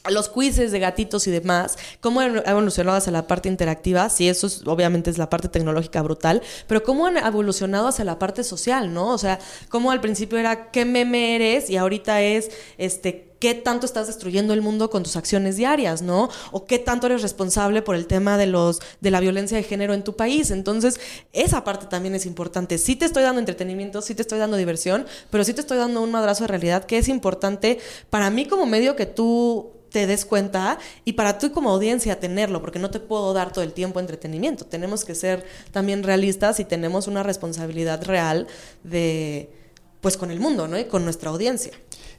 los 0.10 0.29
quizzes 0.29 0.71
de 0.71 0.79
gatitos 0.79 1.27
y 1.27 1.31
demás, 1.31 1.77
cómo 1.99 2.19
han 2.19 2.41
evolucionado 2.47 2.97
hacia 2.97 3.12
la 3.12 3.27
parte 3.27 3.49
interactiva, 3.49 4.10
sí, 4.10 4.29
eso 4.29 4.47
obviamente 4.65 5.10
es 5.10 5.17
la 5.17 5.29
parte 5.29 5.49
tecnológica 5.49 6.01
brutal, 6.01 6.41
pero 6.67 6.84
cómo 6.84 7.08
han 7.08 7.17
evolucionado 7.17 7.88
hacia 7.88 8.05
la 8.05 8.19
parte 8.19 8.43
social, 8.43 8.93
¿no? 8.93 9.10
O 9.10 9.17
sea, 9.17 9.39
cómo 9.69 9.91
al 9.91 10.01
principio 10.01 10.38
era 10.38 10.71
qué 10.71 10.86
meme 10.86 11.36
eres 11.36 11.69
y 11.69 11.77
ahorita 11.77 12.21
es 12.21 12.51
este 12.77 13.35
qué 13.45 13.53
tanto 13.53 13.86
estás 13.86 14.08
destruyendo 14.08 14.55
el 14.55 14.63
mundo 14.63 14.89
con 14.89 15.03
tus 15.03 15.15
acciones 15.15 15.55
diarias, 15.55 16.01
¿no? 16.01 16.29
O 16.51 16.65
qué 16.65 16.79
tanto 16.79 17.05
eres 17.05 17.21
responsable 17.21 17.84
por 17.84 17.93
el 17.93 18.08
tema 18.08 18.39
de 18.39 18.47
los 18.47 18.81
de 19.01 19.12
la 19.12 19.19
violencia 19.19 19.55
de 19.55 19.62
género 19.62 19.93
en 19.93 20.03
tu 20.03 20.15
país. 20.15 20.49
Entonces, 20.49 20.99
esa 21.31 21.63
parte 21.63 21.86
también 21.86 22.15
es 22.15 22.25
importante. 22.25 22.79
Sí 22.79 22.95
te 22.95 23.05
estoy 23.05 23.21
dando 23.21 23.38
entretenimiento, 23.38 24.01
sí 24.01 24.15
te 24.15 24.23
estoy 24.23 24.39
dando 24.39 24.58
diversión, 24.58 25.05
pero 25.29 25.43
sí 25.43 25.53
te 25.53 25.62
estoy 25.62 25.77
dando 25.77 26.01
un 26.01 26.10
madrazo 26.10 26.45
de 26.45 26.47
realidad 26.47 26.86
que 26.86 26.97
es 26.97 27.08
importante 27.08 27.77
para 28.10 28.31
mí 28.31 28.47
como 28.47 28.65
medio 28.65 28.95
que 28.95 29.05
tú 29.05 29.73
te 29.91 30.08
des 30.08 30.25
cuenta 30.25 30.79
y 31.03 31.13
para 31.13 31.38
tú 31.38 31.51
como 31.51 31.69
audiencia 31.69 32.19
tenerlo, 32.19 32.62
porque 32.62 32.79
no 32.79 32.89
te 32.89 32.99
puedo 32.99 33.31
dar 33.31 33.53
todo 33.53 33.63
el 33.63 33.73
tiempo 33.73 33.99
entretenimiento. 33.99 34.65
Tenemos 34.65 35.05
que 35.05 35.13
ser 35.13 35.45
también 35.71 36.01
realistas 36.01 36.60
y 36.60 36.65
tenemos 36.65 37.05
una 37.05 37.21
responsabilidad 37.21 38.03
real 38.05 38.47
de 38.84 39.64
pues 40.06 40.18
con 40.18 40.30
el 40.30 40.39
mundo, 40.39 40.68
¿no? 40.68 40.78
Y 40.78 40.84
con 40.86 41.04
nuestra 41.04 41.32
audiencia. 41.32 41.72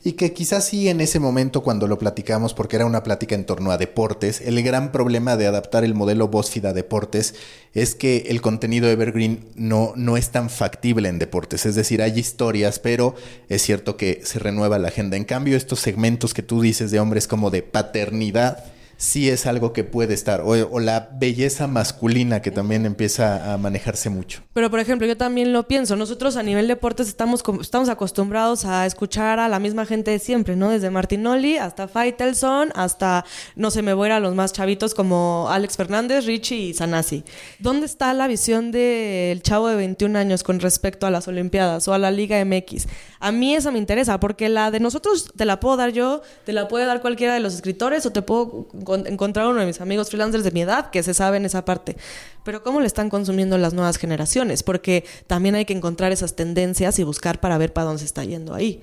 Y 0.03 0.14
que 0.14 0.33
quizás 0.33 0.64
sí 0.64 0.88
en 0.88 1.01
ese 1.01 1.20
momento 1.20 1.62
cuando 1.62 1.87
lo 1.87 2.01
platicamos, 2.01 2.53
porque 2.53 2.75
era 2.75 2.85
una 2.85 3.05
plática 3.05 3.37
en 3.37 3.46
torno 3.46 3.70
a 3.70 3.79
deportes, 3.79 4.40
el 4.40 4.61
gran 4.64 4.90
problema 4.90 5.37
de 5.37 5.46
adaptar 5.46 5.85
el 5.85 5.94
modelo 5.94 6.27
BuzzFeed 6.27 6.64
a 6.64 6.72
deportes 6.72 7.37
es 7.75 7.94
que 7.94 8.25
el 8.27 8.40
contenido 8.40 8.88
Evergreen 8.88 9.44
no, 9.55 9.92
no 9.94 10.16
es 10.16 10.31
tan 10.31 10.51
factible 10.51 11.09
en 11.09 11.20
deportes. 11.20 11.64
Es 11.64 11.77
decir, 11.77 12.03
hay 12.03 12.18
historias, 12.18 12.81
pero 12.81 13.14
es 13.49 13.62
cierto 13.62 13.96
que 13.96 14.20
se 14.25 14.40
renueva 14.40 14.81
la 14.81 14.88
agenda. 14.88 15.16
En 15.16 15.25
cambio, 15.25 15.57
estos 15.57 15.79
segmentos 15.79 16.35
que 16.35 16.42
tú 16.42 16.62
dices 16.62 16.90
de 16.90 16.99
hombres 16.99 17.29
como 17.29 17.51
de 17.51 17.62
paternidad, 17.62 18.64
sí 18.96 19.28
es 19.28 19.46
algo 19.46 19.72
que 19.72 19.85
puede 19.85 20.14
estar. 20.14 20.42
O, 20.42 20.80
la 20.80 21.11
belleza 21.12 21.66
masculina 21.66 22.42
que 22.42 22.50
también 22.50 22.87
empieza 22.87 23.52
a 23.52 23.59
manejarse 23.59 24.11
mucho. 24.11 24.42
Pero, 24.52 24.70
por 24.70 24.80
ejemplo, 24.80 25.06
yo 25.06 25.16
también 25.16 25.52
lo 25.52 25.68
pienso. 25.68 25.96
Nosotros 25.96 26.37
a 26.37 26.42
nivel 26.42 26.68
deportes 26.68 27.09
estamos, 27.09 27.42
estamos 27.61 27.88
acostumbrados 27.88 28.64
a 28.64 28.87
escuchar 28.87 29.38
a 29.38 29.48
la 29.48 29.59
misma 29.59 29.87
gente 29.87 30.11
de 30.11 30.18
siempre, 30.18 30.56
¿no? 30.56 30.70
Desde 30.70 30.90
Martinoli 30.90 31.56
hasta 31.56 31.88
Faitelson, 31.88 32.70
hasta, 32.74 33.24
no 33.54 33.70
sé, 33.70 33.82
me 33.82 33.94
voy 33.94 34.06
a 34.06 34.09
ir 34.09 34.12
a 34.12 34.20
los 34.20 34.35
más 34.35 34.52
chavitos 34.52 34.94
como 34.94 35.48
Alex 35.50 35.76
Fernández, 35.76 36.26
Richie 36.26 36.56
y 36.56 36.74
Sanasi. 36.74 37.24
¿Dónde 37.59 37.86
está 37.86 38.12
la 38.14 38.28
visión 38.28 38.70
del 38.70 39.42
chavo 39.42 39.68
de 39.68 39.76
21 39.76 40.18
años 40.18 40.42
con 40.42 40.61
respecto 40.61 41.07
a 41.07 41.11
las 41.11 41.28
Olimpiadas 41.28 41.86
o 41.88 41.94
a 41.94 41.99
la 41.99 42.11
Liga 42.11 42.42
MX? 42.44 42.86
A 43.20 43.32
mí 43.32 43.55
eso 43.55 43.72
me 43.72 43.78
interesa 43.78 44.20
porque 44.20 44.49
la 44.49 44.70
de 44.70 44.80
nosotros 44.80 45.32
te 45.36 45.44
la 45.44 45.61
puedo 45.61 45.76
dar 45.76 45.92
yo, 45.92 46.22
te 46.44 46.53
la 46.53 46.68
puede 46.68 46.86
dar 46.86 47.01
cualquiera 47.01 47.34
de 47.34 47.40
los 47.40 47.55
escritores 47.55 48.07
o 48.07 48.12
te 48.12 48.22
puedo 48.22 48.68
encontrar 48.95 49.49
uno 49.49 49.61
de 49.61 49.66
mis 49.66 49.80
amigos 49.80 50.09
freelancers 50.11 50.45
de 50.45 50.51
mi 50.51 50.62
edad 50.62 50.91
que 50.91 51.03
se 51.03 51.14
sabe 51.14 51.37
en 51.37 51.45
esa 51.45 51.64
parte. 51.64 51.97
Pero 52.45 52.62
¿cómo 52.62 52.80
le 52.80 52.87
están 52.87 53.11
consumiendo 53.11 53.59
las 53.59 53.74
nuevas 53.74 53.97
generaciones? 53.97 54.62
Porque 54.62 55.05
también 55.26 55.55
hay 55.55 55.64
que 55.64 55.74
encontrar 55.74 56.12
esas 56.12 56.37
tendencias 56.37 56.99
y 56.99 57.03
buscar 57.03 57.41
para 57.41 57.59
ver 57.59 57.72
para 57.72 57.87
dónde 57.87 58.01
se 58.01 58.07
está 58.07 58.24
yendo 58.24 58.55
ahí. 58.55 58.80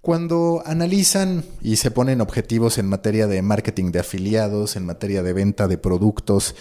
Cuando 0.00 0.62
analizan 0.66 1.44
y 1.62 1.76
se 1.76 1.90
ponen 1.90 2.20
objetivos 2.20 2.78
en 2.78 2.88
materia 2.88 3.26
de 3.26 3.42
marketing 3.42 3.92
de 3.92 4.00
afiliados, 4.00 4.76
en 4.76 4.86
materia 4.86 5.22
de 5.22 5.32
venta 5.32 5.68
de 5.68 5.78
productos 5.78 6.54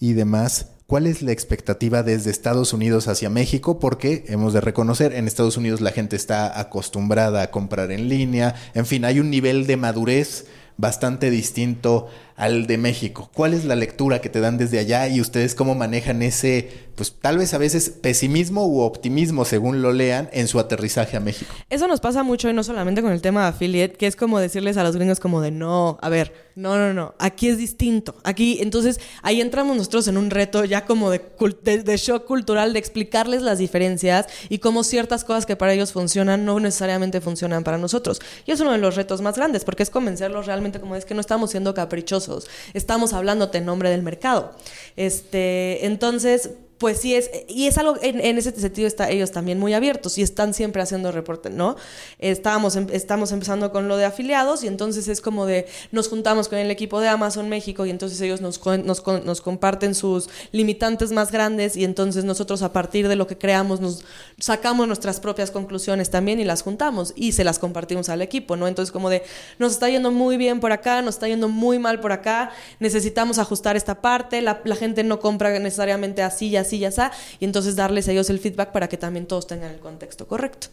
y 0.00 0.14
demás, 0.14 0.66
¿Cuál 0.88 1.06
es 1.06 1.20
la 1.20 1.32
expectativa 1.32 2.02
desde 2.02 2.30
Estados 2.30 2.72
Unidos 2.72 3.08
hacia 3.08 3.28
México? 3.28 3.78
Porque 3.78 4.24
hemos 4.28 4.54
de 4.54 4.62
reconocer, 4.62 5.12
en 5.12 5.26
Estados 5.26 5.58
Unidos 5.58 5.82
la 5.82 5.90
gente 5.90 6.16
está 6.16 6.58
acostumbrada 6.58 7.42
a 7.42 7.50
comprar 7.50 7.92
en 7.92 8.08
línea, 8.08 8.54
en 8.72 8.86
fin, 8.86 9.04
hay 9.04 9.20
un 9.20 9.28
nivel 9.28 9.66
de 9.66 9.76
madurez 9.76 10.46
bastante 10.78 11.28
distinto 11.28 12.06
al 12.38 12.68
de 12.68 12.78
México. 12.78 13.30
¿Cuál 13.34 13.52
es 13.52 13.64
la 13.64 13.74
lectura 13.74 14.20
que 14.20 14.28
te 14.28 14.40
dan 14.40 14.58
desde 14.58 14.78
allá 14.78 15.08
y 15.08 15.20
ustedes 15.20 15.56
cómo 15.56 15.74
manejan 15.74 16.22
ese, 16.22 16.70
pues 16.94 17.12
tal 17.20 17.36
vez 17.36 17.52
a 17.52 17.58
veces 17.58 17.90
pesimismo 17.90 18.64
u 18.64 18.80
optimismo 18.80 19.44
según 19.44 19.82
lo 19.82 19.92
lean 19.92 20.30
en 20.32 20.46
su 20.46 20.60
aterrizaje 20.60 21.16
a 21.16 21.20
México? 21.20 21.52
Eso 21.68 21.88
nos 21.88 21.98
pasa 21.98 22.22
mucho 22.22 22.48
y 22.48 22.52
no 22.52 22.62
solamente 22.62 23.02
con 23.02 23.10
el 23.10 23.20
tema 23.22 23.42
de 23.42 23.48
affiliate, 23.48 23.96
que 23.96 24.06
es 24.06 24.14
como 24.14 24.38
decirles 24.38 24.76
a 24.76 24.84
los 24.84 24.94
gringos 24.94 25.18
como 25.18 25.40
de 25.40 25.50
no, 25.50 25.98
a 26.00 26.08
ver, 26.08 26.32
no, 26.54 26.76
no, 26.78 26.94
no, 26.94 27.14
aquí 27.18 27.48
es 27.48 27.58
distinto. 27.58 28.14
Aquí, 28.22 28.58
entonces 28.60 29.00
ahí 29.22 29.40
entramos 29.40 29.76
nosotros 29.76 30.06
en 30.06 30.16
un 30.16 30.30
reto 30.30 30.64
ya 30.64 30.86
como 30.86 31.10
de, 31.10 31.20
de, 31.64 31.82
de 31.82 31.96
shock 31.96 32.24
cultural 32.24 32.72
de 32.72 32.78
explicarles 32.78 33.42
las 33.42 33.58
diferencias 33.58 34.26
y 34.48 34.58
cómo 34.58 34.84
ciertas 34.84 35.24
cosas 35.24 35.44
que 35.44 35.56
para 35.56 35.72
ellos 35.72 35.92
funcionan 35.92 36.44
no 36.44 36.60
necesariamente 36.60 37.20
funcionan 37.20 37.64
para 37.64 37.78
nosotros. 37.78 38.20
Y 38.46 38.52
es 38.52 38.60
uno 38.60 38.70
de 38.70 38.78
los 38.78 38.94
retos 38.94 39.22
más 39.22 39.34
grandes 39.34 39.64
porque 39.64 39.82
es 39.82 39.90
convencerlos 39.90 40.46
realmente 40.46 40.78
como 40.78 40.94
es 40.94 41.04
que 41.04 41.14
no 41.14 41.20
estamos 41.20 41.50
siendo 41.50 41.74
caprichosos 41.74 42.27
Estamos 42.74 43.12
hablándote 43.12 43.58
en 43.58 43.64
nombre 43.64 43.90
del 43.90 44.02
mercado. 44.02 44.52
Este, 44.96 45.86
entonces, 45.86 46.50
pues 46.78 47.00
sí 47.00 47.14
es, 47.14 47.30
y 47.48 47.66
es 47.66 47.76
algo, 47.76 47.96
en, 48.00 48.38
ese 48.38 48.52
sentido 48.52 48.86
está 48.86 49.10
ellos 49.10 49.32
también 49.32 49.58
muy 49.58 49.74
abiertos 49.74 50.16
y 50.16 50.22
están 50.22 50.54
siempre 50.54 50.80
haciendo 50.80 51.10
reporte, 51.10 51.50
¿no? 51.50 51.74
Estábamos, 52.20 52.76
em, 52.76 52.86
estamos 52.92 53.32
empezando 53.32 53.72
con 53.72 53.88
lo 53.88 53.96
de 53.96 54.04
afiliados 54.04 54.62
y 54.62 54.68
entonces 54.68 55.08
es 55.08 55.20
como 55.20 55.44
de, 55.44 55.66
nos 55.90 56.08
juntamos 56.08 56.48
con 56.48 56.58
el 56.58 56.70
equipo 56.70 57.00
de 57.00 57.08
Amazon 57.08 57.48
México 57.48 57.84
y 57.84 57.90
entonces 57.90 58.20
ellos 58.20 58.40
nos, 58.40 58.64
nos, 58.64 59.04
nos 59.24 59.40
comparten 59.40 59.96
sus 59.96 60.28
limitantes 60.52 61.10
más 61.10 61.32
grandes 61.32 61.76
y 61.76 61.84
entonces 61.84 62.24
nosotros 62.24 62.62
a 62.62 62.72
partir 62.72 63.08
de 63.08 63.16
lo 63.16 63.26
que 63.26 63.36
creamos 63.36 63.80
nos 63.80 64.04
sacamos 64.38 64.86
nuestras 64.86 65.18
propias 65.18 65.50
conclusiones 65.50 66.10
también 66.10 66.38
y 66.38 66.44
las 66.44 66.62
juntamos 66.62 67.12
y 67.16 67.32
se 67.32 67.42
las 67.42 67.58
compartimos 67.58 68.08
al 68.08 68.22
equipo, 68.22 68.54
¿no? 68.54 68.68
Entonces 68.68 68.92
como 68.92 69.10
de, 69.10 69.24
nos 69.58 69.72
está 69.72 69.88
yendo 69.88 70.12
muy 70.12 70.36
bien 70.36 70.60
por 70.60 70.70
acá, 70.70 71.02
nos 71.02 71.16
está 71.16 71.26
yendo 71.26 71.48
muy 71.48 71.80
mal 71.80 71.98
por 71.98 72.12
acá, 72.12 72.52
necesitamos 72.78 73.40
ajustar 73.40 73.76
esta 73.76 74.00
parte, 74.00 74.42
la, 74.42 74.60
la 74.64 74.76
gente 74.76 75.02
no 75.02 75.18
compra 75.18 75.58
necesariamente 75.58 76.22
así 76.22 76.46
y 76.48 76.56
así 76.56 76.67
y 76.72 76.80
ya 76.80 76.88
está, 76.88 77.12
y 77.40 77.44
entonces 77.44 77.76
darles 77.76 78.08
a 78.08 78.12
ellos 78.12 78.30
el 78.30 78.38
feedback 78.38 78.72
para 78.72 78.88
que 78.88 78.96
también 78.96 79.26
todos 79.26 79.46
tengan 79.46 79.72
el 79.72 79.80
contexto 79.80 80.26
correcto. 80.26 80.68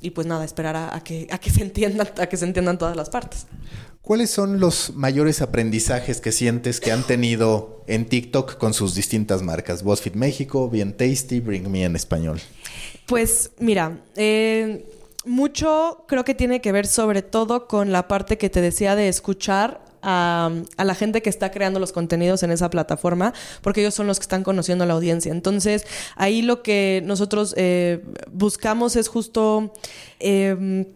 Y 0.00 0.10
pues 0.10 0.26
nada, 0.26 0.44
esperar 0.44 0.76
a, 0.76 1.00
que, 1.02 1.26
a 1.30 1.38
que 1.38 1.50
se 1.50 1.62
entiendan, 1.62 2.08
a 2.18 2.26
que 2.26 2.36
se 2.36 2.44
entiendan 2.44 2.76
todas 2.76 2.94
las 2.94 3.08
partes. 3.08 3.46
¿Cuáles 4.02 4.30
son 4.30 4.60
los 4.60 4.92
mayores 4.94 5.40
aprendizajes 5.40 6.20
que 6.20 6.30
sientes 6.30 6.78
que 6.78 6.92
han 6.92 7.04
tenido 7.04 7.82
en 7.86 8.04
TikTok 8.04 8.58
con 8.58 8.74
sus 8.74 8.94
distintas 8.94 9.40
marcas? 9.40 9.82
BuzzFeed 9.82 10.14
México, 10.14 10.68
Bien 10.68 10.94
Tasty, 10.94 11.40
Bring 11.40 11.70
Me 11.70 11.84
en 11.84 11.96
español. 11.96 12.38
Pues 13.06 13.52
mira, 13.60 14.02
eh, 14.14 14.84
mucho 15.24 16.04
creo 16.06 16.22
que 16.22 16.34
tiene 16.34 16.60
que 16.60 16.70
ver 16.70 16.86
sobre 16.86 17.22
todo 17.22 17.66
con 17.66 17.92
la 17.92 18.06
parte 18.06 18.36
que 18.36 18.50
te 18.50 18.60
decía 18.60 18.94
de 18.94 19.08
escuchar 19.08 19.83
a, 20.04 20.50
la 20.76 20.94
gente 20.94 21.22
que 21.22 21.30
está 21.30 21.50
creando 21.50 21.80
los 21.80 21.92
contenidos 21.92 22.42
en 22.42 22.50
esa 22.50 22.70
plataforma, 22.70 23.32
porque 23.62 23.80
ellos 23.80 23.94
son 23.94 24.06
los 24.06 24.18
que 24.18 24.24
están 24.24 24.44
conociendo 24.44 24.84
a 24.84 24.86
la 24.86 24.94
audiencia. 24.94 25.32
Entonces, 25.32 25.86
ahí 26.16 26.42
lo 26.42 26.62
que 26.62 27.02
nosotros 27.04 27.54
eh, 27.56 28.04
buscamos 28.30 28.96
es 28.96 29.08
justo... 29.08 29.72
Em, 30.20 30.86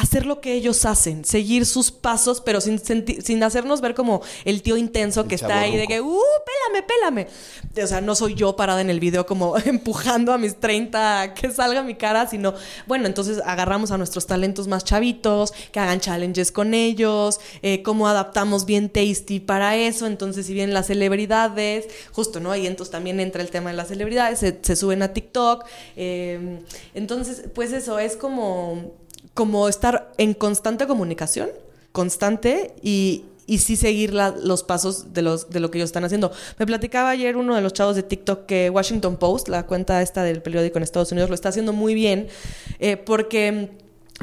hacer 0.00 0.24
lo 0.24 0.40
que 0.40 0.54
ellos 0.54 0.86
hacen, 0.86 1.24
seguir 1.26 1.66
sus 1.66 1.90
pasos, 1.90 2.40
pero 2.40 2.60
sin, 2.62 2.80
sin 3.22 3.42
hacernos 3.42 3.82
ver 3.82 3.94
como 3.94 4.22
el 4.46 4.62
tío 4.62 4.78
intenso 4.78 5.28
que 5.28 5.34
está 5.34 5.60
ahí 5.60 5.76
de 5.76 5.86
que, 5.86 6.00
¡uh, 6.00 6.20
pélame, 6.46 6.86
pélame! 6.86 7.26
O 7.82 7.86
sea, 7.86 8.00
no 8.00 8.14
soy 8.14 8.34
yo 8.34 8.56
parada 8.56 8.80
en 8.80 8.88
el 8.88 8.98
video 8.98 9.26
como 9.26 9.58
empujando 9.64 10.32
a 10.32 10.38
mis 10.38 10.58
30 10.58 11.20
a 11.20 11.34
que 11.34 11.50
salga 11.50 11.82
mi 11.82 11.96
cara, 11.96 12.26
sino, 12.26 12.54
bueno, 12.86 13.06
entonces 13.06 13.42
agarramos 13.44 13.90
a 13.90 13.98
nuestros 13.98 14.26
talentos 14.26 14.68
más 14.68 14.84
chavitos, 14.84 15.52
que 15.70 15.80
hagan 15.80 16.00
challenges 16.00 16.50
con 16.50 16.72
ellos, 16.72 17.38
eh, 17.60 17.82
cómo 17.82 18.08
adaptamos 18.08 18.64
bien 18.64 18.88
Tasty 18.88 19.38
para 19.38 19.76
eso, 19.76 20.06
entonces 20.06 20.46
si 20.46 20.54
bien 20.54 20.72
las 20.72 20.86
celebridades, 20.86 21.88
justo, 22.12 22.40
¿no? 22.40 22.56
Y 22.56 22.66
entonces 22.66 22.90
también 22.90 23.20
entra 23.20 23.42
el 23.42 23.50
tema 23.50 23.70
de 23.70 23.76
las 23.76 23.88
celebridades, 23.88 24.38
se, 24.38 24.76
suben 24.76 25.02
a 25.02 25.12
TikTok, 25.12 25.66
eh, 25.96 26.60
entonces, 26.94 27.44
pues 27.54 27.72
eso, 27.72 27.98
es 27.98 28.16
como 28.16 28.99
como 29.34 29.68
estar 29.68 30.12
en 30.18 30.34
constante 30.34 30.86
comunicación, 30.86 31.48
constante 31.92 32.74
y, 32.82 33.24
y 33.46 33.58
sí 33.58 33.76
seguir 33.76 34.14
los 34.14 34.62
pasos 34.62 35.12
de, 35.12 35.22
los, 35.22 35.50
de 35.50 35.60
lo 35.60 35.70
que 35.70 35.78
ellos 35.78 35.88
están 35.88 36.04
haciendo. 36.04 36.30
Me 36.58 36.66
platicaba 36.66 37.10
ayer 37.10 37.36
uno 37.36 37.56
de 37.56 37.60
los 37.60 37.72
chavos 37.72 37.96
de 37.96 38.02
TikTok 38.02 38.46
que 38.46 38.70
Washington 38.70 39.16
Post, 39.16 39.48
la 39.48 39.66
cuenta 39.66 40.02
esta 40.02 40.22
del 40.22 40.40
periódico 40.40 40.78
en 40.78 40.84
Estados 40.84 41.10
Unidos, 41.10 41.30
lo 41.30 41.34
está 41.34 41.48
haciendo 41.48 41.72
muy 41.72 41.94
bien 41.94 42.28
eh, 42.78 42.96
porque 42.96 43.70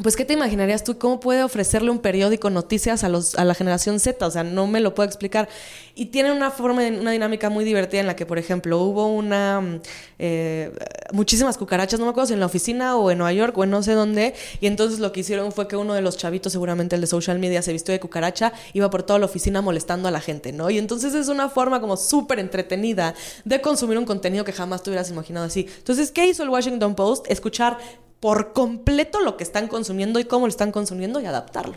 pues, 0.04 0.16
¿qué 0.16 0.26
te 0.26 0.34
imaginarías 0.34 0.84
tú? 0.84 1.00
¿Cómo 1.00 1.20
puede 1.20 1.44
ofrecerle 1.44 1.90
un 1.90 1.98
periódico 2.00 2.52
noticias 2.52 3.04
a, 3.04 3.10
los, 3.10 3.34
a 3.34 3.44
la 3.44 3.56
generación 3.56 4.00
Z? 4.00 4.28
O 4.28 4.30
sea, 4.30 4.44
no 4.44 4.68
me 4.68 4.80
lo 4.80 4.94
puedo 4.94 5.08
explicar. 5.08 5.50
Y 5.96 6.08
tiene 6.08 6.32
una 6.32 6.52
forma, 6.52 6.86
una 6.88 7.12
dinámica 7.12 7.50
muy 7.50 7.66
divertida 7.66 8.02
en 8.02 8.08
la 8.08 8.16
que, 8.16 8.28
por 8.28 8.38
ejemplo, 8.38 8.80
hubo 8.80 9.08
una... 9.08 9.82
Eh, 10.20 10.72
muchísimas 11.14 11.58
cucarachas, 11.58 12.00
no 12.00 12.06
me 12.06 12.12
acuerdo 12.12 12.28
si 12.28 12.34
en 12.34 12.40
la 12.40 12.46
oficina 12.46 12.96
o 12.96 13.10
en 13.10 13.18
Nueva 13.18 13.34
York 13.34 13.58
o 13.58 13.64
en 13.64 13.72
no 13.72 13.82
sé 13.82 13.94
dónde. 13.94 14.36
Y 14.62 14.68
entonces 14.68 15.00
lo 15.00 15.12
que 15.12 15.22
hicieron 15.22 15.52
fue 15.52 15.68
que 15.68 15.76
uno 15.76 15.96
de 15.96 16.02
los 16.02 16.16
chavitos, 16.16 16.52
seguramente 16.52 16.94
el 16.94 17.02
de 17.02 17.08
social 17.08 17.40
media, 17.40 17.64
se 17.64 17.74
vistió 17.74 17.92
de 17.92 18.00
cucaracha, 18.00 18.54
iba 18.74 18.92
por 18.92 19.02
toda 19.02 19.18
la 19.18 19.26
oficina 19.26 19.64
molestando 19.64 20.08
a 20.08 20.12
la 20.12 20.22
gente, 20.22 20.52
¿no? 20.52 20.70
Y 20.70 20.78
entonces 20.78 21.16
es 21.16 21.28
una 21.28 21.50
forma 21.50 21.82
como 21.82 21.98
súper 21.98 22.38
entretenida 22.38 23.16
de 23.46 23.62
consumir 23.62 23.98
un 23.98 24.06
contenido 24.06 24.46
que 24.46 24.54
jamás 24.54 24.84
te 24.84 24.92
hubieras 24.92 25.10
imaginado 25.10 25.48
así. 25.48 25.68
Entonces, 25.80 26.12
¿qué 26.12 26.28
hizo 26.28 26.44
el 26.44 26.50
Washington 26.50 26.94
Post? 26.94 27.26
Escuchar 27.32 27.80
por 28.20 28.54
completo 28.54 29.20
lo 29.20 29.38
que 29.38 29.44
están 29.44 29.68
consumiendo 29.68 30.20
y 30.20 30.26
cómo 30.26 30.48
lo 30.48 30.50
están 30.50 30.72
consumiendo 30.72 31.20
y 31.20 31.26
adaptarlo. 31.26 31.76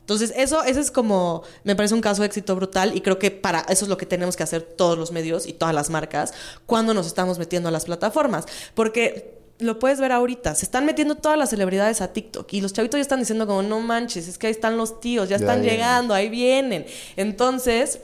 Entonces, 0.00 0.32
eso, 0.36 0.64
ese 0.64 0.80
es 0.80 0.90
como, 0.90 1.42
me 1.62 1.76
parece 1.76 1.94
un 1.94 2.00
caso 2.00 2.22
de 2.22 2.26
éxito 2.26 2.56
brutal 2.56 2.96
y 2.96 3.00
creo 3.02 3.18
que 3.18 3.30
para 3.30 3.60
eso 3.68 3.84
es 3.84 3.88
lo 3.88 3.96
que 3.96 4.04
tenemos 4.04 4.36
que 4.36 4.42
hacer 4.42 4.62
todos 4.62 4.98
los 4.98 5.12
medios 5.12 5.46
y 5.46 5.52
todas 5.52 5.74
las 5.74 5.90
marcas 5.90 6.34
cuando 6.66 6.92
nos 6.92 7.06
estamos 7.06 7.38
metiendo 7.38 7.68
a 7.68 7.72
las 7.72 7.84
plataformas. 7.84 8.46
Porque 8.74 9.38
lo 9.58 9.78
puedes 9.78 10.00
ver 10.00 10.10
ahorita, 10.10 10.56
se 10.56 10.64
están 10.64 10.86
metiendo 10.86 11.14
todas 11.14 11.38
las 11.38 11.50
celebridades 11.50 12.00
a 12.00 12.12
TikTok 12.12 12.52
y 12.52 12.60
los 12.60 12.72
chavitos 12.72 12.98
ya 12.98 13.02
están 13.02 13.20
diciendo 13.20 13.46
como, 13.46 13.62
no 13.62 13.80
manches, 13.80 14.26
es 14.26 14.38
que 14.38 14.48
ahí 14.48 14.50
están 14.50 14.76
los 14.76 15.00
tíos, 15.00 15.28
ya 15.28 15.36
están 15.36 15.62
llegando, 15.62 16.14
ahí 16.14 16.28
vienen. 16.28 16.84
Entonces, 17.16 18.00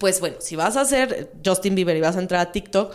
pues 0.00 0.18
bueno, 0.18 0.36
si 0.40 0.56
vas 0.56 0.78
a 0.78 0.80
hacer 0.80 1.30
Justin 1.44 1.74
Bieber 1.74 1.94
y 1.94 2.00
vas 2.00 2.16
a 2.16 2.20
entrar 2.20 2.40
a 2.40 2.52
TikTok, 2.52 2.90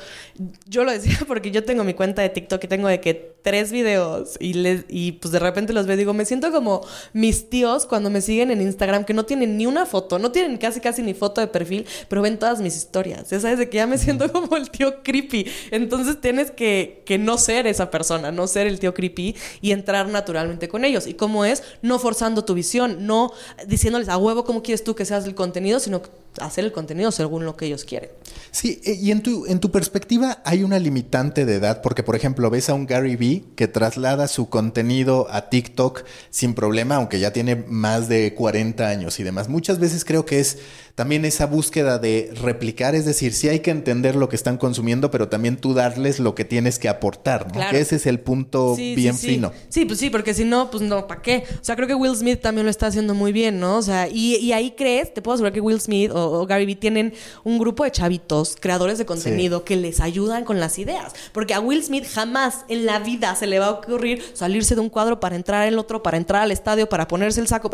yo 0.67 0.83
lo 0.83 0.91
decía 0.91 1.19
porque 1.27 1.51
yo 1.51 1.63
tengo 1.63 1.83
mi 1.83 1.93
cuenta 1.93 2.23
de 2.23 2.29
TikTok 2.29 2.63
y 2.63 2.67
tengo 2.67 2.87
de 2.87 2.99
que 2.99 3.35
tres 3.43 3.71
videos 3.71 4.37
y, 4.39 4.53
les, 4.53 4.85
y 4.89 5.11
pues 5.11 5.31
de 5.31 5.37
repente 5.37 5.71
los 5.71 5.85
veo, 5.85 5.97
digo, 5.97 6.15
me 6.15 6.25
siento 6.25 6.51
como 6.51 6.81
mis 7.13 7.47
tíos 7.47 7.85
cuando 7.85 8.09
me 8.09 8.21
siguen 8.21 8.49
en 8.49 8.59
Instagram 8.59 9.05
que 9.05 9.13
no 9.13 9.23
tienen 9.23 9.55
ni 9.55 9.67
una 9.67 9.85
foto, 9.85 10.17
no 10.17 10.31
tienen 10.31 10.57
casi 10.57 10.79
casi 10.79 11.03
ni 11.03 11.13
foto 11.13 11.41
de 11.41 11.47
perfil, 11.47 11.85
pero 12.09 12.23
ven 12.23 12.39
todas 12.39 12.59
mis 12.59 12.75
historias. 12.75 13.29
Ya 13.29 13.39
sabes 13.39 13.59
de 13.59 13.69
que 13.69 13.77
ya 13.77 13.85
me 13.85 13.99
siento 13.99 14.31
como 14.31 14.57
el 14.57 14.71
tío 14.71 15.03
creepy. 15.03 15.45
Entonces 15.69 16.19
tienes 16.19 16.49
que, 16.49 17.03
que 17.05 17.19
no 17.19 17.37
ser 17.37 17.67
esa 17.67 17.91
persona, 17.91 18.31
no 18.31 18.47
ser 18.47 18.65
el 18.65 18.79
tío 18.79 18.95
creepy 18.95 19.35
y 19.61 19.73
entrar 19.73 20.09
naturalmente 20.09 20.67
con 20.67 20.83
ellos. 20.83 21.05
¿Y 21.05 21.13
cómo 21.13 21.45
es? 21.45 21.61
No 21.83 21.99
forzando 21.99 22.45
tu 22.45 22.55
visión, 22.55 23.05
no 23.05 23.31
diciéndoles 23.67 24.09
a 24.09 24.17
huevo 24.17 24.43
cómo 24.43 24.63
quieres 24.63 24.83
tú 24.83 24.95
que 24.95 25.05
seas 25.05 25.25
el 25.25 25.35
contenido, 25.35 25.79
sino 25.79 26.01
hacer 26.41 26.65
el 26.65 26.71
contenido 26.71 26.94
según 27.11 27.45
lo 27.45 27.55
que 27.55 27.65
ellos 27.65 27.83
quieren. 27.83 28.09
Sí, 28.51 28.79
eh, 28.85 28.97
y 29.01 29.11
en 29.11 29.21
tu, 29.21 29.45
en 29.47 29.59
tu 29.59 29.71
perspectiva 29.71 30.41
hay 30.45 30.63
una 30.63 30.79
limitante 30.79 31.45
de 31.45 31.55
edad, 31.55 31.81
porque 31.81 32.03
por 32.03 32.15
ejemplo 32.15 32.49
ves 32.49 32.69
a 32.69 32.73
un 32.73 32.85
Gary 32.85 33.15
Vee 33.15 33.43
que 33.55 33.67
traslada 33.67 34.27
su 34.27 34.49
contenido 34.49 35.27
a 35.29 35.49
TikTok 35.49 36.03
sin 36.29 36.53
problema, 36.53 36.95
aunque 36.95 37.19
ya 37.19 37.33
tiene 37.33 37.55
más 37.55 38.07
de 38.07 38.33
40 38.33 38.87
años 38.87 39.19
y 39.19 39.23
demás. 39.23 39.49
Muchas 39.49 39.79
veces 39.79 40.05
creo 40.05 40.25
que 40.25 40.39
es 40.39 40.59
también 40.95 41.25
esa 41.25 41.45
búsqueda 41.45 41.99
de 41.99 42.31
replicar, 42.41 42.95
es 42.95 43.03
decir, 43.03 43.33
sí 43.33 43.49
hay 43.49 43.59
que 43.59 43.69
entender 43.69 44.15
lo 44.15 44.29
que 44.29 44.37
están 44.37 44.57
consumiendo, 44.57 45.11
pero 45.11 45.27
también 45.27 45.57
tú 45.57 45.73
darles 45.73 46.19
lo 46.19 46.35
que 46.35 46.45
tienes 46.45 46.79
que 46.79 46.87
aportar, 46.87 47.53
¿no? 47.53 47.69
Que 47.69 47.81
ese 47.81 47.97
es 47.97 48.05
el 48.05 48.21
punto 48.21 48.77
bien 48.77 49.17
fino. 49.17 49.51
Sí, 49.67 49.83
pues 49.83 49.99
sí, 49.99 50.09
porque 50.09 50.33
si 50.33 50.45
no, 50.45 50.71
pues 50.71 50.81
no, 50.81 51.05
¿para 51.05 51.21
qué? 51.21 51.43
O 51.61 51.63
sea, 51.63 51.75
creo 51.75 51.89
que 51.89 51.95
Will 51.95 52.15
Smith 52.15 52.39
también 52.39 52.63
lo 52.63 52.71
está 52.71 52.87
haciendo 52.87 53.13
muy 53.13 53.33
bien, 53.33 53.59
¿no? 53.59 53.77
O 53.77 53.81
sea, 53.81 54.07
y, 54.07 54.53
ahí 54.53 54.71
crees, 54.77 55.13
te 55.13 55.21
puedo 55.21 55.33
asegurar 55.33 55.51
que 55.51 55.59
Will 55.59 55.81
Smith 55.81 56.11
o, 56.13 56.45
Gary 56.47 56.65
Vee 56.65 56.75
tienen 56.85 57.15
un 57.43 57.57
grupo 57.57 57.83
de 57.83 57.89
chavitos, 57.89 58.57
creadores 58.59 58.99
de 58.99 59.07
contenido, 59.07 59.63
que 59.65 59.75
les 59.75 60.01
ayudan 60.01 60.45
con 60.45 60.59
las 60.59 60.77
ideas. 60.77 61.13
Porque 61.31 61.55
a 61.55 61.59
Will 61.59 61.83
Smith 61.83 62.05
jamás 62.05 62.63
en 62.67 62.85
la 62.85 62.99
vida 62.99 63.33
se 63.33 63.47
le 63.47 63.57
va 63.57 63.65
a 63.65 63.71
ocurrir 63.71 64.23
salirse 64.35 64.75
de 64.75 64.81
un 64.81 64.89
cuadro 64.89 65.19
para 65.19 65.35
entrar 65.35 65.67
al 65.67 65.79
otro, 65.79 66.03
para 66.03 66.17
entrar 66.17 66.43
al 66.43 66.51
estadio, 66.51 66.87
para 66.87 67.07
ponerse 67.07 67.41
el 67.41 67.47
saco. 67.47 67.71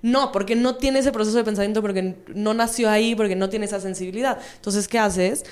No, 0.00 0.32
porque 0.32 0.56
no 0.56 0.76
tiene 0.76 1.00
ese 1.00 1.12
proceso 1.12 1.36
de 1.36 1.44
pensamiento, 1.44 1.82
porque 1.82 2.16
no 2.28 2.54
nació 2.54 2.88
ahí 2.88 3.14
porque 3.14 3.36
no 3.36 3.50
tiene 3.50 3.66
esa 3.66 3.80
sensibilidad. 3.80 4.38
Entonces, 4.56 4.88
¿qué 4.88 4.98
haces? 4.98 5.44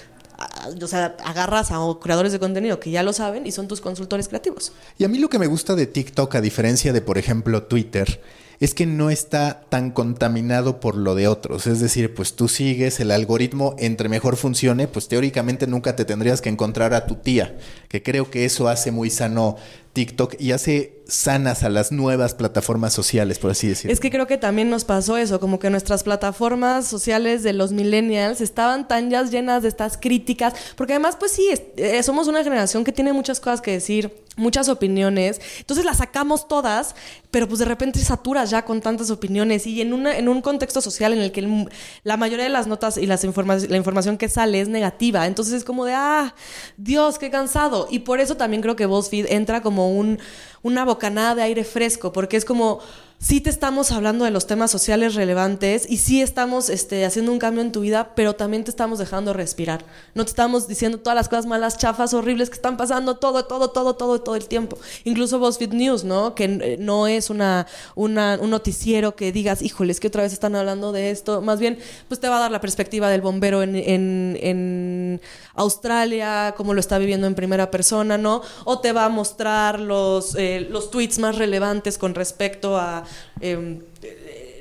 o 0.83 0.87
sea, 0.87 1.17
agarras 1.23 1.71
a 1.71 1.79
creadores 2.01 2.33
de 2.33 2.39
contenido 2.39 2.81
que 2.81 2.91
ya 2.91 3.03
lo 3.03 3.13
saben 3.13 3.47
y 3.47 3.53
son 3.53 3.69
tus 3.69 3.83
consultores 3.83 4.29
creativos. 4.29 4.73
Y 4.97 5.05
a 5.05 5.09
mí 5.09 5.19
lo 5.19 5.29
que 5.29 5.39
me 5.39 5.47
gusta 5.47 5.75
de 5.75 5.87
TikTok, 5.87 6.35
a 6.35 6.41
diferencia 6.41 6.95
de, 6.95 7.03
por 7.03 7.19
ejemplo, 7.19 7.65
Twitter, 7.65 8.21
es 8.65 8.75
que 8.75 8.87
no 8.87 9.11
está 9.11 9.65
tan 9.69 9.91
contaminado 9.91 10.79
por 10.79 10.97
lo 10.97 11.17
de 11.17 11.27
otros. 11.27 11.67
Es 11.67 11.81
decir, 11.81 12.15
pues 12.15 12.35
tú 12.35 12.47
sigues 12.47 13.01
el 13.01 13.11
algoritmo, 13.11 13.75
entre 13.79 14.09
mejor 14.09 14.37
funcione, 14.37 14.87
pues 14.87 15.09
teóricamente 15.09 15.67
nunca 15.67 15.97
te 15.97 16.05
tendrías 16.05 16.41
que 16.41 16.49
encontrar 16.49 16.95
a 16.95 17.07
tu 17.07 17.17
tía, 17.17 17.57
que 17.89 18.05
creo 18.05 18.31
que 18.31 18.45
eso 18.45 18.69
hace 18.69 18.93
muy 18.93 19.11
sano 19.11 19.57
TikTok 19.93 20.35
y 20.39 20.53
hace 20.53 21.03
sanas 21.07 21.63
a 21.63 21.69
las 21.69 21.93
nuevas 21.93 22.35
plataformas 22.35 22.95
sociales, 22.95 23.39
por 23.39 23.51
así 23.51 23.69
decirlo. 23.69 23.93
Es 23.93 24.01
que 24.01 24.11
creo 24.11 24.27
que 24.27 24.39
también 24.39 24.71
nos 24.71 24.85
pasó 24.85 25.17
eso, 25.17 25.41
como 25.41 25.59
que 25.59 25.69
nuestras 25.69 26.03
plataformas 26.03 26.87
sociales 26.87 27.43
de 27.43 27.53
los 27.53 27.73
millennials 27.73 28.41
estaban 28.41 28.89
tan 28.89 29.11
ya 29.11 29.23
llenas 29.23 29.63
de 29.63 29.69
estas 29.69 29.99
críticas, 29.99 30.55
porque 30.77 30.95
además 30.95 31.17
pues 31.17 31.33
sí, 31.33 31.49
eh, 31.77 32.03
somos 32.03 32.29
una 32.29 32.43
generación 32.43 32.85
que 32.85 32.93
tiene 32.93 33.13
muchas 33.13 33.41
cosas 33.41 33.61
que 33.61 33.73
decir, 33.73 34.23
muchas 34.37 34.71
opiniones, 34.71 35.43
entonces 35.59 35.85
las 35.85 35.99
sacamos 35.99 36.49
todas, 36.49 36.95
pero 37.31 37.47
pues 37.47 37.59
de 37.59 37.67
repente 37.67 38.01
saturas 38.01 38.49
ya 38.49 38.65
con 38.65 38.81
tantas 38.81 39.11
opiniones 39.11 39.67
y 39.67 39.83
en, 39.83 39.93
una, 39.93 40.17
en 40.17 40.27
un 40.29 40.41
contexto 40.41 40.81
social 40.81 41.13
en 41.13 41.21
el 41.21 41.33
que 41.33 41.67
la 42.03 42.17
mayoría 42.17 42.45
de 42.45 42.51
las 42.51 42.67
notas 42.67 42.97
y 42.97 43.07
las 43.07 43.23
la 43.23 43.77
información 43.77 44.17
que 44.17 44.29
sale 44.31 44.61
es 44.61 44.69
negativa, 44.69 45.27
entonces 45.27 45.55
es 45.55 45.65
como 45.65 45.85
de, 45.85 45.93
ah, 45.95 46.35
Dios, 46.79 47.19
qué 47.19 47.31
cansado, 47.31 47.89
y 47.91 48.01
por 48.01 48.21
eso 48.21 48.37
también 48.37 48.63
creo 48.63 48.75
que 48.75 48.87
BuzzFeed 48.87 49.27
entra 49.29 49.61
como 49.61 49.82
un, 49.89 50.19
una 50.63 50.85
bocanada 50.85 51.35
de 51.35 51.43
aire 51.43 51.65
fresco, 51.65 52.13
porque 52.13 52.37
es 52.37 52.45
como 52.45 52.81
sí 53.23 53.41
te 53.41 53.51
estamos 53.51 53.93
hablando 53.93 54.25
de 54.25 54.33
los 54.33 54.49
temas 54.49 54.73
sociales 54.73 55.15
relevantes 55.15 55.87
y 55.89 55.99
sí 55.99 56.21
estamos 56.21 56.69
este, 56.69 57.05
haciendo 57.05 57.31
un 57.31 57.39
cambio 57.39 57.63
en 57.63 57.71
tu 57.71 57.81
vida, 57.81 58.15
pero 58.17 58.35
también 58.35 58.65
te 58.65 58.71
estamos 58.71 58.99
dejando 58.99 59.33
respirar. 59.33 59.85
No 60.15 60.25
te 60.25 60.31
estamos 60.31 60.67
diciendo 60.67 60.99
todas 60.99 61.15
las 61.15 61.29
cosas 61.29 61.47
malas, 61.47 61.79
chafas, 61.79 62.15
horribles 62.15 62.51
que 62.51 62.57
están 62.57 62.77
pasando 62.77 63.19
todo, 63.19 63.45
todo, 63.45 63.71
todo, 63.71 63.95
todo, 63.95 64.21
todo 64.21 64.35
el 64.35 64.47
tiempo. 64.47 64.77
Incluso 65.05 65.39
BuzzFeed 65.39 65.73
News, 65.73 66.03
¿no? 66.03 66.35
Que 66.35 66.45
eh, 66.45 66.77
no 66.81 67.07
es 67.07 67.31
una, 67.31 67.69
una, 67.95 68.39
un 68.41 68.51
noticiero 68.51 69.15
que 69.15 69.31
digas, 69.31 69.63
híjoles, 69.63 70.01
que 70.01 70.09
otra 70.09 70.25
vez 70.25 70.33
están 70.33 70.57
hablando 70.57 70.91
de 70.91 71.11
esto. 71.11 71.41
Más 71.43 71.61
bien, 71.61 71.79
pues 72.09 72.19
te 72.19 72.29
va 72.29 72.39
a 72.39 72.41
dar 72.41 72.51
la 72.51 72.61
perspectiva 72.61 73.09
del 73.09 73.21
bombero 73.21 73.63
en, 73.63 73.77
en, 73.77 74.37
en 74.43 75.21
Australia, 75.55 76.55
cómo 76.57 76.75
lo 76.75 76.81
está 76.81 76.99
viviendo 76.99 77.29
en 77.29 77.37
primera 77.37 77.71
persona, 77.71 78.19
¿no? 78.19 78.43
O 78.65 78.81
te 78.81 78.91
va 78.91 79.05
a 79.05 79.09
mostrar 79.09 79.79
los, 79.79 80.35
eh, 80.35 80.67
los 80.69 80.91
tweets 80.91 81.21
más 81.21 81.37
relevantes 81.37 81.99
con 81.99 82.17
respecto 82.17 82.77
a 82.77 83.05
Em, 83.41 83.81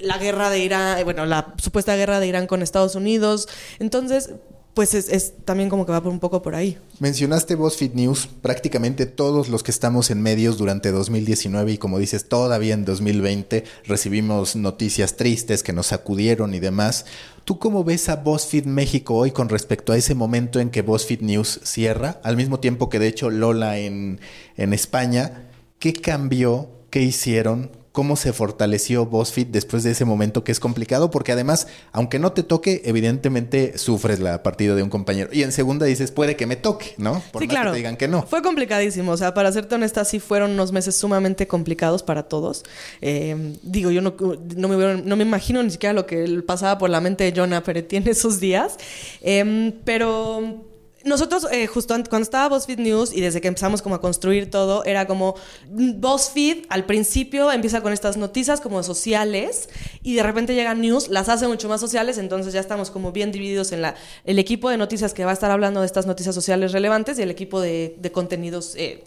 la 0.01 0.17
guerra 0.17 0.49
de 0.49 0.59
Irán, 0.59 0.97
eh, 0.97 1.03
bueno, 1.03 1.25
la 1.25 1.53
supuesta 1.57 1.95
guerra 1.95 2.19
de 2.19 2.27
Irán 2.27 2.47
con 2.47 2.61
Estados 2.61 2.95
Unidos. 2.95 3.47
Entonces, 3.79 4.31
pues 4.73 4.93
es, 4.93 5.33
también 5.43 5.69
como 5.69 5.85
que 5.85 5.91
va 5.91 6.01
por 6.01 6.11
un 6.11 6.19
poco 6.19 6.41
por 6.41 6.55
ahí. 6.55 6.77
Mencionaste 6.99 7.55
BuzzFeed 7.55 7.93
News, 7.93 8.27
prácticamente 8.41 9.05
todos 9.05 9.49
los 9.49 9.63
que 9.63 9.71
estamos 9.71 10.09
en 10.11 10.21
medios 10.21 10.57
durante 10.57 10.91
2019 10.91 11.73
y 11.73 11.77
como 11.77 11.99
dices, 11.99 12.29
todavía 12.29 12.73
en 12.73 12.85
2020 12.85 13.65
recibimos 13.85 14.55
noticias 14.55 15.17
tristes 15.17 15.63
que 15.63 15.73
nos 15.73 15.87
sacudieron 15.87 16.53
y 16.53 16.59
demás. 16.59 17.05
¿Tú 17.43 17.59
cómo 17.59 17.83
ves 17.83 18.07
a 18.07 18.17
BuzzFeed 18.17 18.65
México 18.65 19.15
hoy 19.15 19.31
con 19.31 19.49
respecto 19.49 19.91
a 19.91 19.97
ese 19.97 20.15
momento 20.15 20.59
en 20.59 20.69
que 20.69 20.83
BuzzFeed 20.83 21.21
News 21.21 21.59
cierra, 21.63 22.21
al 22.23 22.37
mismo 22.37 22.59
tiempo 22.59 22.87
que 22.87 22.99
de 22.99 23.07
hecho 23.07 23.29
Lola 23.29 23.77
en, 23.77 24.21
en 24.55 24.73
España? 24.73 25.49
¿Qué 25.79 25.93
cambió? 25.93 26.69
¿Qué 26.89 27.01
hicieron? 27.01 27.80
Cómo 27.91 28.15
se 28.15 28.31
fortaleció 28.31 29.05
BuzzFeed 29.05 29.47
después 29.47 29.83
de 29.83 29.91
ese 29.91 30.05
momento 30.05 30.43
que 30.43 30.51
es 30.51 30.59
complicado, 30.59 31.11
porque 31.11 31.31
además, 31.31 31.67
aunque 31.91 32.19
no 32.19 32.31
te 32.31 32.43
toque, 32.43 32.81
evidentemente 32.85 33.77
sufres 33.77 34.19
la 34.19 34.43
partida 34.43 34.75
de 34.75 34.83
un 34.83 34.89
compañero. 34.89 35.29
Y 35.33 35.43
en 35.43 35.51
segunda 35.51 35.85
dices, 35.85 36.11
puede 36.11 36.35
que 36.35 36.45
me 36.45 36.55
toque, 36.55 36.93
¿no? 36.97 37.21
Por 37.31 37.41
sí, 37.41 37.47
claro. 37.47 37.71
que 37.71 37.75
te 37.75 37.77
digan 37.77 37.97
que 37.97 38.07
no. 38.07 38.23
Fue 38.23 38.41
complicadísimo, 38.41 39.11
o 39.11 39.17
sea, 39.17 39.33
para 39.33 39.51
serte 39.51 39.75
honesta, 39.75 40.05
sí 40.05 40.19
fueron 40.19 40.51
unos 40.51 40.71
meses 40.71 40.95
sumamente 40.95 41.47
complicados 41.47 42.03
para 42.03 42.23
todos. 42.23 42.63
Eh, 43.01 43.57
digo, 43.61 43.91
yo 43.91 44.01
no, 44.01 44.15
no, 44.55 44.67
me, 44.67 45.01
no, 45.03 45.15
me, 45.15 45.23
imagino 45.23 45.61
ni 45.61 45.71
siquiera 45.71 45.93
lo 45.93 46.05
que 46.05 46.41
pasaba 46.45 46.77
por 46.77 46.89
la 46.89 47.01
mente 47.01 47.25
de 47.25 47.33
Jonah 47.37 47.63
Peretti 47.63 47.97
en 47.97 48.07
esos 48.07 48.39
días, 48.39 48.77
em, 49.21 49.73
pero 49.83 50.70
nosotros, 51.03 51.47
eh, 51.51 51.67
justo 51.67 51.95
cuando 52.09 52.23
estaba 52.23 52.49
BuzzFeed 52.49 52.79
News 52.79 53.13
y 53.13 53.21
desde 53.21 53.41
que 53.41 53.47
empezamos 53.47 53.81
como 53.81 53.95
a 53.95 54.01
construir 54.01 54.49
todo, 54.49 54.83
era 54.85 55.07
como 55.07 55.35
BuzzFeed 55.69 56.65
al 56.69 56.85
principio 56.85 57.51
empieza 57.51 57.81
con 57.81 57.93
estas 57.93 58.17
noticias 58.17 58.61
como 58.61 58.83
sociales 58.83 59.69
y 60.03 60.15
de 60.15 60.23
repente 60.23 60.53
llegan 60.53 60.81
news, 60.81 61.09
las 61.09 61.29
hace 61.29 61.47
mucho 61.47 61.67
más 61.69 61.81
sociales, 61.81 62.17
entonces 62.17 62.53
ya 62.53 62.59
estamos 62.59 62.91
como 62.91 63.11
bien 63.11 63.31
divididos 63.31 63.71
en 63.71 63.81
la, 63.81 63.95
el 64.25 64.39
equipo 64.39 64.69
de 64.69 64.77
noticias 64.77 65.13
que 65.13 65.25
va 65.25 65.31
a 65.31 65.33
estar 65.33 65.51
hablando 65.51 65.79
de 65.79 65.85
estas 65.85 66.05
noticias 66.05 66.35
sociales 66.35 66.71
relevantes 66.71 67.17
y 67.19 67.21
el 67.23 67.31
equipo 67.31 67.61
de, 67.61 67.95
contenidos 68.13 68.75
eh, 68.75 69.03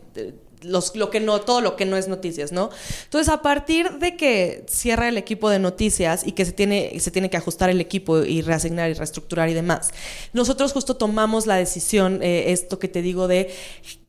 lo 0.65 1.11
que 1.11 1.21
no, 1.21 1.41
todo 1.41 1.61
lo 1.61 1.77
que 1.77 1.85
no 1.85 1.97
es 1.97 2.09
noticias, 2.09 2.53
¿no? 2.53 2.71
Entonces, 3.05 3.33
a 3.33 3.43
partir 3.43 3.99
de 3.99 4.17
que 4.17 4.65
cierra 4.69 5.09
el 5.09 5.17
equipo 5.17 5.51
de 5.51 5.59
noticias 5.59 6.27
y 6.27 6.33
que 6.33 6.45
se 6.45 6.53
tiene, 6.53 6.99
se 7.01 7.11
tiene 7.11 7.31
que 7.31 7.37
ajustar 7.37 7.71
el 7.71 7.81
equipo 7.81 8.23
y 8.25 8.43
reasignar 8.43 8.91
y 8.91 8.95
reestructurar 8.95 9.49
y 9.49 9.55
demás, 9.55 9.91
nosotros 10.33 10.73
justo 10.73 10.97
tomamos 10.97 11.47
la 11.47 11.57
decisión, 11.57 12.23
eh, 12.23 12.53
esto 12.53 12.79
que 12.79 12.89
te 12.89 13.03
digo, 13.03 13.29
de 13.29 13.53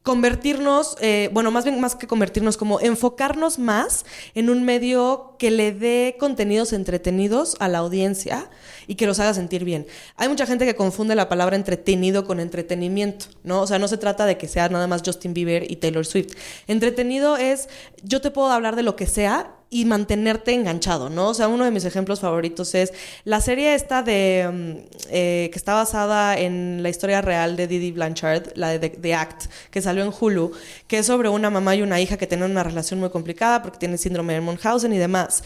convertirnos, 0.05 0.97
eh, 1.01 1.31
bueno, 1.33 1.49
más 1.49 1.63
bien 1.65 1.81
más 1.81 1.95
que 1.95 2.05
convertirnos, 2.05 2.57
como 2.57 2.79
enfocarnos 2.79 3.57
más 3.57 4.05
en 4.35 4.51
un 4.51 4.63
medio 4.63 5.33
que 5.39 5.49
le 5.49 5.71
dé 5.71 6.15
contenidos 6.19 6.73
entretenidos 6.73 7.57
a 7.59 7.67
la 7.67 7.79
audiencia 7.79 8.51
y 8.85 8.95
que 8.95 9.07
los 9.07 9.19
haga 9.19 9.33
sentir 9.33 9.65
bien. 9.65 9.87
Hay 10.15 10.29
mucha 10.29 10.45
gente 10.45 10.63
que 10.63 10.75
confunde 10.75 11.15
la 11.15 11.27
palabra 11.27 11.55
entretenido 11.55 12.23
con 12.23 12.39
entretenimiento, 12.39 13.25
¿no? 13.43 13.63
O 13.63 13.67
sea, 13.67 13.79
no 13.79 13.87
se 13.87 13.97
trata 13.97 14.27
de 14.27 14.37
que 14.37 14.47
sea 14.47 14.69
nada 14.69 14.85
más 14.85 15.01
Justin 15.03 15.33
Bieber 15.33 15.71
y 15.71 15.77
Taylor 15.77 16.05
Swift. 16.05 16.35
Entretenido 16.67 17.35
es, 17.37 17.67
yo 18.03 18.21
te 18.21 18.29
puedo 18.29 18.51
hablar 18.51 18.75
de 18.75 18.83
lo 18.83 18.95
que 18.95 19.07
sea 19.07 19.54
y 19.69 19.85
mantenerte 19.85 20.53
enganchado, 20.53 21.09
¿no? 21.09 21.29
O 21.29 21.33
sea, 21.33 21.47
uno 21.47 21.65
de 21.65 21.71
mis 21.71 21.85
ejemplos 21.85 22.19
favoritos 22.19 22.75
es 22.75 22.93
la 23.23 23.41
serie 23.41 23.75
esta 23.75 24.03
de 24.03 24.49
mm, 24.51 24.95
eh, 25.09 25.49
que 25.51 25.57
está 25.57 25.73
basada 25.73 26.37
en 26.37 26.81
la 26.83 26.89
historia 26.89 27.21
real 27.21 27.55
de 27.55 27.67
Didi 27.67 27.91
Blanchard, 27.91 28.53
la 28.55 28.77
de 28.77 28.89
The 28.89 29.13
Act, 29.13 29.45
que 29.71 29.81
salió 29.81 30.03
en 30.03 30.13
Hulu, 30.17 30.51
que 30.87 30.99
es 30.99 31.05
sobre 31.05 31.29
una 31.29 31.49
mamá 31.49 31.75
y 31.75 31.81
una 31.81 31.99
hija 31.99 32.17
que 32.17 32.27
tienen 32.27 32.51
una 32.51 32.63
relación 32.63 32.99
muy 32.99 33.09
complicada 33.09 33.61
porque 33.61 33.79
tienen 33.79 33.97
síndrome 33.97 34.33
de 34.33 34.41
Munchausen 34.41 34.93
y 34.93 34.97
demás. 34.97 35.43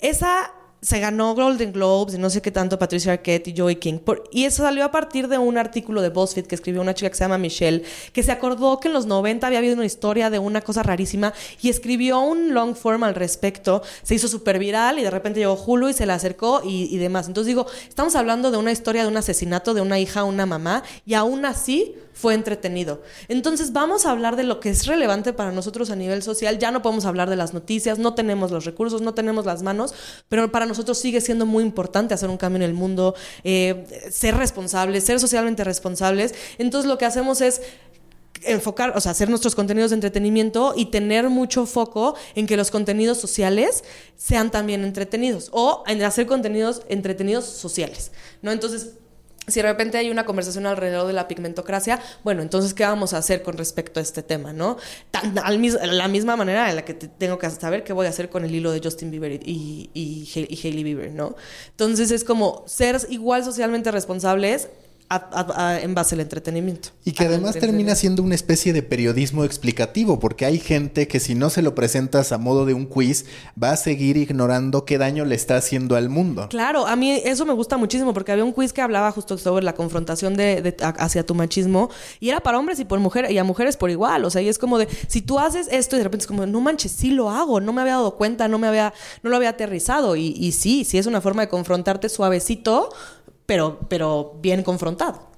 Esa 0.00 0.52
se 0.86 1.00
ganó 1.00 1.34
Golden 1.34 1.72
Globes 1.72 2.14
y 2.14 2.18
no 2.18 2.30
sé 2.30 2.40
qué 2.40 2.52
tanto 2.52 2.78
Patricia 2.78 3.10
Arquette 3.10 3.48
y 3.48 3.54
Joey 3.56 3.74
King. 3.74 3.98
y 4.30 4.44
eso 4.44 4.62
salió 4.62 4.84
a 4.84 4.92
partir 4.92 5.26
de 5.26 5.36
un 5.36 5.58
artículo 5.58 6.00
de 6.00 6.10
BuzzFeed 6.10 6.46
que 6.46 6.54
escribió 6.54 6.80
una 6.80 6.94
chica 6.94 7.10
que 7.10 7.16
se 7.16 7.24
llama 7.24 7.38
Michelle, 7.38 7.82
que 8.12 8.22
se 8.22 8.30
acordó 8.30 8.78
que 8.78 8.86
en 8.86 8.94
los 8.94 9.04
90 9.04 9.48
había 9.48 9.58
habido 9.58 9.74
una 9.74 9.84
historia 9.84 10.30
de 10.30 10.38
una 10.38 10.60
cosa 10.60 10.84
rarísima 10.84 11.34
y 11.60 11.70
escribió 11.70 12.20
un 12.20 12.54
long 12.54 12.76
form 12.76 13.02
al 13.02 13.16
respecto. 13.16 13.82
Se 14.04 14.14
hizo 14.14 14.28
súper 14.28 14.60
viral 14.60 15.00
y 15.00 15.02
de 15.02 15.10
repente 15.10 15.40
llegó 15.40 15.54
Hulu 15.54 15.88
y 15.88 15.92
se 15.92 16.06
le 16.06 16.12
acercó 16.12 16.62
y, 16.64 16.84
y 16.94 16.98
demás. 16.98 17.26
Entonces 17.26 17.48
digo, 17.48 17.66
estamos 17.88 18.14
hablando 18.14 18.52
de 18.52 18.58
una 18.58 18.70
historia 18.70 19.02
de 19.02 19.08
un 19.08 19.16
asesinato 19.16 19.74
de 19.74 19.80
una 19.80 19.98
hija 19.98 20.20
a 20.20 20.24
una 20.24 20.46
mamá 20.46 20.84
y 21.04 21.14
aún 21.14 21.46
así 21.46 21.96
fue 22.16 22.32
entretenido. 22.32 23.02
Entonces 23.28 23.74
vamos 23.74 24.06
a 24.06 24.10
hablar 24.10 24.36
de 24.36 24.42
lo 24.42 24.58
que 24.58 24.70
es 24.70 24.86
relevante 24.86 25.34
para 25.34 25.52
nosotros 25.52 25.90
a 25.90 25.96
nivel 25.96 26.22
social. 26.22 26.58
Ya 26.58 26.70
no 26.70 26.80
podemos 26.80 27.04
hablar 27.04 27.28
de 27.28 27.36
las 27.36 27.52
noticias, 27.52 27.98
no 27.98 28.14
tenemos 28.14 28.50
los 28.50 28.64
recursos, 28.64 29.02
no 29.02 29.12
tenemos 29.12 29.44
las 29.44 29.62
manos, 29.62 29.92
pero 30.30 30.50
para 30.50 30.64
nosotros 30.64 30.75
sigue 30.94 31.20
siendo 31.20 31.46
muy 31.46 31.64
importante 31.64 32.14
hacer 32.14 32.28
un 32.28 32.36
cambio 32.36 32.56
en 32.56 32.62
el 32.62 32.74
mundo, 32.74 33.14
eh, 33.44 33.84
ser 34.10 34.36
responsables, 34.36 35.04
ser 35.04 35.20
socialmente 35.20 35.64
responsables. 35.64 36.34
Entonces 36.58 36.88
lo 36.88 36.98
que 36.98 37.04
hacemos 37.04 37.40
es 37.40 37.62
enfocar, 38.42 38.96
o 38.96 39.00
sea, 39.00 39.12
hacer 39.12 39.28
nuestros 39.28 39.54
contenidos 39.54 39.90
de 39.90 39.94
entretenimiento 39.94 40.74
y 40.76 40.86
tener 40.86 41.28
mucho 41.28 41.66
foco 41.66 42.14
en 42.34 42.46
que 42.46 42.56
los 42.56 42.70
contenidos 42.70 43.18
sociales 43.18 43.84
sean 44.16 44.50
también 44.50 44.84
entretenidos 44.84 45.48
o 45.52 45.82
en 45.86 46.02
hacer 46.02 46.26
contenidos 46.26 46.82
entretenidos 46.88 47.44
sociales, 47.44 48.12
¿no? 48.42 48.52
Entonces, 48.52 48.92
si 49.46 49.60
de 49.60 49.68
repente 49.68 49.98
hay 49.98 50.10
una 50.10 50.24
conversación 50.24 50.66
alrededor 50.66 51.06
de 51.06 51.12
la 51.12 51.28
pigmentocracia, 51.28 52.00
bueno, 52.24 52.42
entonces, 52.42 52.74
¿qué 52.74 52.84
vamos 52.84 53.12
a 53.12 53.18
hacer 53.18 53.42
con 53.42 53.56
respecto 53.56 54.00
a 54.00 54.02
este 54.02 54.22
tema, 54.22 54.52
no? 54.52 54.76
Tan, 55.10 55.34
la 55.34 56.08
misma 56.08 56.36
manera 56.36 56.68
en 56.70 56.76
la 56.76 56.84
que 56.84 56.94
tengo 56.94 57.38
que 57.38 57.48
saber 57.50 57.84
qué 57.84 57.92
voy 57.92 58.06
a 58.06 58.10
hacer 58.10 58.28
con 58.28 58.44
el 58.44 58.54
hilo 58.54 58.72
de 58.72 58.80
Justin 58.82 59.10
Bieber 59.10 59.32
y, 59.32 59.90
y, 59.94 60.28
y 60.34 60.60
Hailey 60.62 60.84
Bieber, 60.84 61.12
¿no? 61.12 61.36
Entonces, 61.70 62.10
es 62.10 62.24
como 62.24 62.64
ser 62.66 62.98
igual 63.08 63.44
socialmente 63.44 63.90
responsables 63.90 64.68
en 65.08 65.94
base 65.94 66.14
al 66.16 66.20
entretenimiento. 66.20 66.88
Y 67.04 67.12
que 67.12 67.24
además 67.26 67.54
termina 67.54 67.94
siendo 67.94 68.22
una 68.22 68.34
especie 68.34 68.72
de 68.72 68.82
periodismo 68.82 69.44
explicativo, 69.44 70.18
porque 70.18 70.44
hay 70.44 70.58
gente 70.58 71.06
que 71.06 71.20
si 71.20 71.34
no 71.34 71.48
se 71.48 71.62
lo 71.62 71.74
presentas 71.74 72.32
a 72.32 72.38
modo 72.38 72.66
de 72.66 72.74
un 72.74 72.86
quiz, 72.86 73.26
va 73.62 73.70
a 73.70 73.76
seguir 73.76 74.16
ignorando 74.16 74.84
qué 74.84 74.98
daño 74.98 75.24
le 75.24 75.36
está 75.36 75.56
haciendo 75.56 75.94
al 75.94 76.08
mundo. 76.08 76.48
Claro, 76.50 76.86
a 76.86 76.96
mí 76.96 77.12
eso 77.24 77.46
me 77.46 77.52
gusta 77.52 77.76
muchísimo, 77.76 78.12
porque 78.12 78.32
había 78.32 78.44
un 78.44 78.52
quiz 78.52 78.72
que 78.72 78.82
hablaba 78.82 79.12
justo 79.12 79.38
sobre 79.38 79.64
la 79.64 79.74
confrontación 79.74 80.36
de, 80.36 80.76
hacia 80.80 81.24
tu 81.24 81.34
machismo, 81.34 81.88
y 82.18 82.30
era 82.30 82.40
para 82.40 82.58
hombres 82.58 82.80
y 82.80 82.84
por 82.84 82.98
mujeres, 82.98 83.30
y 83.30 83.38
a 83.38 83.44
mujeres 83.44 83.76
por 83.76 83.90
igual. 83.90 84.24
O 84.24 84.30
sea, 84.30 84.42
y 84.42 84.48
es 84.48 84.58
como 84.58 84.78
de, 84.78 84.88
si 85.06 85.22
tú 85.22 85.38
haces 85.38 85.68
esto 85.70 85.94
y 85.96 85.98
de 85.98 86.04
repente 86.04 86.24
es 86.24 86.28
como, 86.28 86.46
no 86.46 86.60
manches, 86.60 86.90
sí 86.90 87.10
lo 87.10 87.30
hago, 87.30 87.60
no 87.60 87.72
me 87.72 87.80
había 87.80 87.94
dado 87.94 88.16
cuenta, 88.16 88.48
no 88.48 88.58
me 88.58 88.66
había, 88.66 88.92
no 89.22 89.30
lo 89.30 89.36
había 89.36 89.50
aterrizado. 89.50 90.16
Y, 90.16 90.34
y 90.36 90.50
sí, 90.52 90.84
sí 90.84 90.98
es 90.98 91.06
una 91.06 91.20
forma 91.20 91.42
de 91.42 91.48
confrontarte 91.48 92.08
suavecito, 92.08 92.90
pero, 93.46 93.80
pero 93.88 94.38
bien 94.42 94.62
confrontado. 94.62 95.30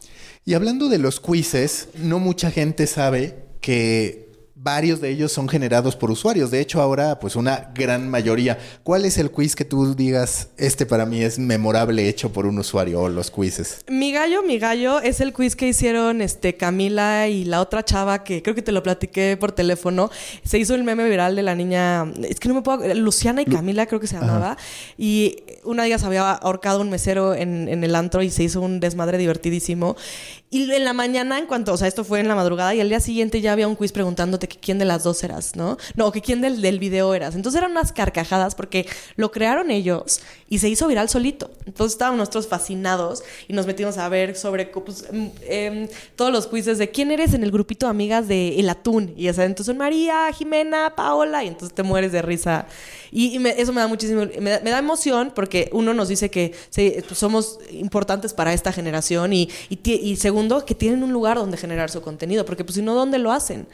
Y 0.44 0.54
hablando 0.54 0.88
de 0.88 0.98
los 0.98 1.20
quizzes, 1.20 1.88
no 1.94 2.18
mucha 2.18 2.50
gente 2.50 2.86
sabe 2.86 3.44
que 3.60 4.27
varios 4.60 5.00
de 5.00 5.10
ellos 5.10 5.32
son 5.32 5.48
generados 5.48 5.94
por 5.94 6.10
usuarios. 6.10 6.50
De 6.50 6.60
hecho, 6.60 6.80
ahora, 6.80 7.18
pues 7.20 7.36
una 7.36 7.70
gran 7.74 8.08
mayoría. 8.08 8.58
¿Cuál 8.82 9.04
es 9.04 9.16
el 9.18 9.30
quiz 9.30 9.54
que 9.54 9.64
tú 9.64 9.94
digas, 9.94 10.48
este 10.56 10.84
para 10.84 11.06
mí 11.06 11.22
es 11.22 11.38
memorable 11.38 12.08
hecho 12.08 12.32
por 12.32 12.44
un 12.46 12.58
usuario 12.58 13.02
o 13.02 13.08
los 13.08 13.30
quizzes? 13.30 13.84
Mi 13.88 14.12
gallo, 14.12 14.42
mi 14.42 14.58
gallo 14.58 15.00
es 15.00 15.20
el 15.20 15.32
quiz 15.32 15.54
que 15.54 15.68
hicieron 15.68 16.20
este, 16.20 16.56
Camila 16.56 17.28
y 17.28 17.44
la 17.44 17.60
otra 17.60 17.84
chava 17.84 18.24
que 18.24 18.42
creo 18.42 18.54
que 18.54 18.62
te 18.62 18.72
lo 18.72 18.82
platiqué 18.82 19.36
por 19.38 19.52
teléfono. 19.52 20.10
Se 20.42 20.58
hizo 20.58 20.74
el 20.74 20.82
meme 20.82 21.08
viral 21.08 21.36
de 21.36 21.42
la 21.42 21.54
niña, 21.54 22.12
es 22.28 22.40
que 22.40 22.48
no 22.48 22.54
me 22.54 22.62
puedo, 22.62 22.94
Luciana 22.94 23.42
y 23.42 23.44
Camila 23.44 23.86
creo 23.86 24.00
que 24.00 24.08
se 24.08 24.16
llamaba. 24.16 24.56
Y 24.96 25.36
una 25.62 25.84
de 25.84 25.88
ellas 25.88 26.02
había 26.02 26.32
ahorcado 26.32 26.80
un 26.80 26.90
mesero 26.90 27.34
en, 27.34 27.68
en 27.68 27.84
el 27.84 27.94
antro 27.94 28.22
y 28.22 28.30
se 28.30 28.42
hizo 28.42 28.60
un 28.60 28.80
desmadre 28.80 29.18
divertidísimo. 29.18 29.96
Y 30.50 30.70
en 30.72 30.84
la 30.84 30.94
mañana, 30.94 31.38
en 31.38 31.46
cuanto, 31.46 31.74
o 31.74 31.76
sea, 31.76 31.86
esto 31.86 32.04
fue 32.04 32.20
en 32.20 32.28
la 32.28 32.34
madrugada 32.34 32.74
y 32.74 32.80
al 32.80 32.88
día 32.88 33.00
siguiente 33.00 33.40
ya 33.40 33.52
había 33.52 33.68
un 33.68 33.76
quiz 33.76 33.92
preguntándote 33.92 34.47
que 34.48 34.58
quién 34.58 34.78
de 34.78 34.84
las 34.84 35.02
dos 35.02 35.22
eras, 35.22 35.56
¿no? 35.56 35.76
No, 35.94 36.10
que 36.12 36.20
quién 36.20 36.40
del, 36.40 36.60
del 36.60 36.78
video 36.78 37.14
eras. 37.14 37.34
Entonces 37.34 37.58
eran 37.58 37.72
unas 37.72 37.92
carcajadas 37.92 38.54
porque 38.54 38.86
lo 39.16 39.30
crearon 39.30 39.70
ellos 39.70 40.20
y 40.48 40.58
se 40.58 40.68
hizo 40.68 40.86
viral 40.88 41.08
solito. 41.08 41.50
Entonces 41.66 41.92
estábamos 41.92 42.18
nosotros 42.18 42.48
fascinados 42.48 43.22
y 43.46 43.52
nos 43.52 43.66
metimos 43.66 43.98
a 43.98 44.08
ver 44.08 44.36
sobre 44.36 44.66
pues, 44.66 45.04
em, 45.12 45.30
em, 45.42 45.88
todos 46.16 46.32
los 46.32 46.46
quizzes 46.46 46.78
de 46.78 46.90
quién 46.90 47.10
eres 47.10 47.34
en 47.34 47.42
el 47.42 47.50
grupito 47.50 47.86
de 47.86 47.90
amigas 47.90 48.28
de 48.28 48.58
El 48.58 48.68
Atún. 48.68 49.12
Y 49.16 49.24
ya 49.24 49.34
sabes, 49.34 49.50
entonces 49.50 49.76
María, 49.76 50.32
Jimena, 50.32 50.94
Paola, 50.96 51.44
y 51.44 51.48
entonces 51.48 51.74
te 51.74 51.82
mueres 51.82 52.12
de 52.12 52.22
risa. 52.22 52.66
Y, 53.10 53.46
eso 53.48 53.72
me 53.72 53.80
da 53.80 53.86
muchísimo, 53.88 54.26
me 54.40 54.50
da, 54.58 54.78
emoción 54.78 55.32
porque 55.34 55.68
uno 55.72 55.94
nos 55.94 56.08
dice 56.08 56.30
que 56.30 56.54
pues, 56.74 57.18
somos 57.18 57.58
importantes 57.70 58.32
para 58.32 58.52
esta 58.52 58.72
generación 58.72 59.32
y, 59.32 59.50
y, 59.68 60.16
segundo, 60.16 60.64
que 60.64 60.74
tienen 60.74 61.02
un 61.02 61.12
lugar 61.12 61.36
donde 61.36 61.56
generar 61.56 61.90
su 61.90 62.00
contenido, 62.00 62.44
porque 62.44 62.64
pues 62.64 62.76
si 62.76 62.82
no, 62.82 62.94
¿dónde 62.94 63.18
lo 63.18 63.32
hacen? 63.32 63.66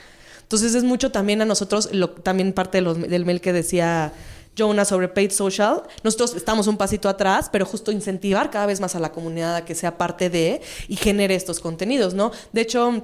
Entonces 0.54 0.76
es 0.76 0.84
mucho 0.84 1.10
también 1.10 1.42
a 1.42 1.44
nosotros, 1.44 1.88
lo, 1.92 2.10
también 2.10 2.52
parte 2.52 2.80
del 2.80 3.24
mail 3.24 3.40
que 3.40 3.52
decía 3.52 4.12
Jonah 4.56 4.84
sobre 4.84 5.08
paid 5.08 5.32
social. 5.32 5.82
Nosotros 6.04 6.36
estamos 6.36 6.68
un 6.68 6.76
pasito 6.76 7.08
atrás, 7.08 7.48
pero 7.50 7.66
justo 7.66 7.90
incentivar 7.90 8.50
cada 8.52 8.66
vez 8.66 8.78
más 8.78 8.94
a 8.94 9.00
la 9.00 9.10
comunidad 9.10 9.56
a 9.56 9.64
que 9.64 9.74
sea 9.74 9.98
parte 9.98 10.30
de 10.30 10.62
y 10.86 10.94
genere 10.94 11.34
estos 11.34 11.58
contenidos, 11.58 12.14
¿no? 12.14 12.30
De 12.52 12.60
hecho, 12.60 13.02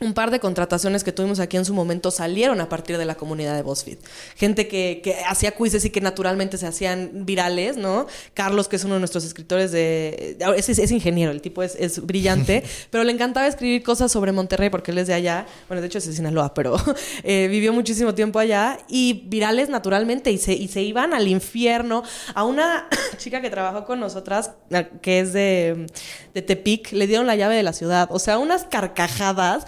un 0.00 0.14
par 0.14 0.30
de 0.30 0.40
contrataciones 0.40 1.04
que 1.04 1.12
tuvimos 1.12 1.38
aquí 1.38 1.56
en 1.56 1.64
su 1.64 1.74
momento 1.74 2.10
salieron 2.10 2.60
a 2.60 2.68
partir 2.68 2.98
de 2.98 3.04
la 3.04 3.14
comunidad 3.14 3.54
de 3.54 3.62
BuzzFeed. 3.62 3.98
Gente 4.36 4.66
que, 4.66 5.16
hacía 5.28 5.52
quizzes 5.52 5.84
y 5.84 5.90
que 5.90 6.00
naturalmente 6.00 6.58
se 6.58 6.66
hacían 6.66 7.24
virales, 7.26 7.76
¿no? 7.76 8.06
Carlos, 8.34 8.68
que 8.68 8.76
es 8.76 8.84
uno 8.84 8.94
de 8.94 9.00
nuestros 9.00 9.24
escritores 9.24 9.70
de... 9.70 10.36
Es, 10.56 10.68
es, 10.68 10.90
ingeniero, 10.90 11.30
el 11.30 11.40
tipo 11.40 11.62
es, 11.62 12.04
brillante, 12.04 12.64
pero 12.90 13.04
le 13.04 13.12
encantaba 13.12 13.46
escribir 13.46 13.82
cosas 13.82 14.10
sobre 14.10 14.32
Monterrey 14.32 14.70
porque 14.70 14.90
él 14.90 14.98
es 14.98 15.06
de 15.06 15.14
allá. 15.14 15.46
Bueno, 15.68 15.80
de 15.80 15.86
hecho 15.86 15.98
es 15.98 16.06
de 16.06 16.12
Sinaloa, 16.12 16.54
pero 16.54 16.76
eh, 17.22 17.48
vivió 17.48 17.72
muchísimo 17.72 18.14
tiempo 18.14 18.38
allá 18.38 18.78
y 18.88 19.24
virales 19.26 19.68
naturalmente 19.68 20.32
y 20.32 20.38
se, 20.38 20.54
y 20.54 20.68
se 20.68 20.82
iban 20.82 21.14
al 21.14 21.28
infierno. 21.28 22.02
A 22.34 22.44
una 22.44 22.88
chica 23.18 23.40
que 23.40 23.50
trabajó 23.50 23.84
con 23.84 24.00
nosotras, 24.00 24.52
que 25.00 25.20
es 25.20 25.32
de, 25.32 25.86
de 26.34 26.42
Tepic, 26.42 26.92
le 26.92 27.06
dieron 27.06 27.26
la 27.26 27.36
llave 27.36 27.54
de 27.54 27.62
la 27.62 27.72
ciudad. 27.72 28.08
O 28.10 28.18
sea, 28.18 28.38
unas 28.38 28.64
carcajadas 28.64 29.66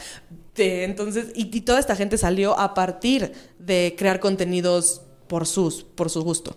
entonces, 0.57 1.27
y, 1.35 1.61
toda 1.63 1.81
esta 1.81 1.97
gente 1.97 2.19
salió 2.19 2.59
a 2.59 2.75
partir 2.75 3.33
de 3.59 3.95
crear 3.99 4.21
contenidos 4.21 5.03
por 5.27 5.47
sus, 5.47 5.85
por 5.85 6.11
su 6.11 6.23
gusto. 6.23 6.57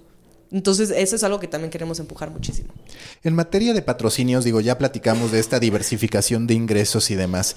Entonces, 0.51 0.91
eso 0.91 1.15
es 1.15 1.23
algo 1.23 1.39
que 1.39 1.47
también 1.47 1.71
queremos 1.71 1.99
empujar 1.99 2.31
muchísimo. 2.31 2.69
En 3.23 3.35
materia 3.35 3.73
de 3.73 3.81
patrocinios, 3.81 4.45
digo, 4.45 4.61
ya 4.61 4.77
platicamos 4.77 5.31
de 5.31 5.39
esta 5.39 5.59
diversificación 5.59 6.47
de 6.47 6.53
ingresos 6.53 7.11
y 7.11 7.15
demás. 7.15 7.55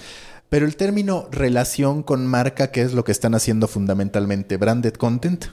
Pero 0.49 0.65
el 0.65 0.75
término 0.75 1.29
relación 1.31 2.03
con 2.03 2.27
marca, 2.27 2.71
¿qué 2.71 2.81
es 2.81 2.91
lo 2.91 3.05
que 3.05 3.13
están 3.13 3.33
haciendo 3.35 3.69
fundamentalmente? 3.69 4.57
¿Branded 4.57 4.95
content? 4.95 5.45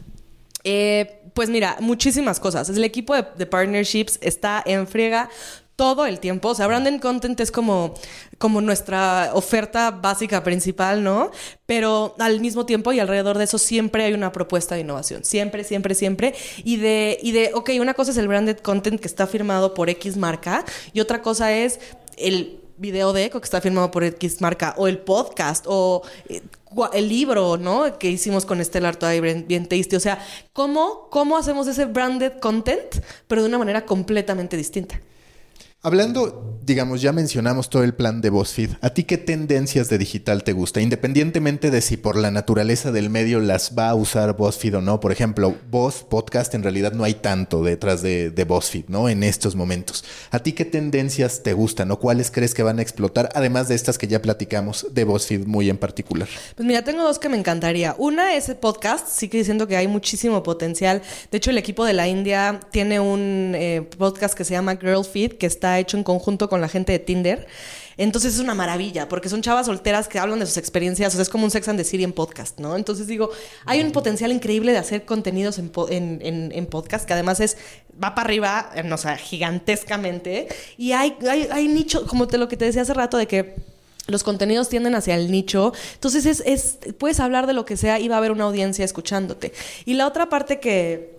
Eh, 0.65 1.23
pues 1.35 1.49
mira, 1.49 1.77
muchísimas 1.81 2.41
cosas. 2.41 2.69
El 2.69 2.83
equipo 2.83 3.15
de, 3.15 3.25
de 3.37 3.47
partnerships 3.47 4.19
está 4.21 4.61
en 4.67 4.89
friega 4.89 5.31
todo 5.79 6.07
el 6.07 6.19
tiempo. 6.19 6.49
O 6.49 6.55
sea, 6.57 6.67
branded 6.67 7.01
content 7.01 7.39
es 7.39 7.53
como, 7.53 7.95
como 8.37 8.61
nuestra 8.61 9.31
oferta 9.33 9.93
básica 9.93 10.43
principal, 10.43 11.05
¿no? 11.05 11.31
Pero 11.67 12.17
al 12.19 12.41
mismo 12.41 12.67
tiempo 12.67 12.93
y 12.93 12.99
alrededor 12.99 13.39
de 13.39 13.45
eso 13.45 13.59
siempre 13.59 14.03
hay 14.03 14.13
una 14.13 14.33
propuesta 14.33 14.75
de 14.75 14.81
innovación. 14.81 15.25
Siempre, 15.25 15.63
siempre, 15.63 15.95
siempre. 15.95 16.35
Y 16.65 16.79
de, 16.79 17.17
y 17.23 17.31
de, 17.31 17.53
ok, 17.55 17.71
una 17.81 17.95
cosa 17.95 18.11
es 18.11 18.17
el 18.17 18.27
branded 18.27 18.59
content 18.59 19.01
que 19.01 19.07
está 19.07 19.29
firmado 19.29 19.73
por 19.75 19.89
X 19.89 20.17
marca 20.17 20.65
y 20.93 20.99
otra 20.99 21.23
cosa 21.23 21.53
es 21.53 21.79
el 22.17 22.61
video 22.77 23.13
de 23.13 23.27
eco 23.27 23.41
que 23.41 23.45
está 23.45 23.61
firmado 23.61 23.93
por 23.93 24.03
X 24.03 24.41
marca 24.41 24.75
o 24.79 24.89
el 24.89 24.99
podcast 24.99 25.65
o 25.69 26.03
eh, 26.29 26.43
el 26.93 27.09
libro, 27.09 27.57
¿no? 27.57 28.01
Que 28.01 28.11
hicimos 28.11 28.45
con 28.45 28.61
Estela 28.61 28.89
Artois 28.89 29.23
bien, 29.23 29.45
bien 29.47 29.69
tasty. 29.69 29.95
O 29.95 30.01
sea, 30.01 30.19
¿cómo, 30.53 31.07
¿cómo 31.11 31.39
hacemos 31.39 31.69
ese 31.69 31.85
branded 31.85 32.41
content 32.41 32.97
pero 33.29 33.43
de 33.43 33.49
una 33.49 33.59
manera 33.59 33.87
completamente 33.87 34.57
distinta? 34.57 35.01
Hablando, 35.81 36.59
digamos, 36.65 37.01
ya 37.03 37.13
mencionamos 37.13 37.71
todo 37.71 37.85
el 37.85 37.95
plan 37.95 38.21
de 38.21 38.31
BuzzFeed. 38.31 38.71
¿A 38.81 38.91
ti 38.91 39.05
qué 39.05 39.17
tendencias 39.17 39.89
de 39.89 39.97
digital 39.97 40.43
te 40.43 40.53
gusta? 40.53 40.81
Independientemente 40.81 41.71
de 41.71 41.81
si 41.83 41.97
por 41.97 42.17
la 42.17 42.33
naturaleza 42.33 42.91
del 42.91 43.11
medio 43.11 43.39
las 43.39 43.79
va 43.79 43.89
a 43.89 43.95
usar 43.95 44.37
BuzzFeed 44.37 44.79
o 44.79 44.81
no. 44.81 44.99
Por 44.99 45.13
ejemplo, 45.13 45.55
Voz 45.71 46.03
Podcast 46.03 46.53
en 46.57 46.65
realidad 46.65 46.95
no 46.95 47.05
hay 47.05 47.15
tanto 47.15 47.63
detrás 47.63 48.03
de, 48.03 48.31
de 48.31 48.43
BuzzFeed, 48.43 48.87
¿no? 48.89 49.09
En 49.09 49.23
estos 49.23 49.55
momentos. 49.55 50.05
¿A 50.33 50.41
ti 50.41 50.53
qué 50.53 50.65
tendencias 50.65 51.45
te 51.45 51.53
gustan 51.53 51.93
o 51.93 52.01
cuáles 52.01 52.33
crees 52.33 52.55
que 52.55 52.65
van 52.65 52.81
a 52.81 52.83
explotar? 52.83 53.29
Además 53.37 53.69
de 53.69 53.77
estas 53.77 53.99
que 53.99 54.09
ya 54.09 54.21
platicamos 54.21 54.89
de 54.91 55.05
BuzzFeed 55.05 55.47
muy 55.47 55.71
en 55.71 55.79
particular. 55.79 56.29
Pues 56.57 56.67
mira, 56.67 56.83
tengo 56.83 57.05
dos 57.05 57.21
que 57.21 57.29
me 57.29 57.37
encantaría. 57.37 57.95
Una 57.99 58.35
es 58.35 58.49
el 58.49 58.57
podcast. 58.57 59.07
Sí 59.07 59.29
que 59.29 59.39
diciendo 59.39 59.69
que 59.69 59.77
hay 59.77 59.87
muchísimo 59.87 60.43
potencial. 60.43 61.03
De 61.31 61.39
hecho, 61.39 61.51
el 61.51 61.59
equipo 61.59 61.85
de 61.85 61.93
la 61.93 62.09
India 62.09 62.59
tiene 62.73 62.99
un 62.99 63.53
eh, 63.55 63.89
podcast 63.97 64.37
que 64.37 64.43
se 64.43 64.55
llama 64.55 64.77
Girl 64.77 65.05
Feed 65.05 65.35
que 65.35 65.47
está 65.47 65.68
está 65.69 65.79
hecho 65.79 65.97
en 65.97 66.05
conjunto 66.05 66.49
con 66.49 66.61
la 66.61 66.69
gente 66.69 66.93
de 66.93 66.99
Tinder. 66.99 67.47
Entonces 67.97 68.35
es 68.35 68.41
una 68.41 68.55
maravilla, 68.55 69.09
porque 69.09 69.29
son 69.29 69.43
chavas 69.43 69.67
solteras 69.67 70.07
que 70.07 70.21
hablan 70.21 70.39
de 70.39 70.47
sus 70.47 70.57
experiencias, 70.57 71.13
o 71.15 71.17
sea, 71.17 71.23
es 71.23 71.29
como 71.29 71.45
un 71.45 71.51
Sex 71.51 71.67
and 71.69 71.79
the 71.79 71.85
City 71.85 72.05
en 72.05 72.13
podcast, 72.13 72.61
¿no? 72.61 72.77
Entonces 72.77 73.09
digo, 73.09 73.31
hay 73.67 73.81
un 73.81 73.91
potencial 73.91 74.31
increíble 74.31 74.71
de 74.71 74.79
hacer 74.79 75.05
contenidos 75.05 75.59
en, 75.59 75.73
en, 75.91 76.67
podcast, 76.67 77.07
que 77.07 77.13
además 77.13 77.41
es, 77.41 77.57
va 77.93 78.15
para 78.15 78.27
arriba, 78.27 78.71
o 78.93 78.97
sea, 78.97 79.17
gigantescamente, 79.17 80.47
y 80.77 80.93
hay, 80.93 81.17
hay, 81.29 81.49
hay 81.51 81.67
nicho, 81.67 82.07
como 82.07 82.29
te 82.29 82.39
lo 82.39 82.47
que 82.47 82.57
te 82.57 82.67
decía 82.67 82.83
hace 82.83 82.95
rato, 82.95 83.17
de 83.17 83.27
que 83.27 83.57
los 84.07 84.23
contenidos 84.23 84.69
tienden 84.69 84.95
hacia 84.95 85.17
el 85.17 85.31
nicho. 85.31 85.73
Entonces 85.95 86.25
es, 86.25 86.43
es, 86.47 86.79
puedes 86.99 87.19
hablar 87.19 87.49
de 87.49 87.53
lo 87.53 87.65
que 87.65 87.77
sea 87.77 87.99
y 87.99 88.07
va 88.07 88.15
a 88.15 88.19
haber 88.19 88.31
una 88.31 88.45
audiencia 88.45 88.85
escuchándote. 88.85 89.53
Y 89.85 89.95
la 89.95 90.07
otra 90.07 90.29
parte 90.29 90.61
que 90.61 91.18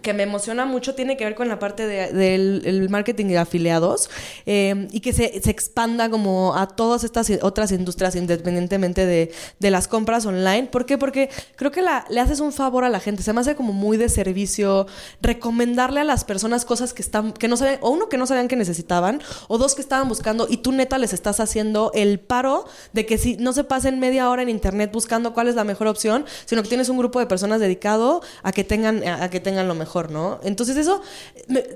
que 0.00 0.14
me 0.14 0.22
emociona 0.22 0.64
mucho 0.64 0.94
tiene 0.94 1.16
que 1.16 1.24
ver 1.24 1.34
con 1.34 1.48
la 1.48 1.58
parte 1.58 1.86
del 1.86 2.88
marketing 2.88 3.26
de 3.26 3.38
afiliados 3.38 4.08
eh, 4.46 4.88
y 4.90 5.00
que 5.00 5.12
se, 5.12 5.50
expanda 5.50 6.08
como 6.08 6.56
a 6.56 6.66
todas 6.66 7.04
estas 7.04 7.30
otras 7.42 7.72
industrias 7.72 8.16
independientemente 8.16 9.04
de, 9.04 9.32
las 9.70 9.88
compras 9.88 10.26
online. 10.26 10.64
¿Por 10.64 10.86
qué? 10.86 10.98
Porque 10.98 11.30
creo 11.56 11.70
que 11.70 11.82
la, 11.82 12.04
le 12.10 12.20
haces 12.20 12.40
un 12.40 12.52
favor 12.52 12.84
a 12.84 12.88
la 12.88 13.00
gente. 13.00 13.22
Se 13.22 13.32
me 13.32 13.40
hace 13.40 13.54
como 13.54 13.72
muy 13.72 13.96
de 13.96 14.08
servicio 14.08 14.86
recomendarle 15.20 16.00
a 16.00 16.04
las 16.04 16.24
personas 16.24 16.64
cosas 16.64 16.92
que 16.92 17.02
están, 17.02 17.32
que 17.32 17.48
no 17.48 17.56
sabían, 17.56 17.78
o 17.80 17.90
uno 17.90 18.08
que 18.08 18.18
no 18.18 18.26
sabían 18.26 18.48
que 18.48 18.56
necesitaban, 18.56 19.22
o 19.48 19.58
dos 19.58 19.74
que 19.74 19.82
estaban 19.82 20.08
buscando 20.08 20.46
y 20.48 20.58
tú 20.58 20.72
neta 20.72 20.98
les 20.98 21.12
estás 21.12 21.40
haciendo 21.40 21.90
el 21.94 22.18
paro 22.20 22.66
de 22.92 23.06
que 23.06 23.18
si 23.18 23.36
no 23.36 23.52
se 23.52 23.64
pasen 23.64 23.98
media 23.98 24.28
hora 24.28 24.42
en 24.42 24.48
internet 24.48 24.90
buscando 24.92 25.32
cuál 25.32 25.48
es 25.48 25.54
la 25.54 25.64
mejor 25.64 25.86
opción, 25.86 26.24
sino 26.44 26.62
que 26.62 26.68
tienes 26.68 26.88
un 26.88 26.98
grupo 26.98 27.18
de 27.18 27.26
personas 27.26 27.60
dedicado 27.60 28.22
a 28.42 28.52
que 28.52 28.64
tengan, 28.64 29.06
a 29.06 29.30
que 29.30 29.40
tengan 29.40 29.68
lo 29.68 29.74
mejor 29.74 29.81
mejor, 29.82 30.10
¿no? 30.10 30.38
Entonces 30.42 30.76
eso, 30.76 31.02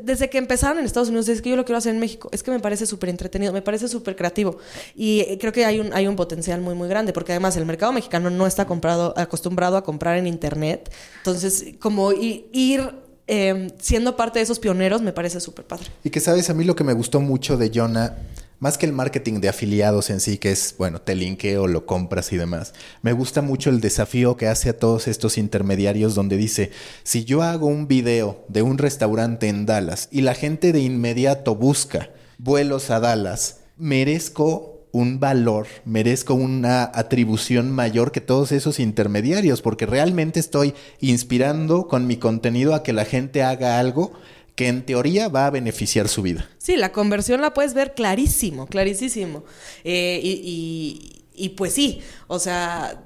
desde 0.02 0.30
que 0.30 0.38
empezaron 0.38 0.78
en 0.78 0.84
Estados 0.84 1.08
Unidos, 1.08 1.28
es 1.28 1.42
que 1.42 1.50
yo 1.50 1.56
lo 1.56 1.64
quiero 1.64 1.78
hacer 1.78 1.92
en 1.92 2.00
México, 2.00 2.28
es 2.32 2.42
que 2.42 2.50
me 2.50 2.60
parece 2.60 2.86
súper 2.86 3.08
entretenido, 3.08 3.52
me 3.52 3.62
parece 3.62 3.88
súper 3.88 4.14
creativo 4.14 4.58
y 4.94 5.20
eh, 5.20 5.38
creo 5.40 5.52
que 5.52 5.64
hay 5.64 5.80
un, 5.80 5.92
hay 5.92 6.06
un 6.06 6.14
potencial 6.14 6.60
muy, 6.60 6.74
muy 6.74 6.88
grande, 6.88 7.12
porque 7.12 7.32
además 7.32 7.56
el 7.56 7.66
mercado 7.66 7.92
mexicano 7.92 8.30
no 8.30 8.46
está 8.46 8.66
comprado, 8.66 9.12
acostumbrado 9.16 9.76
a 9.76 9.82
comprar 9.82 10.16
en 10.18 10.26
Internet, 10.26 10.92
entonces 11.18 11.74
como 11.80 12.12
ir... 12.12 13.06
Em, 13.28 13.70
siendo 13.80 14.14
parte 14.14 14.38
de 14.38 14.44
esos 14.44 14.60
pioneros 14.60 15.02
me 15.02 15.12
parece 15.12 15.40
súper 15.40 15.64
padre. 15.64 15.86
Y 16.04 16.10
que 16.10 16.20
sabes, 16.20 16.48
a 16.48 16.54
mí 16.54 16.62
lo 16.62 16.76
que 16.76 16.84
me 16.84 16.92
gustó 16.92 17.18
mucho 17.20 17.56
de 17.56 17.72
Jonah 17.74 18.16
más 18.58 18.78
que 18.78 18.86
el 18.86 18.92
marketing 18.92 19.40
de 19.40 19.48
afiliados 19.48 20.10
en 20.10 20.20
sí, 20.20 20.38
que 20.38 20.50
es, 20.50 20.74
bueno, 20.78 21.00
te 21.00 21.14
linkeo, 21.14 21.66
lo 21.66 21.86
compras 21.86 22.32
y 22.32 22.36
demás, 22.36 22.74
me 23.02 23.12
gusta 23.12 23.42
mucho 23.42 23.70
el 23.70 23.80
desafío 23.80 24.36
que 24.36 24.48
hace 24.48 24.70
a 24.70 24.78
todos 24.78 25.08
estos 25.08 25.38
intermediarios 25.38 26.14
donde 26.14 26.36
dice, 26.36 26.70
si 27.02 27.24
yo 27.24 27.42
hago 27.42 27.66
un 27.66 27.88
video 27.88 28.44
de 28.48 28.62
un 28.62 28.78
restaurante 28.78 29.48
en 29.48 29.66
Dallas 29.66 30.08
y 30.10 30.22
la 30.22 30.34
gente 30.34 30.72
de 30.72 30.80
inmediato 30.80 31.54
busca 31.54 32.10
vuelos 32.38 32.90
a 32.90 33.00
Dallas, 33.00 33.60
merezco 33.76 34.76
un 34.92 35.20
valor, 35.20 35.66
merezco 35.84 36.32
una 36.32 36.84
atribución 36.84 37.70
mayor 37.70 38.12
que 38.12 38.22
todos 38.22 38.50
esos 38.50 38.80
intermediarios, 38.80 39.60
porque 39.60 39.84
realmente 39.84 40.40
estoy 40.40 40.72
inspirando 41.00 41.86
con 41.86 42.06
mi 42.06 42.16
contenido 42.16 42.74
a 42.74 42.82
que 42.82 42.94
la 42.94 43.04
gente 43.04 43.42
haga 43.42 43.78
algo 43.78 44.12
que 44.56 44.68
en 44.68 44.84
teoría 44.84 45.28
va 45.28 45.46
a 45.46 45.50
beneficiar 45.50 46.08
su 46.08 46.22
vida. 46.22 46.48
Sí, 46.58 46.76
la 46.76 46.90
conversión 46.90 47.40
la 47.42 47.54
puedes 47.54 47.74
ver 47.74 47.94
clarísimo, 47.94 48.66
clarísimo. 48.66 49.44
Eh, 49.84 50.20
y, 50.22 51.48
pues 51.50 51.74
sí, 51.74 52.00
o 52.26 52.38
sea, 52.38 53.04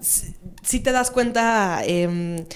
si, 0.62 0.80
te 0.80 0.92
das 0.92 1.10
cuenta, 1.10 1.82
eh, 1.84 2.46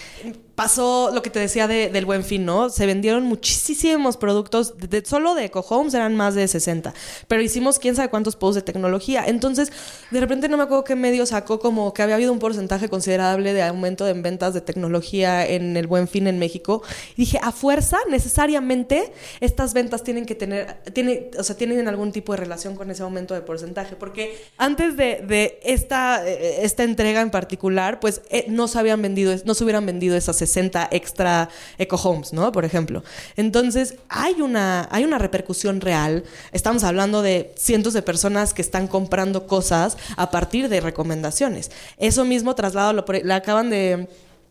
pasó 0.55 1.11
lo 1.13 1.23
que 1.23 1.31
te 1.31 1.39
decía 1.39 1.67
del 1.67 2.07
buen 2.07 2.25
fin, 2.25 2.45
¿no? 2.45 2.71
Se 2.71 2.87
vendieron 2.87 3.25
muchísimos 3.25 4.17
productos, 4.17 4.75
de, 4.79 5.05
solo 5.05 5.35
de 5.35 5.47
Eco 5.47 5.61
Homes 5.69 5.95
eran 5.95 6.15
más 6.17 6.35
de 6.35 6.47
60, 6.47 6.95
pero 7.27 7.43
hicimos 7.43 7.79
quién 7.79 7.97
sabe 7.97 8.09
cuántos 8.09 8.37
posts 8.37 8.57
de 8.57 8.63
tecnología. 8.63 9.25
Entonces, 9.27 9.73
de 10.11 10.21
repente 10.21 10.49
no 10.49 10.57
me 10.57 10.63
acuerdo 10.63 10.85
qué 10.85 10.95
medio 10.95 11.27
sacó 11.27 11.59
como 11.59 11.93
que 11.93 12.03
había 12.03 12.15
habido 12.15 12.33
un 12.33 12.39
porcentaje 12.39 12.89
considerable 12.89 13.53
de 13.53 13.63
aumento 13.63 14.07
en 14.07 14.23
ventas 14.23 14.55
de 14.55 14.61
tecnología 14.61 15.47
en 15.47 15.77
el 15.77 15.87
buen 15.87 16.07
fin 16.07 16.27
en 16.27 16.39
México. 16.39 16.83
Y 17.17 17.23
dije, 17.23 17.41
a 17.43 17.51
fuerza, 17.51 17.99
necesariamente, 18.09 19.13
estas 19.41 19.75
ventas 19.75 20.05
tienen 20.05 20.27
que 20.27 20.35
tener, 20.35 20.83
tiene, 20.93 21.31
o 21.39 21.43
sea, 21.43 21.57
tienen 21.57 21.89
algún 21.89 22.13
tipo 22.13 22.33
de 22.33 22.39
relación 22.39 22.77
con 22.77 22.91
ese 22.91 23.03
aumento 23.03 23.35
de 23.35 23.41
porcentaje, 23.41 23.97
porque 23.97 24.39
antes 24.57 24.97
de, 24.97 25.59
esta, 25.65 26.27
eh, 26.27 26.65
esta 26.65 26.85
entrega 26.85 27.21
en 27.21 27.31
particular, 27.31 27.99
pues 28.01 28.23
eh, 28.31 28.47
no 28.49 28.69
se 28.69 28.79
habían 28.79 29.03
vendido, 29.03 29.35
no 29.45 29.55
se 29.55 29.65
hubieran 29.65 29.87
vendido 29.87 30.17
esas 30.17 30.44
60 30.47 30.89
extra 30.91 31.49
eco 31.79 31.97
homes, 31.97 32.33
¿no? 32.33 32.53
Por 32.53 32.65
ejemplo. 32.65 33.03
Entonces, 33.37 33.97
hay 34.09 34.41
una, 34.41 34.89
hay 34.91 35.05
una 35.05 35.19
repercusión 35.19 35.81
real. 35.81 36.25
Estamos 36.53 36.85
hablando 36.85 37.23
de 37.23 37.53
cientos 37.57 37.93
de 37.93 38.03
personas 38.03 38.55
que 38.55 38.63
están 38.63 38.89
comprando 38.89 39.47
cosas 39.47 39.97
a 40.17 40.31
partir 40.31 40.69
de 40.69 40.81
recomendaciones. 40.81 41.71
Eso 41.99 42.25
mismo 42.25 42.55
traslado, 42.55 42.93
lo, 42.93 43.05
le 43.09 43.35
acaban 43.35 43.71
de... 43.71 44.09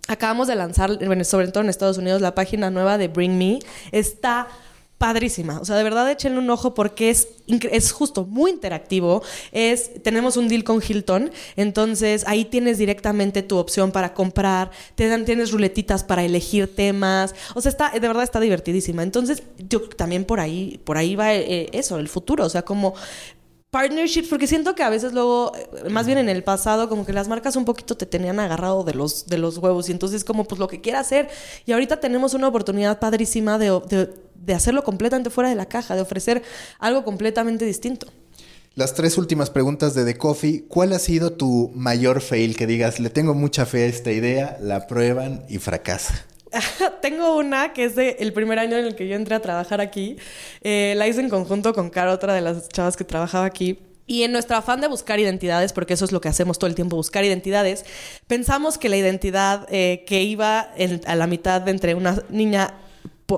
Acabamos 0.09 0.49
de 0.49 0.55
lanzar, 0.55 0.99
sobre 1.23 1.47
todo 1.47 1.63
en 1.63 1.69
Estados 1.69 1.97
Unidos, 1.97 2.19
la 2.19 2.35
página 2.35 2.69
nueva 2.69 2.97
de 2.97 3.07
Bring 3.07 3.37
Me. 3.37 3.59
Está 3.93 4.49
padrísima. 5.03 5.59
O 5.59 5.65
sea, 5.65 5.75
de 5.75 5.83
verdad 5.83 6.09
échenle 6.09 6.39
un 6.39 6.49
ojo 6.49 6.73
porque 6.73 7.09
es, 7.09 7.27
es 7.47 7.91
justo 7.91 8.23
muy 8.23 8.51
interactivo. 8.51 9.21
Es, 9.51 10.01
tenemos 10.01 10.37
un 10.37 10.47
deal 10.47 10.63
con 10.63 10.81
Hilton, 10.81 11.29
entonces 11.57 12.23
ahí 12.25 12.45
tienes 12.45 12.77
directamente 12.77 13.43
tu 13.43 13.57
opción 13.57 13.91
para 13.91 14.13
comprar, 14.13 14.71
te 14.95 15.09
dan, 15.09 15.25
tienes 15.25 15.51
ruletitas 15.51 16.05
para 16.05 16.23
elegir 16.23 16.73
temas. 16.73 17.35
O 17.53 17.59
sea, 17.59 17.69
está, 17.69 17.89
de 17.89 17.99
verdad 17.99 18.23
está 18.23 18.39
divertidísima. 18.39 19.03
Entonces, 19.03 19.43
yo 19.67 19.81
también 19.89 20.23
por 20.23 20.39
ahí, 20.39 20.79
por 20.85 20.95
ahí 20.95 21.17
va 21.17 21.33
eh, 21.33 21.67
eso, 21.73 21.99
el 21.99 22.07
futuro. 22.07 22.45
O 22.45 22.49
sea, 22.49 22.61
como 22.61 22.93
partnerships, 23.73 24.29
porque 24.29 24.45
siento 24.45 24.75
que 24.75 24.83
a 24.83 24.89
veces 24.91 25.13
luego, 25.13 25.51
eh, 25.55 25.89
más 25.89 26.05
bien 26.05 26.19
en 26.19 26.29
el 26.29 26.43
pasado, 26.43 26.87
como 26.87 27.07
que 27.07 27.11
las 27.11 27.27
marcas 27.27 27.55
un 27.55 27.65
poquito 27.65 27.97
te 27.97 28.05
tenían 28.05 28.39
agarrado 28.39 28.83
de 28.83 28.93
los, 28.93 29.25
de 29.25 29.39
los 29.39 29.57
huevos 29.57 29.89
y 29.89 29.91
entonces 29.91 30.23
como 30.23 30.45
pues 30.45 30.59
lo 30.59 30.67
que 30.67 30.79
quiera 30.79 30.99
hacer. 30.99 31.27
Y 31.65 31.71
ahorita 31.71 31.99
tenemos 31.99 32.35
una 32.35 32.47
oportunidad 32.47 32.99
padrísima 32.99 33.57
de, 33.57 33.71
hacerlo 34.51 34.83
completamente 34.83 35.29
fuera 35.29 35.49
de 35.49 35.55
la 35.55 35.67
caja, 35.67 35.95
de 35.95 36.01
ofrecer 36.01 36.43
algo 36.79 37.03
completamente 37.03 37.65
distinto. 37.65 38.07
Las 38.75 38.95
tres 38.95 39.19
últimas 39.19 39.51
preguntas 39.51 39.93
de 39.93 40.03
The 40.03 40.17
Coffee. 40.17 40.65
¿Cuál 40.67 40.93
ha 40.93 40.99
sido 40.99 41.33
tu 41.33 41.71
mayor 41.75 42.21
fail? 42.21 42.55
Que 42.55 42.65
digas, 42.65 42.99
le 42.99 43.11
tengo 43.11 43.35
mucha 43.35 43.67
fe 43.67 43.83
a 43.83 43.85
esta 43.85 44.11
idea, 44.11 44.57
la 44.59 44.87
prueban 44.87 45.45
y 45.47 45.59
fracasa. 45.59 46.25
Tengo 47.01 47.37
una 47.37 47.73
que 47.73 47.85
es 47.85 47.95
del 47.95 48.15
el 48.17 48.33
primer 48.33 48.57
año 48.57 48.75
en 48.77 48.85
el 48.85 48.95
que 48.95 49.07
yo 49.07 49.15
entré 49.15 49.35
a 49.35 49.41
trabajar 49.41 49.79
aquí. 49.79 50.17
Eh, 50.61 50.93
la 50.97 51.07
hice 51.07 51.21
en 51.21 51.29
conjunto 51.29 51.73
con 51.73 51.91
Cara, 51.91 52.11
otra 52.11 52.33
de 52.33 52.41
las 52.41 52.67
chavas 52.69 52.97
que 52.97 53.03
trabajaba 53.03 53.45
aquí. 53.45 53.79
Y 54.05 54.23
en 54.23 54.31
nuestro 54.31 54.57
afán 54.57 54.81
de 54.81 54.87
buscar 54.87 55.19
identidades, 55.19 55.71
porque 55.71 55.93
eso 55.93 56.03
es 56.03 56.11
lo 56.11 56.19
que 56.19 56.29
hacemos 56.29 56.59
todo 56.59 56.67
el 56.67 56.75
tiempo, 56.75 56.95
buscar 56.97 57.23
identidades, 57.23 57.85
pensamos 58.27 58.77
que 58.77 58.89
la 58.89 58.97
identidad 58.97 59.65
eh, 59.69 60.03
que 60.05 60.23
iba 60.23 60.73
a 61.05 61.15
la 61.15 61.27
mitad 61.27 61.61
de 61.61 61.71
entre 61.71 61.95
una 61.95 62.21
niña 62.29 62.73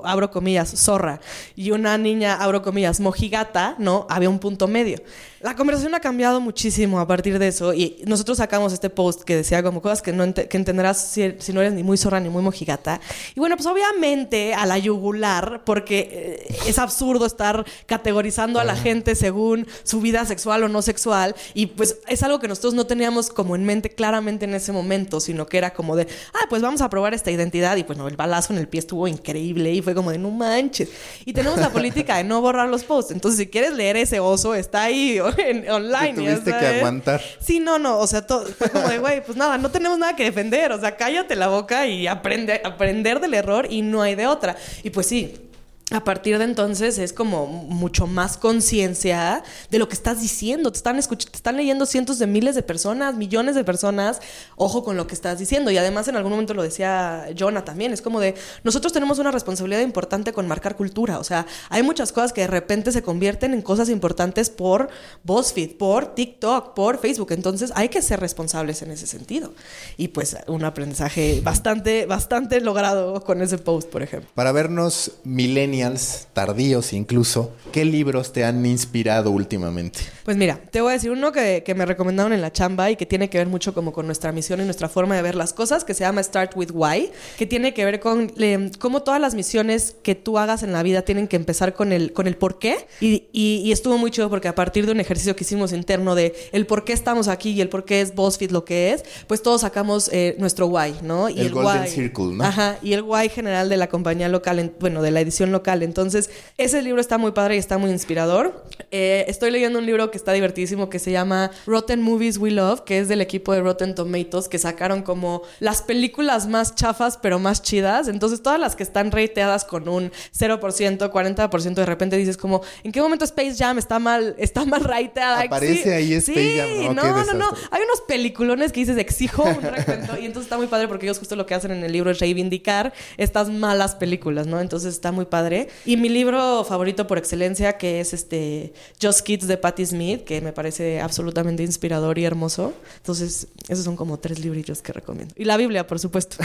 abro 0.04 0.32
comillas, 0.32 0.74
zorra, 0.76 1.20
y 1.56 1.72
una 1.72 1.98
niña, 1.98 2.36
abro 2.36 2.62
comillas, 2.62 3.00
mojigata, 3.00 3.76
¿no? 3.78 4.08
Había 4.10 4.30
un 4.30 4.40
punto 4.40 4.68
medio. 4.68 5.00
La 5.46 5.56
conversación 5.56 5.94
ha 5.94 6.00
cambiado 6.00 6.42
muchísimo 6.42 7.00
a 7.00 7.06
partir 7.06 7.38
de 7.38 7.50
eso 7.50 7.72
y 7.72 8.02
nosotros 8.08 8.40
sacamos 8.40 8.74
este 8.74 8.90
post 8.90 9.22
que 9.22 9.36
decía 9.36 9.62
como 9.62 9.80
cosas 9.80 10.02
que 10.02 10.12
no 10.12 10.24
entenderás 10.24 11.12
si, 11.12 11.36
no 11.54 11.62
eres 11.62 11.74
ni 11.74 11.84
muy 11.84 11.98
zorra 11.98 12.20
ni 12.20 12.30
muy 12.30 12.42
mojigata. 12.42 13.00
Y 13.36 13.40
bueno, 13.40 13.56
pues 13.56 13.68
obviamente 13.68 14.56
a 14.56 14.66
la 14.66 14.80
yugular, 14.80 15.62
porque 15.64 16.48
eh, 16.50 16.58
es 16.66 16.80
absurdo 16.80 17.28
estar 17.28 17.64
categorizando 17.86 18.60
a 18.60 18.64
la 18.64 18.76
gente 18.76 19.14
según 19.14 19.68
su 19.84 20.02
vida 20.02 20.26
sexual 20.26 20.64
o 20.64 20.68
no 20.68 20.82
sexual 20.82 21.36
y 21.54 21.68
pues 21.68 22.00
es 22.08 22.24
algo 22.24 22.40
que 22.40 22.48
nosotros 22.48 22.74
no 22.74 22.88
teníamos 22.88 23.30
como 23.30 23.56
en 23.56 23.66
mente 23.66 23.92
claramente 23.92 24.46
en 24.46 24.56
ese 24.56 24.72
momento, 24.72 25.20
sino 25.20 25.46
que 25.46 25.60
era 25.60 25.74
como 25.76 25.96
de, 25.96 26.08
ah, 26.34 26.48
pues 26.50 26.64
vamos 26.64 26.82
a 26.82 26.90
probar 26.90 27.14
esta 27.14 27.30
identidad 27.30 27.78
y 27.78 27.84
pues 27.84 28.00
no, 28.00 28.08
el 28.08 28.18
balazo 28.18 28.52
en 28.52 28.58
el 28.58 28.68
pie 28.68 28.80
estuvo 28.80 29.08
increíble 29.08 29.72
y 29.72 29.84
fue 29.84 29.94
como 29.94 30.10
de, 30.10 30.18
no 30.18 30.32
manches. 30.32 30.90
Y 31.24 31.34
tenemos 31.34 31.60
la 31.60 31.70
política 31.70 32.18
de 32.18 32.24
no 32.24 32.42
borrar 32.42 32.68
los 32.68 32.84
posts. 32.84 33.12
Entonces, 33.12 33.38
si 33.38 33.46
quieres 33.46 33.74
leer 33.74 33.96
ese 33.96 34.20
oso, 34.20 34.56
está 34.56 34.82
ahí 34.82 35.20
online. 35.70 36.14
tuviste 36.14 36.52
que 36.52 36.66
aguantar. 36.66 37.22
Sí, 37.40 37.60
no, 37.60 37.80
no. 37.80 38.00
O 38.00 38.08
sea, 38.08 38.26
todo, 38.26 38.46
fue 38.46 38.70
como 38.70 38.88
de, 38.88 38.98
güey, 39.00 39.24
pues 39.24 39.38
nada, 39.38 39.58
no 39.58 39.70
tenemos 39.72 39.98
nada 39.98 40.16
que 40.16 40.24
defender. 40.24 40.72
O 40.72 40.80
sea, 40.80 40.96
cállate 40.96 41.36
la 41.36 41.48
boca 41.48 41.88
y 41.88 42.08
aprende, 42.08 42.62
aprender 42.64 43.20
del 43.20 43.34
error 43.34 43.68
y 43.70 43.82
no 43.82 44.02
hay 44.02 44.16
de 44.16 44.28
otra. 44.28 44.56
Y 44.84 44.90
pues 44.90 45.08
sí, 45.08 45.45
a 45.92 46.04
partir 46.04 46.40
de 46.40 46.46
entonces 46.46 46.98
es 46.98 47.14
como 47.14 47.46
mucho 47.46 48.08
más 48.08 48.38
conciencia 48.38 49.44
de 49.70 49.78
lo 49.78 49.88
que 49.88 49.94
estás 49.94 50.20
diciendo. 50.20 50.72
Te 50.72 50.78
están, 50.78 51.00
te 51.00 51.16
están 51.16 51.58
leyendo 51.58 51.86
cientos 51.86 52.18
de 52.18 52.26
miles 52.26 52.56
de 52.56 52.64
personas, 52.64 53.14
millones 53.16 53.54
de 53.54 53.64
personas. 53.64 54.20
Ojo 54.56 54.84
con 54.84 54.98
lo 54.98 55.06
que 55.06 55.14
estás 55.14 55.38
diciendo. 55.38 55.70
Y 55.70 55.78
además 55.78 56.08
en 56.08 56.16
algún 56.16 56.32
momento 56.32 56.56
lo 56.56 56.64
decía 56.64 57.28
Jonah 57.38 57.64
también. 57.66 57.94
Es 57.94 58.02
como 58.02 58.20
de, 58.20 58.34
nosotros 58.64 58.94
tenemos 58.94 59.20
una 59.20 59.30
responsabilidad 59.30 59.82
importante 59.82 60.34
con 60.34 60.48
marcar 60.48 60.76
cultura. 60.76 61.20
O 61.20 61.24
sea, 61.24 61.46
hay 61.70 61.84
muchas 61.84 62.12
cosas 62.12 62.34
que 62.34 62.42
de 62.42 62.48
repente 62.48 62.92
se 62.92 63.04
convierten 63.04 63.54
en 63.54 63.62
cosas 63.62 63.90
importantes 63.90 64.50
por 64.50 64.90
BuzzFeed, 65.24 65.78
por 65.78 66.16
TikTok, 66.16 66.74
por 66.74 66.98
Facebook. 66.98 67.32
Entonces 67.32 67.72
hay 67.76 67.90
que 67.90 68.02
ser 68.02 68.20
responsables 68.20 68.82
en 68.82 68.90
ese 68.90 69.06
sentido. 69.06 69.54
Y 69.98 70.08
pues 70.08 70.36
un 70.48 70.64
aprendizaje 70.64 71.42
bastante, 71.44 72.08
bastante 72.08 72.60
logrado 72.60 73.24
con 73.24 73.44
ese 73.44 73.60
post, 73.60 73.88
por 73.92 74.02
ejemplo. 74.02 74.32
Para 74.34 74.52
vernos 74.52 75.12
milenios 75.24 75.75
millennials, 75.76 76.28
tardíos 76.34 76.94
incluso, 76.94 77.52
¿qué 77.72 77.86
libros 77.86 78.32
te 78.34 78.44
han 78.44 78.66
inspirado 78.66 79.32
últimamente? 79.32 80.00
Pues 80.24 80.38
mira, 80.38 80.60
te 80.72 80.82
voy 80.82 80.92
a 80.92 80.94
decir 80.94 81.12
uno 81.12 81.32
que, 81.32 81.64
que, 81.66 81.76
me 81.76 81.86
recomendaron 81.86 82.34
en 82.34 82.42
la 82.42 82.52
chamba 82.52 82.90
y 82.90 82.96
que 82.96 83.06
tiene 83.06 83.30
que 83.30 83.38
ver 83.38 83.48
mucho 83.48 83.74
como 83.74 83.94
con 83.94 84.06
nuestra 84.06 84.32
misión 84.32 84.62
y 84.62 84.64
nuestra 84.64 84.90
forma 84.90 85.16
de 85.16 85.22
ver 85.22 85.36
las 85.36 85.54
cosas, 85.54 85.84
que 85.84 85.94
se 85.94 86.04
llama 86.04 86.24
Start 86.24 86.54
with 86.56 86.70
Why, 86.74 87.12
que 87.38 87.46
tiene 87.46 87.74
que 87.74 87.86
ver 87.86 88.00
con 88.00 88.32
eh, 88.38 88.72
cómo 88.80 89.04
todas 89.04 89.22
las 89.22 89.36
misiones 89.36 89.96
que 90.02 90.16
tú 90.16 90.40
hagas 90.40 90.64
en 90.64 90.72
la 90.72 90.84
vida 90.84 91.04
tienen 91.04 91.28
que 91.28 91.36
empezar 91.36 91.74
con 91.74 91.92
el, 91.92 92.14
con 92.14 92.28
el 92.28 92.38
por 92.38 92.60
qué. 92.60 92.88
Y, 93.02 93.28
y, 93.32 93.62
y, 93.66 93.72
estuvo 93.72 93.98
muy 93.98 94.12
chido 94.12 94.30
porque 94.30 94.48
a 94.48 94.56
partir 94.56 94.86
de 94.86 94.94
un 94.94 95.00
ejercicio 95.00 95.36
que 95.36 95.44
hicimos 95.44 95.74
interno 95.74 96.16
de 96.16 96.34
el 96.52 96.66
por 96.66 96.86
qué 96.86 96.94
estamos 96.94 97.28
aquí 97.28 97.52
y 97.52 97.62
el 97.62 97.70
por 97.70 97.86
qué 97.86 98.02
es 98.02 98.16
BuzzFeed 98.16 98.52
lo 98.52 98.66
que 98.66 98.94
es, 98.94 99.04
pues 99.28 99.44
todos 99.44 99.62
sacamos 99.62 100.10
eh, 100.12 100.36
nuestro 100.40 100.68
why, 100.68 100.96
¿no? 101.04 101.30
Y 101.30 101.40
el, 101.40 101.48
el 101.48 101.54
Golden 101.54 101.82
why, 101.84 101.88
Circle, 101.88 102.26
¿no? 102.36 102.44
Ajá, 102.44 102.78
y 102.82 102.94
el 102.94 103.04
why 103.04 103.30
general 103.30 103.70
de 103.70 103.78
la 103.78 103.88
compañía 103.88 104.30
local, 104.30 104.60
en, 104.60 104.74
bueno, 104.80 105.02
de 105.02 105.12
la 105.12 105.22
edición 105.22 105.52
local. 105.52 105.65
Entonces, 105.66 106.30
ese 106.58 106.82
libro 106.82 107.02
está 107.02 107.18
muy 107.18 107.32
padre 107.32 107.56
y 107.56 107.58
está 107.58 107.78
muy 107.78 107.90
inspirador. 107.90 108.66
Eh, 108.92 109.26
estoy 109.28 109.52
leyendo 109.52 109.80
un 109.80 109.86
libro 109.86 110.12
que 110.12 110.18
está 110.18 110.32
divertidísimo 110.32 110.90
que 110.90 111.00
se 111.00 111.12
llama 111.12 111.52
Rotten 111.66 112.02
Movies 112.02 112.38
We 112.38 112.52
Love, 112.52 112.82
que 112.82 113.00
es 113.00 113.08
del 113.08 113.22
equipo 113.22 113.54
de 113.54 113.62
Rotten 113.62 113.96
Tomatoes, 113.96 114.48
que 114.48 114.60
sacaron 114.60 115.02
como 115.02 115.42
las 115.60 115.82
películas 115.82 116.48
más 116.48 116.76
chafas 116.76 117.18
pero 117.18 117.40
más 117.40 117.62
chidas. 117.62 118.08
Entonces, 118.08 118.44
todas 118.44 118.60
las 118.60 118.76
que 118.76 118.84
están 118.84 119.12
rateadas 119.12 119.66
con 119.66 119.90
un 119.90 120.12
0%, 120.38 121.12
40%, 121.12 121.74
de 121.74 121.86
repente 121.86 122.18
dices 122.18 122.38
como, 122.38 122.62
¿en 122.84 122.92
qué 122.92 123.02
momento 123.02 123.26
Space 123.26 123.56
Jam 123.58 123.80
está 123.80 123.98
mal, 124.00 124.36
está 124.38 124.66
mal 124.66 124.84
rateada? 124.84 125.42
Aparece 125.42 125.84
sí, 125.84 125.90
ahí 125.90 126.14
Space 126.14 126.40
sí, 126.40 126.58
Jam. 126.86 126.96
No, 126.96 127.26
no, 127.26 127.34
no. 127.34 127.50
Hay 127.72 127.82
unos 127.82 128.02
peliculones 128.08 128.72
que 128.72 128.82
dices, 128.82 128.98
exijo 128.98 129.44
un 129.44 129.62
recuento. 129.62 130.18
y 130.20 130.26
entonces 130.26 130.44
está 130.44 130.58
muy 130.58 130.68
padre 130.68 130.88
porque 130.88 131.06
ellos 131.06 131.20
justo 131.20 131.36
lo 131.36 131.46
que 131.46 131.56
hacen 131.56 131.72
en 131.72 131.84
el 131.84 131.92
libro 131.92 132.12
es 132.12 132.20
reivindicar 132.20 132.94
estas 133.18 133.50
malas 133.50 133.96
películas, 133.96 134.48
¿no? 134.48 134.60
Entonces 134.60 134.94
está 134.94 135.12
muy 135.12 135.26
padre. 135.26 135.55
Y 135.86 135.98
mi 135.98 136.10
libro 136.10 136.64
favorito 136.64 137.08
por 137.08 137.18
excelencia, 137.18 137.78
que 137.78 138.00
es 138.00 138.14
este 138.14 138.74
Just 139.02 139.22
Kids 139.22 139.48
de 139.48 139.58
Patti 139.58 139.86
Smith, 139.86 140.24
que 140.24 140.42
me 140.42 140.54
parece 140.54 141.00
absolutamente 141.02 141.64
inspirador 141.64 142.18
y 142.20 142.26
hermoso. 142.26 142.74
Entonces, 142.98 143.48
esos 143.70 143.86
son 143.86 143.96
como 143.96 144.18
tres 144.20 144.40
librillos 144.40 144.82
que 144.82 144.94
recomiendo. 144.94 145.34
Y 145.38 145.46
la 145.46 145.58
Biblia, 145.58 145.88
por 145.88 146.00
supuesto. 146.00 146.38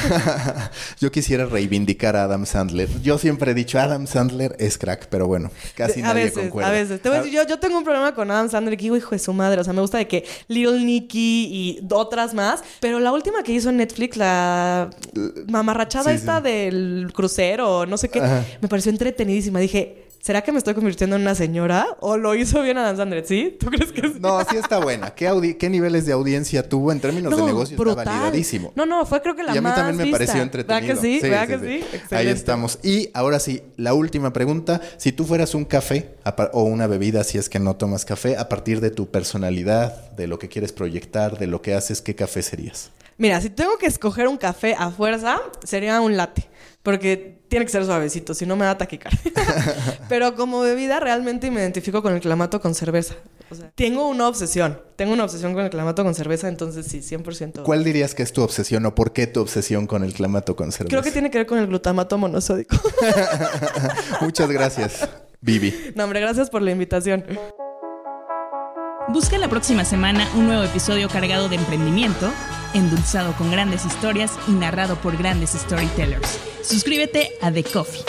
Yo 1.01 1.11
quisiera 1.11 1.47
reivindicar 1.47 2.17
a 2.17 2.25
Adam 2.25 2.47
Sandler. 2.47 2.89
Yo 3.03 3.19
siempre 3.19 3.53
he 3.53 3.55
dicho, 3.55 3.79
Adam 3.79 4.07
Sandler 4.07 4.57
es 4.59 4.79
crack, 4.79 5.07
pero 5.09 5.27
bueno, 5.27 5.51
casi 5.75 6.01
a 6.01 6.05
nadie 6.05 6.25
veces, 6.25 6.39
concuerda. 6.39 6.69
A 6.71 6.73
veces, 6.73 7.01
Te 7.01 7.09
voy 7.09 7.19
a 7.19 7.23
decir, 7.23 7.37
yo, 7.37 7.47
yo 7.47 7.59
tengo 7.59 7.79
un 7.79 7.85
problema 7.85 8.15
con 8.15 8.31
Adam 8.31 8.49
Sandler 8.51 8.77
que 8.77 8.83
digo, 8.85 8.97
hijo 8.97 9.11
de 9.11 9.19
su 9.19 9.33
madre. 9.33 9.61
O 9.61 9.65
sea, 9.65 9.73
me 9.73 9.81
gusta 9.81 9.99
de 9.99 10.07
que 10.09 10.25
Little 10.49 10.81
Nicky 10.85 11.49
y 11.51 11.87
otras 11.91 12.35
más. 12.35 12.63
Pero 12.81 13.01
la 13.01 13.13
última 13.13 13.43
que 13.43 13.53
hizo 13.53 13.71
en 13.71 13.77
Netflix, 13.79 14.17
la 14.17 14.91
mamarrachada 15.49 16.11
Sí, 16.11 16.17
esta 16.17 16.39
sí. 16.39 16.43
del 16.45 17.11
crucero, 17.15 17.87
no 17.87 17.97
sé 17.97 18.09
qué, 18.09 18.21
Ajá. 18.21 18.45
me 18.61 18.69
pareció 18.69 18.91
entretenidísima. 19.01 19.59
Dije, 19.59 20.07
¿será 20.21 20.43
que 20.43 20.53
me 20.53 20.59
estoy 20.59 20.75
convirtiendo 20.75 21.17
en 21.17 21.23
una 21.23 21.35
señora? 21.35 21.97
¿O 22.01 22.17
lo 22.17 22.35
hizo 22.35 22.63
bien 22.63 22.77
Adam 22.79 22.97
Sandler? 22.97 23.27
¿Sí? 23.27 23.57
¿Tú 23.59 23.67
crees 23.67 23.93
que 23.93 24.03
sí? 24.03 24.15
No, 24.21 24.41
sí 24.45 24.57
está 24.57 24.79
buena. 24.79 25.15
¿Qué, 25.15 25.71
niveles 25.71 26.07
de 26.07 26.13
audiencia 26.13 26.69
tuvo 26.69 26.93
en 26.93 27.01
términos 27.01 27.35
de 27.35 27.43
negocio? 27.43 27.75
Está 27.75 27.83
brutal. 27.83 28.05
validadísimo. 28.05 28.73
No, 28.77 28.85
no, 28.87 29.07
fue 29.07 29.23
creo 29.23 29.35
que 29.35 29.43
la 29.43 29.55
y 29.55 29.59
a 29.59 29.61
mí 29.61 29.65
más 29.65 29.77
también 29.77 29.97
me 29.97 30.05
vista. 30.05 30.19
pareció 30.19 30.43
entretenido. 30.43 30.87
¿Verdad 30.87 30.95
que 30.95 31.01
sí? 31.01 31.21
¿Verdad 31.21 31.49
que 31.49 31.59
sí? 31.59 31.67
Ahí 31.67 31.99
Excelente. 32.01 32.33
estamos. 32.33 32.79
Y 32.83 33.11
ahora 33.15 33.41
sí, 33.41 33.63
la 33.77 33.95
última 33.95 34.33
pregunta. 34.33 34.81
Si 34.99 35.13
tú 35.13 35.25
fueras 35.25 35.55
un 35.55 35.65
café 35.65 36.15
o 36.53 36.63
una 36.65 36.87
bebida, 36.87 37.25
si 37.25 37.39
es 37.39 37.49
que 37.49 37.59
no 37.59 37.77
tomas 37.77 38.05
café, 38.05 38.37
a 38.37 38.49
partir 38.49 38.81
de 38.81 38.91
tu 38.91 39.11
personalidad, 39.11 40.11
de 40.13 40.27
lo 40.27 40.39
que 40.39 40.49
quieres 40.49 40.73
proyectar, 40.73 41.39
de 41.39 41.47
lo 41.47 41.63
que 41.63 41.75
haces, 41.75 42.03
¿qué 42.03 42.15
café 42.15 42.43
serías? 42.43 42.91
Mira, 43.17 43.41
si 43.41 43.51
tengo 43.51 43.77
que 43.77 43.87
escoger 43.87 44.29
un 44.29 44.39
café 44.39 44.75
a 44.79 44.91
fuerza, 44.91 45.41
sería 45.63 46.01
un 46.01 46.17
latte. 46.17 46.50
Porque 46.83 47.41
tiene 47.49 47.67
que 47.67 47.73
ser 47.73 47.85
suavecito, 47.85 48.33
si 48.33 48.47
no 48.47 48.57
me 48.57 48.65
da 48.65 48.79
taquicardia. 48.79 49.21
Pero 50.09 50.35
como 50.35 50.61
bebida 50.61 50.99
realmente 50.99 51.51
me 51.51 51.61
identifico 51.61 52.03
con 52.03 52.15
el 52.15 52.21
clamato 52.21 52.61
con 52.61 52.75
cerveza. 52.75 53.17
O 53.51 53.55
sea, 53.55 53.71
tengo 53.75 54.09
una 54.09 54.29
obsesión. 54.29 54.81
Tengo 54.97 55.13
una 55.13 55.25
obsesión 55.25 55.53
con 55.53 55.65
el 55.65 55.71
clamato 55.71 56.05
con 56.05 56.15
cerveza, 56.15 56.49
entonces 56.49 56.87
sí, 56.87 57.01
100%. 57.01 57.65
¿Cuál 57.65 57.85
dirías 57.85 58.15
que 58.15 58.23
es 58.23 58.33
tu 58.33 58.43
obsesión 58.43 58.87
o 58.87 58.95
por 58.95 59.13
qué 59.13 59.27
tu 59.27 59.41
obsesión 59.41 59.87
con 59.87 60.05
el 60.05 60.15
clamato 60.15 60.57
con 60.57 60.73
cerveza? 60.73 60.89
Creo 60.89 61.03
que 61.03 61.11
tiene 61.11 61.31
que 61.31 61.39
ver 61.39 61.47
con 61.47 61.59
el 61.59 61.67
glutamato 61.67 62.17
monosódico. 62.17 62.77
Muchas 64.21 64.51
gracias, 64.51 65.09
Vivi. 65.41 65.93
no, 65.97 66.05
hombre, 66.05 66.21
gracias 66.21 66.49
por 66.49 66.63
la 66.63 66.71
invitación. 66.71 67.25
Busca 69.09 69.37
la 69.39 69.49
próxima 69.49 69.85
semana 69.85 70.29
un 70.37 70.47
nuevo 70.47 70.63
episodio 70.63 71.09
cargado 71.09 71.49
de 71.49 71.57
emprendimiento, 71.57 72.31
endulzado 72.75 73.33
con 73.35 73.51
grandes 73.51 73.85
historias 73.85 74.39
y 74.49 74.53
narrado 74.53 74.97
por 74.97 75.17
grandes 75.17 75.51
storytellers. 75.51 76.39
Suscríbete 76.63 77.33
a 77.43 77.51
The 77.51 77.65
Coffee, 77.65 78.05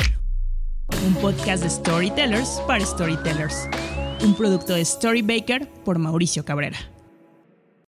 un 1.05 1.16
podcast 1.16 1.64
de 1.64 1.70
storytellers 1.70 2.62
para 2.68 2.86
storytellers. 2.86 3.68
Un 4.24 4.36
producto 4.36 4.74
de 4.74 4.86
Storybaker 4.86 5.68
por 5.84 5.97
Mauricio 5.97 6.45
Cabrera. 6.45 6.91